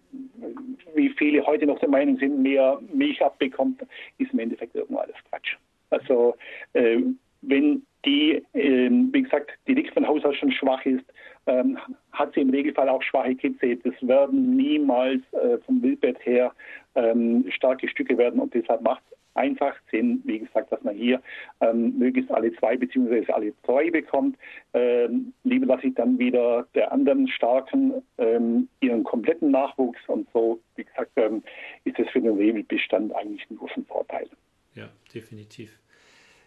wie 0.94 1.08
viele 1.10 1.44
heute 1.46 1.66
noch 1.66 1.78
der 1.78 1.88
Meinung 1.88 2.18
sind, 2.18 2.42
mehr 2.42 2.78
Milch 2.92 3.22
abbekommt, 3.22 3.82
ist 4.18 4.32
im 4.32 4.38
Endeffekt 4.38 4.74
irgendwo 4.74 4.98
alles 5.00 5.16
Quatsch. 5.30 5.56
Also 5.90 6.34
äh, 6.74 7.00
wenn 7.40 7.82
die, 8.04 8.42
äh, 8.52 8.90
wie 8.90 9.22
gesagt, 9.22 9.52
die 9.66 9.74
Dick 9.74 9.92
von 9.92 10.06
Haus 10.06 10.24
aus 10.24 10.36
schon 10.36 10.52
schwach 10.52 10.84
ist, 10.84 11.04
ähm, 11.46 11.78
hat 12.12 12.34
sie 12.34 12.40
im 12.40 12.50
Regelfall 12.50 12.88
auch 12.88 13.02
schwache 13.02 13.34
Kitze. 13.34 13.76
Das 13.76 13.94
werden 14.02 14.56
niemals 14.56 15.22
äh, 15.32 15.58
vom 15.64 15.82
Wildbett 15.82 16.24
her 16.24 16.52
ähm, 16.94 17.46
starke 17.48 17.88
Stücke 17.88 18.18
werden 18.18 18.40
und 18.40 18.52
deshalb 18.54 18.82
macht 18.82 19.02
einfach 19.34 19.74
Sinn, 19.90 20.22
wie 20.24 20.40
gesagt, 20.40 20.72
dass 20.72 20.82
man 20.82 20.94
hier 20.94 21.20
ähm, 21.60 21.98
möglichst 21.98 22.30
alle 22.30 22.54
zwei 22.56 22.76
beziehungsweise 22.76 23.34
alle 23.34 23.52
drei 23.62 23.90
bekommt. 23.90 24.36
Ähm, 24.74 25.32
lieber 25.44 25.66
lasse 25.66 25.88
ich 25.88 25.94
dann 25.94 26.18
wieder 26.18 26.66
der 26.74 26.92
anderen 26.92 27.28
Starken 27.28 28.02
ähm, 28.18 28.68
ihren 28.80 29.04
kompletten 29.04 29.50
Nachwuchs 29.50 30.00
und 30.06 30.28
so, 30.32 30.60
wie 30.76 30.84
gesagt, 30.84 31.12
ähm, 31.16 31.42
ist 31.84 31.98
das 31.98 32.08
für 32.10 32.20
den 32.20 32.36
Rebelbestand 32.36 33.14
eigentlich 33.14 33.48
nur 33.50 33.68
von 33.68 33.84
Vorteil. 33.86 34.28
Ja, 34.74 34.88
definitiv. 35.14 35.78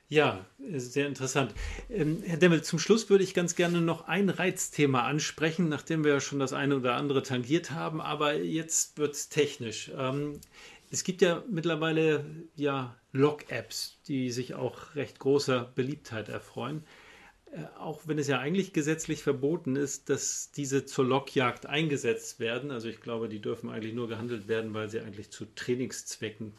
Ja, 0.08 0.46
sehr 0.60 1.08
interessant. 1.08 1.56
Ähm, 1.90 2.22
Herr 2.26 2.38
Demmel, 2.38 2.62
zum 2.62 2.78
Schluss 2.78 3.10
würde 3.10 3.24
ich 3.24 3.34
ganz 3.34 3.56
gerne 3.56 3.82
noch 3.82 4.08
ein 4.08 4.30
Reizthema 4.30 5.02
ansprechen, 5.02 5.68
nachdem 5.68 6.04
wir 6.04 6.14
ja 6.14 6.20
schon 6.20 6.38
das 6.38 6.54
eine 6.54 6.76
oder 6.76 6.94
andere 6.96 7.24
tangiert 7.24 7.72
haben, 7.72 8.02
aber 8.02 8.36
jetzt 8.36 9.00
wird 9.00 9.16
es 9.16 9.30
technisch. 9.30 9.92
Ähm, 9.98 10.40
es 10.92 11.04
gibt 11.04 11.22
ja 11.22 11.44
mittlerweile 11.50 12.26
ja 12.56 12.96
Log-Apps, 13.12 14.00
die 14.08 14.32
sich 14.32 14.54
auch 14.54 14.96
recht 14.96 15.20
großer 15.20 15.72
Beliebtheit 15.76 16.30
erfreuen. 16.30 16.84
Äh, 17.52 17.64
auch 17.78 18.02
wenn 18.06 18.18
es 18.18 18.28
ja 18.28 18.40
eigentlich 18.40 18.74
gesetzlich 18.74 19.24
verboten 19.24 19.76
ist, 19.76 20.10
dass 20.10 20.52
diese 20.52 20.86
zur 20.86 21.06
Lockjagd 21.06 21.66
eingesetzt 21.66 22.40
werden. 22.40 22.72
Also 22.72 22.90
ich 22.90 23.02
glaube, 23.02 23.30
die 23.30 23.42
dürfen 23.42 23.70
eigentlich 23.70 23.94
nur 23.94 24.08
gehandelt 24.08 24.48
werden, 24.48 24.74
weil 24.74 24.90
sie 24.90 25.00
eigentlich 25.00 25.32
zu 25.32 25.46
Trainingszwecken 25.56 26.54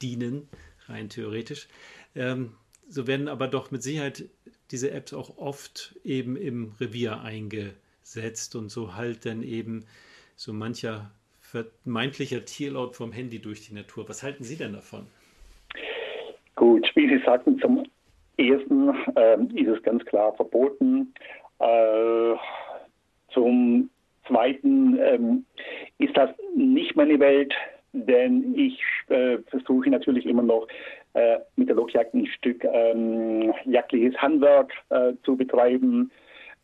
dienen, 0.00 0.48
rein 0.86 1.08
theoretisch. 1.08 1.68
Ähm, 2.14 2.54
so 2.88 3.06
werden 3.06 3.28
aber 3.28 3.48
doch 3.48 3.70
mit 3.70 3.82
Sicherheit 3.82 4.24
diese 4.70 4.90
Apps 4.90 5.12
auch 5.12 5.36
oft 5.36 5.94
eben 6.04 6.36
im 6.36 6.72
Revier 6.80 7.20
eingesetzt 7.20 8.54
und 8.54 8.70
so 8.70 8.94
halt 8.94 9.26
dann 9.26 9.42
eben 9.42 9.84
so 10.36 10.52
mancher 10.52 11.10
vermeintlicher 11.50 12.44
Tierlaut 12.44 12.94
vom 12.94 13.12
Handy 13.12 13.40
durch 13.40 13.66
die 13.66 13.74
Natur. 13.74 14.08
Was 14.08 14.22
halten 14.22 14.44
Sie 14.44 14.56
denn 14.56 14.74
davon? 14.74 15.06
Gut, 16.56 16.90
wie 16.94 17.08
Sie 17.08 17.22
sagten, 17.24 17.58
zum 17.58 17.84
ersten 18.36 18.90
äh, 19.16 19.36
ist 19.54 19.68
es 19.68 19.82
ganz 19.82 20.04
klar 20.04 20.34
verboten. 20.34 21.14
Äh, 21.58 22.34
zum 23.32 23.88
zweiten 24.26 24.98
ähm, 24.98 25.44
ist 25.98 26.16
das 26.16 26.30
nicht 26.54 26.96
meine 26.96 27.18
Welt, 27.18 27.54
denn 27.92 28.54
ich 28.54 28.80
äh, 29.08 29.38
versuche 29.46 29.88
natürlich 29.88 30.26
immer 30.26 30.42
noch 30.42 30.68
äh, 31.14 31.38
mit 31.56 31.68
der 31.68 31.76
Lokjagd 31.76 32.14
ein 32.14 32.26
Stück 32.26 32.64
ähm, 32.64 33.54
jagdliches 33.64 34.16
Handwerk 34.18 34.72
äh, 34.90 35.12
zu 35.24 35.36
betreiben. 35.36 36.10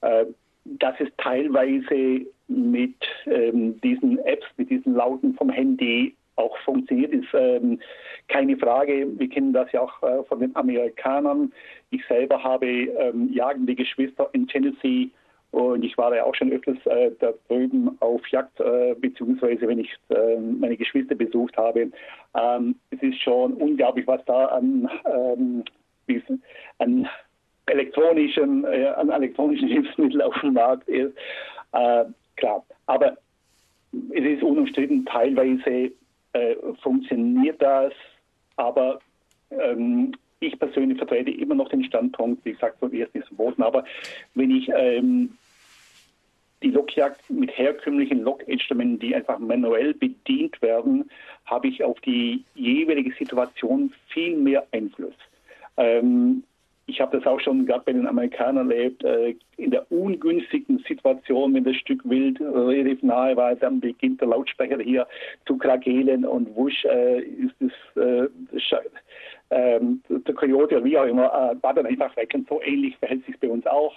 Äh, 0.03 0.26
das 0.64 0.99
ist 1.01 1.12
teilweise 1.18 2.26
mit 2.49 2.97
ähm, 3.26 3.80
diesen 3.80 4.18
Apps, 4.20 4.47
mit 4.57 4.70
diesen 4.70 4.95
Lauten 4.95 5.34
vom 5.34 5.51
Handy 5.51 6.14
auch 6.36 6.57
funktioniert, 6.59 7.12
ist 7.12 7.28
ähm, 7.32 7.80
keine 8.28 8.57
Frage. 8.57 9.07
Wir 9.18 9.28
kennen 9.28 9.53
das 9.53 9.70
ja 9.72 9.80
auch 9.82 10.03
äh, 10.03 10.24
von 10.24 10.40
den 10.40 10.55
Amerikanern. 10.57 11.53
Ich 11.90 12.05
selber 12.07 12.42
habe 12.42 12.66
ähm, 12.66 13.32
jagende 13.32 13.74
Geschwister 13.74 14.28
in 14.32 14.49
Tennessee 14.49 15.11
und 15.55 15.84
ich 15.84 15.97
war 15.97 16.14
ja 16.14 16.24
auch 16.24 16.34
schon 16.34 16.51
öfters 16.51 16.84
äh, 16.86 17.12
da 17.20 17.32
drüben 17.47 17.97
auf 18.01 18.26
Jagd, 18.28 18.59
äh, 18.59 18.97
beziehungsweise 18.99 19.68
wenn 19.68 19.78
ich 19.78 19.90
äh, 20.09 20.36
meine 20.36 20.76
Geschwister 20.76 21.14
besucht 21.14 21.57
habe. 21.57 21.92
Ähm, 22.36 22.74
es 22.90 23.01
ist 23.01 23.22
schon 23.22 23.55
unglaublich, 23.55 24.05
was 24.09 24.24
da 24.24 24.47
an, 24.47 24.90
ähm, 25.07 25.64
an 26.78 27.09
elektronischen, 27.66 28.64
äh, 28.64 28.88
an 28.97 29.11
elektronischen 29.11 29.68
Hilfsmitteln 29.74 30.22
auf 30.22 30.34
dem 30.40 30.55
Markt 30.55 30.88
ist. 30.88 31.16
Klar, 32.37 32.64
aber 32.87 33.16
es 34.11 34.24
ist 34.24 34.43
unumstritten, 34.43 35.05
teilweise 35.05 35.93
äh, 36.32 36.57
funktioniert 36.82 37.61
das, 37.62 37.93
aber 38.57 38.99
ähm, 39.51 40.14
ich 40.41 40.59
persönlich 40.59 40.99
vertrete 40.99 41.30
immer 41.30 41.55
noch 41.55 41.68
den 41.68 41.85
Standpunkt, 41.85 42.45
wie 42.45 42.53
gesagt, 42.53 42.78
so 42.80 42.89
erst 42.89 43.14
ist 43.14 43.28
verboten, 43.28 43.62
aber 43.62 43.85
wenn 44.35 44.51
ich 44.51 44.68
ähm, 44.74 45.37
die 46.62 46.70
Lokjagd 46.70 47.28
mit 47.30 47.57
herkömmlichen 47.57 48.22
Lokinstrumenten, 48.22 48.99
die 48.99 49.14
einfach 49.14 49.39
manuell 49.39 49.95
bedient 49.95 50.61
werden, 50.62 51.11
habe 51.45 51.68
ich 51.68 51.85
auf 51.85 52.01
die 52.01 52.45
jeweilige 52.55 53.12
Situation 53.14 53.93
viel 54.09 54.37
mehr 54.37 54.66
Einfluss. 54.72 55.14
Ähm, 55.76 56.43
ich 56.87 57.01
habe 57.01 57.16
das 57.16 57.26
auch 57.26 57.41
schon 57.41 57.66
gerade 57.66 57.85
bei 57.85 57.93
den 57.93 58.07
Amerikanern 58.07 58.70
erlebt, 58.70 59.05
äh, 59.05 59.35
in 59.57 59.70
der 59.70 59.91
ungünstigen 59.91 60.78
Situation, 60.87 61.55
wenn 61.55 61.64
das 61.64 61.76
Stück 61.76 62.05
Wild 62.05 62.41
relativ 62.41 63.03
nahe 63.03 63.37
war, 63.37 63.55
dann 63.55 63.80
beginnt 63.80 64.20
der 64.20 64.28
Lautsprecher 64.28 64.78
hier 64.78 65.07
zu 65.47 65.57
kragelen 65.57 66.24
und 66.24 66.55
wusch 66.55 66.85
äh, 66.85 67.20
ist 67.20 67.55
das, 67.61 68.05
äh, 68.05 68.28
ähm, 69.51 70.03
der 70.09 70.35
Coyote 70.35 70.76
oder 70.76 70.85
wie 70.85 70.99
auch 70.99 71.07
immer, 71.07 71.26
äh, 71.26 71.62
war 71.62 71.74
dann 71.74 71.87
einfach 71.87 72.14
weg. 72.16 72.32
Und 72.35 72.49
so 72.49 72.61
ähnlich 72.62 72.97
verhält 72.99 73.24
sich 73.26 73.39
bei 73.39 73.49
uns 73.49 73.66
auch 73.66 73.95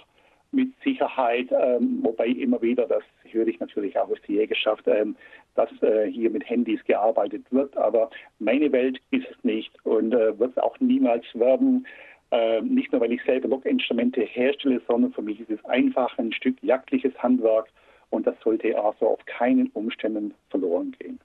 mit 0.50 0.72
Sicherheit, 0.82 1.48
ähm, 1.50 1.98
wobei 2.02 2.28
immer 2.28 2.60
wieder, 2.62 2.86
das 2.86 3.02
höre 3.30 3.46
ich 3.46 3.60
natürlich 3.60 3.98
auch 3.98 4.08
aus 4.08 4.18
der 4.26 4.36
Jägerschaft, 4.36 4.86
ähm, 4.86 5.14
dass 5.56 5.70
äh, 5.82 6.10
hier 6.10 6.30
mit 6.30 6.48
Handys 6.48 6.82
gearbeitet 6.84 7.44
wird. 7.50 7.76
Aber 7.76 8.08
meine 8.38 8.72
Welt 8.72 8.98
ist 9.10 9.26
es 9.30 9.44
nicht 9.44 9.70
und 9.84 10.14
äh, 10.14 10.38
wird 10.38 10.52
es 10.52 10.58
auch 10.58 10.78
niemals 10.80 11.24
werden. 11.34 11.86
Äh, 12.30 12.60
nicht 12.60 12.92
nur, 12.92 13.00
weil 13.00 13.12
ich 13.12 13.22
selber 13.24 13.48
Lockinstrumente 13.48 14.20
herstelle, 14.20 14.82
sondern 14.86 15.12
für 15.12 15.22
mich 15.22 15.40
ist 15.40 15.50
es 15.50 15.64
einfach 15.64 16.16
ein 16.18 16.32
Stück 16.32 16.62
jagdliches 16.62 17.16
Handwerk 17.22 17.68
und 18.10 18.26
das 18.26 18.36
sollte 18.44 18.78
also 18.78 19.08
auf 19.08 19.24
keinen 19.26 19.68
Umständen 19.68 20.34
verloren 20.50 20.94
gehen. 20.98 21.18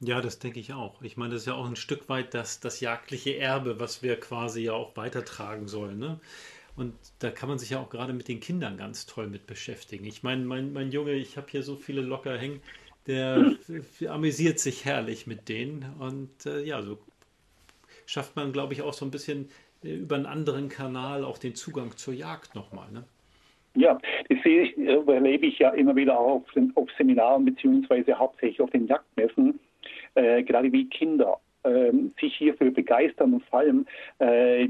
Ja, 0.00 0.20
das 0.20 0.38
denke 0.38 0.60
ich 0.60 0.72
auch. 0.72 1.02
Ich 1.02 1.16
meine, 1.16 1.32
das 1.32 1.42
ist 1.42 1.48
ja 1.48 1.54
auch 1.54 1.68
ein 1.68 1.76
Stück 1.76 2.08
weit 2.08 2.32
das, 2.34 2.60
das 2.60 2.80
jagdliche 2.80 3.36
Erbe, 3.36 3.80
was 3.80 4.02
wir 4.02 4.18
quasi 4.18 4.62
ja 4.64 4.72
auch 4.72 4.96
weitertragen 4.96 5.66
sollen. 5.66 5.98
Ne? 5.98 6.20
Und 6.76 6.94
da 7.18 7.30
kann 7.30 7.48
man 7.48 7.58
sich 7.58 7.70
ja 7.70 7.80
auch 7.80 7.90
gerade 7.90 8.12
mit 8.12 8.28
den 8.28 8.38
Kindern 8.38 8.76
ganz 8.76 9.06
toll 9.06 9.26
mit 9.26 9.46
beschäftigen. 9.46 10.04
Ich 10.04 10.22
meine, 10.22 10.44
mein, 10.44 10.72
mein 10.72 10.92
Junge, 10.92 11.14
ich 11.14 11.36
habe 11.36 11.48
hier 11.50 11.64
so 11.64 11.74
viele 11.74 12.02
locker 12.02 12.38
hängen, 12.38 12.60
der 13.08 13.56
amüsiert 14.08 14.60
sich 14.60 14.84
herrlich 14.84 15.26
mit 15.26 15.48
denen. 15.48 15.84
Und 15.98 16.46
äh, 16.46 16.62
ja, 16.62 16.80
so 16.82 16.98
schafft 18.06 18.36
man, 18.36 18.52
glaube 18.52 18.74
ich, 18.74 18.82
auch 18.82 18.94
so 18.94 19.04
ein 19.04 19.10
bisschen 19.10 19.48
über 19.82 20.16
einen 20.16 20.26
anderen 20.26 20.68
Kanal 20.68 21.24
auch 21.24 21.38
den 21.38 21.54
Zugang 21.54 21.96
zur 21.96 22.14
Jagd 22.14 22.54
nochmal. 22.54 22.90
Ne? 22.92 23.04
Ja, 23.74 23.98
das 24.28 24.42
sehe 24.42 24.62
ich, 24.62 24.78
äh, 24.78 25.12
erlebe 25.12 25.46
ich 25.46 25.58
ja 25.58 25.70
immer 25.70 25.94
wieder 25.94 26.18
auch 26.18 26.42
auf, 26.42 26.52
den, 26.52 26.72
auf 26.74 26.88
Seminaren 26.96 27.44
beziehungsweise 27.44 28.18
hauptsächlich 28.18 28.60
auf 28.60 28.70
den 28.70 28.86
Jagdmessen, 28.86 29.60
äh, 30.14 30.42
gerade 30.42 30.72
wie 30.72 30.88
Kinder 30.88 31.38
äh, 31.62 31.92
sich 32.20 32.34
hierfür 32.36 32.70
begeistern 32.70 33.34
und 33.34 33.44
vor 33.44 33.60
allem 33.60 33.86
äh, 34.18 34.68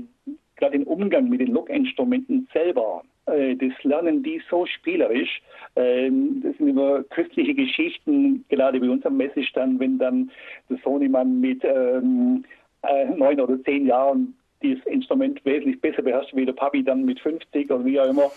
gerade 0.57 0.79
den 0.79 0.87
Umgang 0.87 1.29
mit 1.29 1.41
den 1.41 1.53
Loginstrumenten 1.53 2.49
selber, 2.53 3.03
äh, 3.27 3.57
das 3.57 3.73
lernen 3.85 4.23
die 4.23 4.43
so 4.51 4.67
spielerisch. 4.67 5.41
Ähm, 5.77 6.43
das 6.43 6.57
sind 6.57 6.69
immer 6.69 7.03
köstliche 7.05 7.55
Geschichten, 7.55 8.45
gerade 8.49 8.81
bei 8.81 8.91
uns 8.91 9.07
am 9.07 9.17
Messestand, 9.17 9.81
wenn 9.81 9.99
dann 9.99 10.31
der 10.69 10.79
Sohnemann 10.85 11.41
mit 11.41 11.65
ähm, 11.65 12.45
äh, 12.83 13.07
neun 13.07 13.41
oder 13.41 13.63
zehn 13.63 13.87
Jahren 13.87 14.35
dieses 14.63 14.85
Instrument 14.87 15.45
wesentlich 15.45 15.81
besser 15.81 16.03
beherrscht 16.03 16.35
wie 16.35 16.47
der 16.47 16.53
Papi 16.53 16.83
dann 16.83 17.05
mit 17.05 17.21
50 17.21 17.71
oder 17.71 17.85
wie 17.85 18.01
auch 18.01 18.09
immer. 18.09 18.31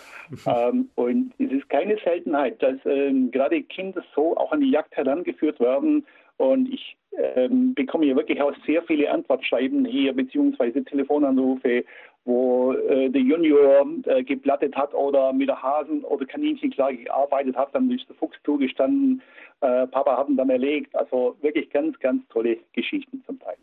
ähm, 0.48 0.90
und 0.96 1.34
es 1.40 1.52
ist 1.52 1.70
keine 1.70 1.98
Seltenheit, 2.04 2.62
dass 2.62 2.78
ähm, 2.86 3.32
gerade 3.32 3.62
Kinder 3.64 4.04
so 4.16 4.36
auch 4.38 4.52
an 4.52 4.62
die 4.62 4.72
Jagd 4.72 4.96
herangeführt 4.96 5.60
werden. 5.60 6.06
Und 6.38 6.74
ich 6.74 6.98
ähm, 7.36 7.76
bekomme 7.76 8.06
hier 8.06 8.16
wirklich 8.16 8.42
auch 8.42 8.54
sehr 8.66 8.82
viele 8.84 9.12
Antwortschreiben 9.12 9.86
hier, 9.86 10.14
beziehungsweise 10.14 10.84
Telefonanrufe 10.84 11.84
wo 12.26 12.74
äh, 12.74 13.10
der 13.10 13.22
Junior 13.22 13.86
äh, 14.06 14.24
geplattet 14.24 14.76
hat 14.76 14.94
oder 14.94 15.34
mit 15.34 15.50
der 15.50 15.62
Hasen- 15.62 16.04
oder 16.04 16.26
Kaninchenklage 16.26 16.98
gearbeitet 16.98 17.56
hat, 17.56 17.74
dann 17.74 17.90
ist 17.90 18.08
der 18.08 18.16
Fuchs 18.16 18.38
zugestanden, 18.44 19.22
äh, 19.62 19.88
Papa 19.88 20.18
hat 20.18 20.30
ihn 20.30 20.38
dann 20.38 20.50
erlegt. 20.50 20.96
Also 20.96 21.36
wirklich 21.42 21.70
ganz, 21.72 21.98
ganz 22.00 22.28
tolle 22.30 22.58
Geschichten 22.74 23.24
zum 23.26 23.40
Teil. 23.40 23.58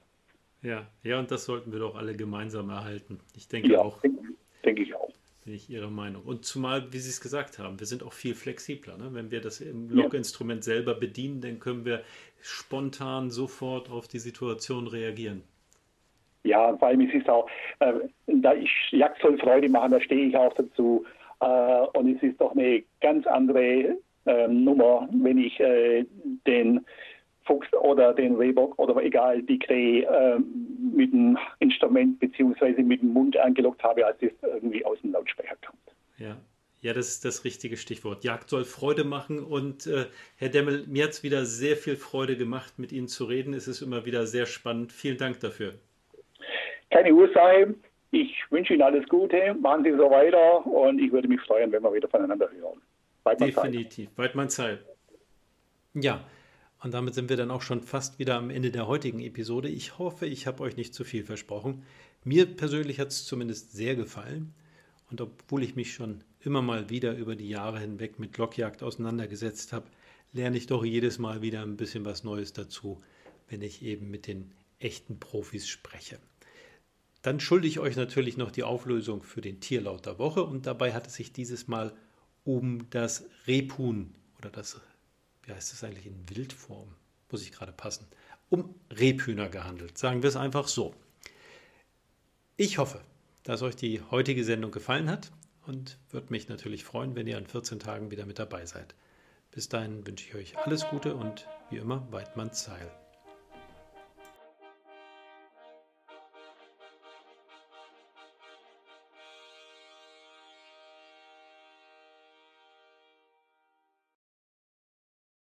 Ja, 0.63 0.87
ja, 1.03 1.19
und 1.19 1.31
das 1.31 1.45
sollten 1.45 1.73
wir 1.73 1.79
doch 1.79 1.95
alle 1.95 2.15
gemeinsam 2.15 2.71
erhalten. 2.71 3.21
Ich 3.37 3.49
denke 3.49 3.73
ja, 3.73 3.81
auch. 3.81 4.01
Denke 4.01 4.23
denk 4.65 4.81
ich 4.81 4.95
auch. 4.95 5.11
bin 5.45 5.55
ich 5.55 5.71
Ihrer 5.71 5.91
Meinung. 5.91 6.23
Und 6.25 6.45
zumal, 6.45 6.93
wie 6.93 6.99
Sie 6.99 7.11
es 7.11 7.21
gesagt 7.21 7.59
haben, 7.59 7.79
wir 7.79 7.87
sind 7.87 8.03
auch 8.03 8.13
viel 8.13 8.35
flexibler. 8.35 8.97
Ne? 8.99 9.11
Wenn 9.13 9.31
wir 9.31 9.41
das 9.41 9.61
im 9.61 9.89
Log-Instrument 9.91 10.65
selber 10.65 10.95
bedienen, 10.95 11.41
dann 11.41 11.61
können 11.61 11.85
wir 11.85 12.03
spontan 12.41 13.31
sofort 13.31 13.91
auf 13.91 14.09
die 14.09 14.19
Situation 14.19 14.87
reagieren. 14.89 15.43
Ja, 16.45 16.77
vor 16.77 16.89
allem 16.89 17.03
ist 17.03 17.15
es 17.15 17.29
auch, 17.29 17.49
äh, 17.81 17.93
da 18.27 18.55
ich 18.55 18.71
Jagd 18.91 19.21
soll 19.21 19.39
Freude 19.39 19.69
machen, 19.69 19.93
da 19.93 20.01
stehe 20.01 20.29
ich 20.29 20.37
auch 20.37 20.55
dazu. 20.55 21.05
Äh, 21.41 21.47
und 21.99 22.17
es 22.17 22.23
ist 22.23 22.41
doch 22.41 22.53
eine 22.53 22.83
ganz 23.01 23.27
andere 23.27 23.97
äh, 24.27 24.49
Nummer, 24.49 25.09
wenn 25.13 25.39
ich 25.39 25.59
äh, 25.61 26.05
den 26.47 26.85
Fuchs 27.49 27.73
oder 27.73 28.13
den 28.13 28.37
Rehbock 28.37 28.79
oder 28.79 29.03
egal, 29.03 29.43
die 29.43 29.59
Krähe 29.59 30.05
äh, 30.05 30.39
mit 30.95 31.13
dem 31.13 31.37
Instrument 31.59 32.21
bzw. 32.21 32.83
mit 32.83 33.01
dem 33.01 33.13
Mund 33.15 33.37
angelockt 33.37 33.83
habe, 33.83 34.07
als 34.07 34.19
es 34.21 34.33
irgendwie 34.43 34.85
aus 34.85 35.01
dem 35.01 35.13
Lautsprecher 35.13 35.57
kommt. 35.67 35.83
Ja. 36.19 36.37
Ja, 36.81 36.93
das 36.93 37.09
ist 37.09 37.25
das 37.25 37.45
richtige 37.45 37.77
Stichwort. 37.77 38.23
Jagd 38.23 38.51
soll 38.51 38.65
Freude 38.65 39.03
machen 39.03 39.41
und 39.43 39.89
äh, 39.89 40.05
Herr 40.37 40.49
Demmel, 40.49 40.85
mir 40.87 41.05
hat 41.05 41.11
es 41.11 41.25
wieder 41.25 41.45
sehr 41.45 41.77
viel 41.77 41.97
Freude 41.97 42.37
gemacht, 42.37 42.79
mit 42.79 42.93
Ihnen 42.93 43.09
zu 43.09 43.25
reden. 43.25 43.53
Es 43.53 43.67
ist 43.67 43.83
immer 43.83 44.07
wieder 44.07 44.29
sehr 44.29 44.47
spannend. 44.47 44.93
Vielen 44.93 45.19
Dank 45.19 45.41
dafür. 45.41 45.75
Keine 46.91 47.13
Ursache. 47.13 47.75
Ich 48.13 48.33
wünsche 48.51 48.75
Ihnen 48.75 48.83
alles 48.83 49.09
Gute. 49.09 49.55
Machen 49.61 49.83
Sie 49.83 49.91
so 49.91 50.09
weiter 50.09 50.65
und 50.65 51.01
ich 51.01 51.11
würde 51.11 51.27
mich 51.27 51.41
freuen, 51.41 51.73
wenn 51.73 51.83
wir 51.83 51.93
wieder 51.93 52.09
voneinander 52.09 52.49
hören. 52.53 52.81
Weidmann 53.25 53.51
Definitiv. 53.51 54.09
Zeil. 54.47 54.79
Ja, 55.95 56.21
und 56.81 56.95
damit 56.95 57.15
sind 57.15 57.29
wir 57.29 57.37
dann 57.37 57.51
auch 57.51 57.63
schon 57.63 57.83
fast 57.83 58.19
wieder 58.19 58.37
am 58.37 58.51
Ende 58.51 58.71
der 58.71 58.87
heutigen 58.87 59.21
Episode. 59.21 59.69
Ich 59.69 59.99
hoffe, 59.99 60.27
ich 60.27 60.47
habe 60.47 60.63
euch 60.63 60.77
nicht 60.77 60.95
zu 60.95 61.05
viel 61.05 61.25
versprochen. 61.25 61.83
Mir 62.25 62.47
persönlich 62.47 63.01
hat 63.01 63.09
es 63.09 63.25
zumindest 63.25 63.73
sehr 63.73 63.97
gefallen. 63.97 64.55
Und 65.11 65.21
obwohl 65.21 65.63
ich 65.63 65.75
mich 65.75 65.95
schon 65.95 66.23
immer 66.41 66.63
mal 66.63 66.91
wieder 66.91 67.17
über 67.17 67.35
die 67.35 67.49
Jahre 67.49 67.81
hinweg 67.81 68.19
mit 68.19 68.37
Lockjagd 68.39 68.83
auseinandergesetzt 68.83 69.73
habe, 69.73 69.87
lerne 70.33 70.57
ich 70.57 70.67
doch 70.67 70.85
jedes 70.85 71.19
Mal 71.19 71.43
wieder 71.43 71.63
ein 71.63 71.77
bisschen 71.77 72.05
was 72.05 72.23
Neues 72.23 72.53
dazu, 72.53 73.01
wenn 73.49 73.63
ich 73.63 73.83
eben 73.83 74.11
mit 74.11 74.27
den 74.27 74.53
echten 74.79 75.19
Profis 75.19 75.67
spreche. 75.67 76.19
Dann 77.23 77.41
schulde 77.41 77.67
ich 77.67 77.81
euch 77.81 77.97
natürlich 77.97 78.37
noch 78.37 78.53
die 78.53 78.63
Auflösung 78.63 79.23
für 79.23 79.41
den 79.41 79.61
Tierlaut 79.61 80.07
der 80.07 80.19
Woche 80.19 80.45
und 80.45 80.67
dabei 80.67 80.93
hat 80.93 81.09
es 81.09 81.15
sich 81.15 81.33
dieses 81.33 81.67
Mal 81.67 81.93
um 82.45 82.89
das 82.91 83.25
Rebhuhn 83.47 84.15
oder 84.39 84.51
das 84.51 84.81
wie 85.49 85.55
heißt 85.55 85.73
das 85.73 85.83
eigentlich 85.83 86.07
in 86.07 86.29
Wildform? 86.29 86.95
Muss 87.31 87.43
ich 87.43 87.53
gerade 87.53 87.73
passen. 87.73 88.07
Um 88.51 88.75
Rebhühner 88.91 89.49
gehandelt. 89.49 89.97
Sagen 89.97 90.23
wir 90.23 90.29
es 90.29 90.37
einfach 90.37 90.69
so. 90.69 90.95
Ich 92.57 92.79
hoffe, 92.79 93.01
dass 93.45 93.63
euch 93.63 93.77
die 93.77 94.03
heutige 94.11 94.45
Sendung 94.45 94.71
gefallen 94.71 95.11
hat 95.11 95.33
und 95.67 95.99
würde 96.11 96.31
mich 96.31 96.49
natürlich 96.49 96.85
freuen, 96.85 97.17
wenn 97.17 97.27
ihr 97.27 97.39
an 97.39 97.47
14 97.47 97.81
Tagen 97.81 98.11
wieder 98.11 98.27
mit 98.27 98.39
dabei 98.39 98.67
seid. 98.67 98.95
Bis 99.51 99.69
dahin 99.69 100.07
wünsche 100.07 100.27
ich 100.29 100.35
euch 100.35 100.59
alles 100.59 100.87
Gute 100.89 101.15
und 101.15 101.47
wie 101.71 101.79
immer 101.79 102.07
Weidmanns 102.11 102.65
Zeil. 102.65 102.91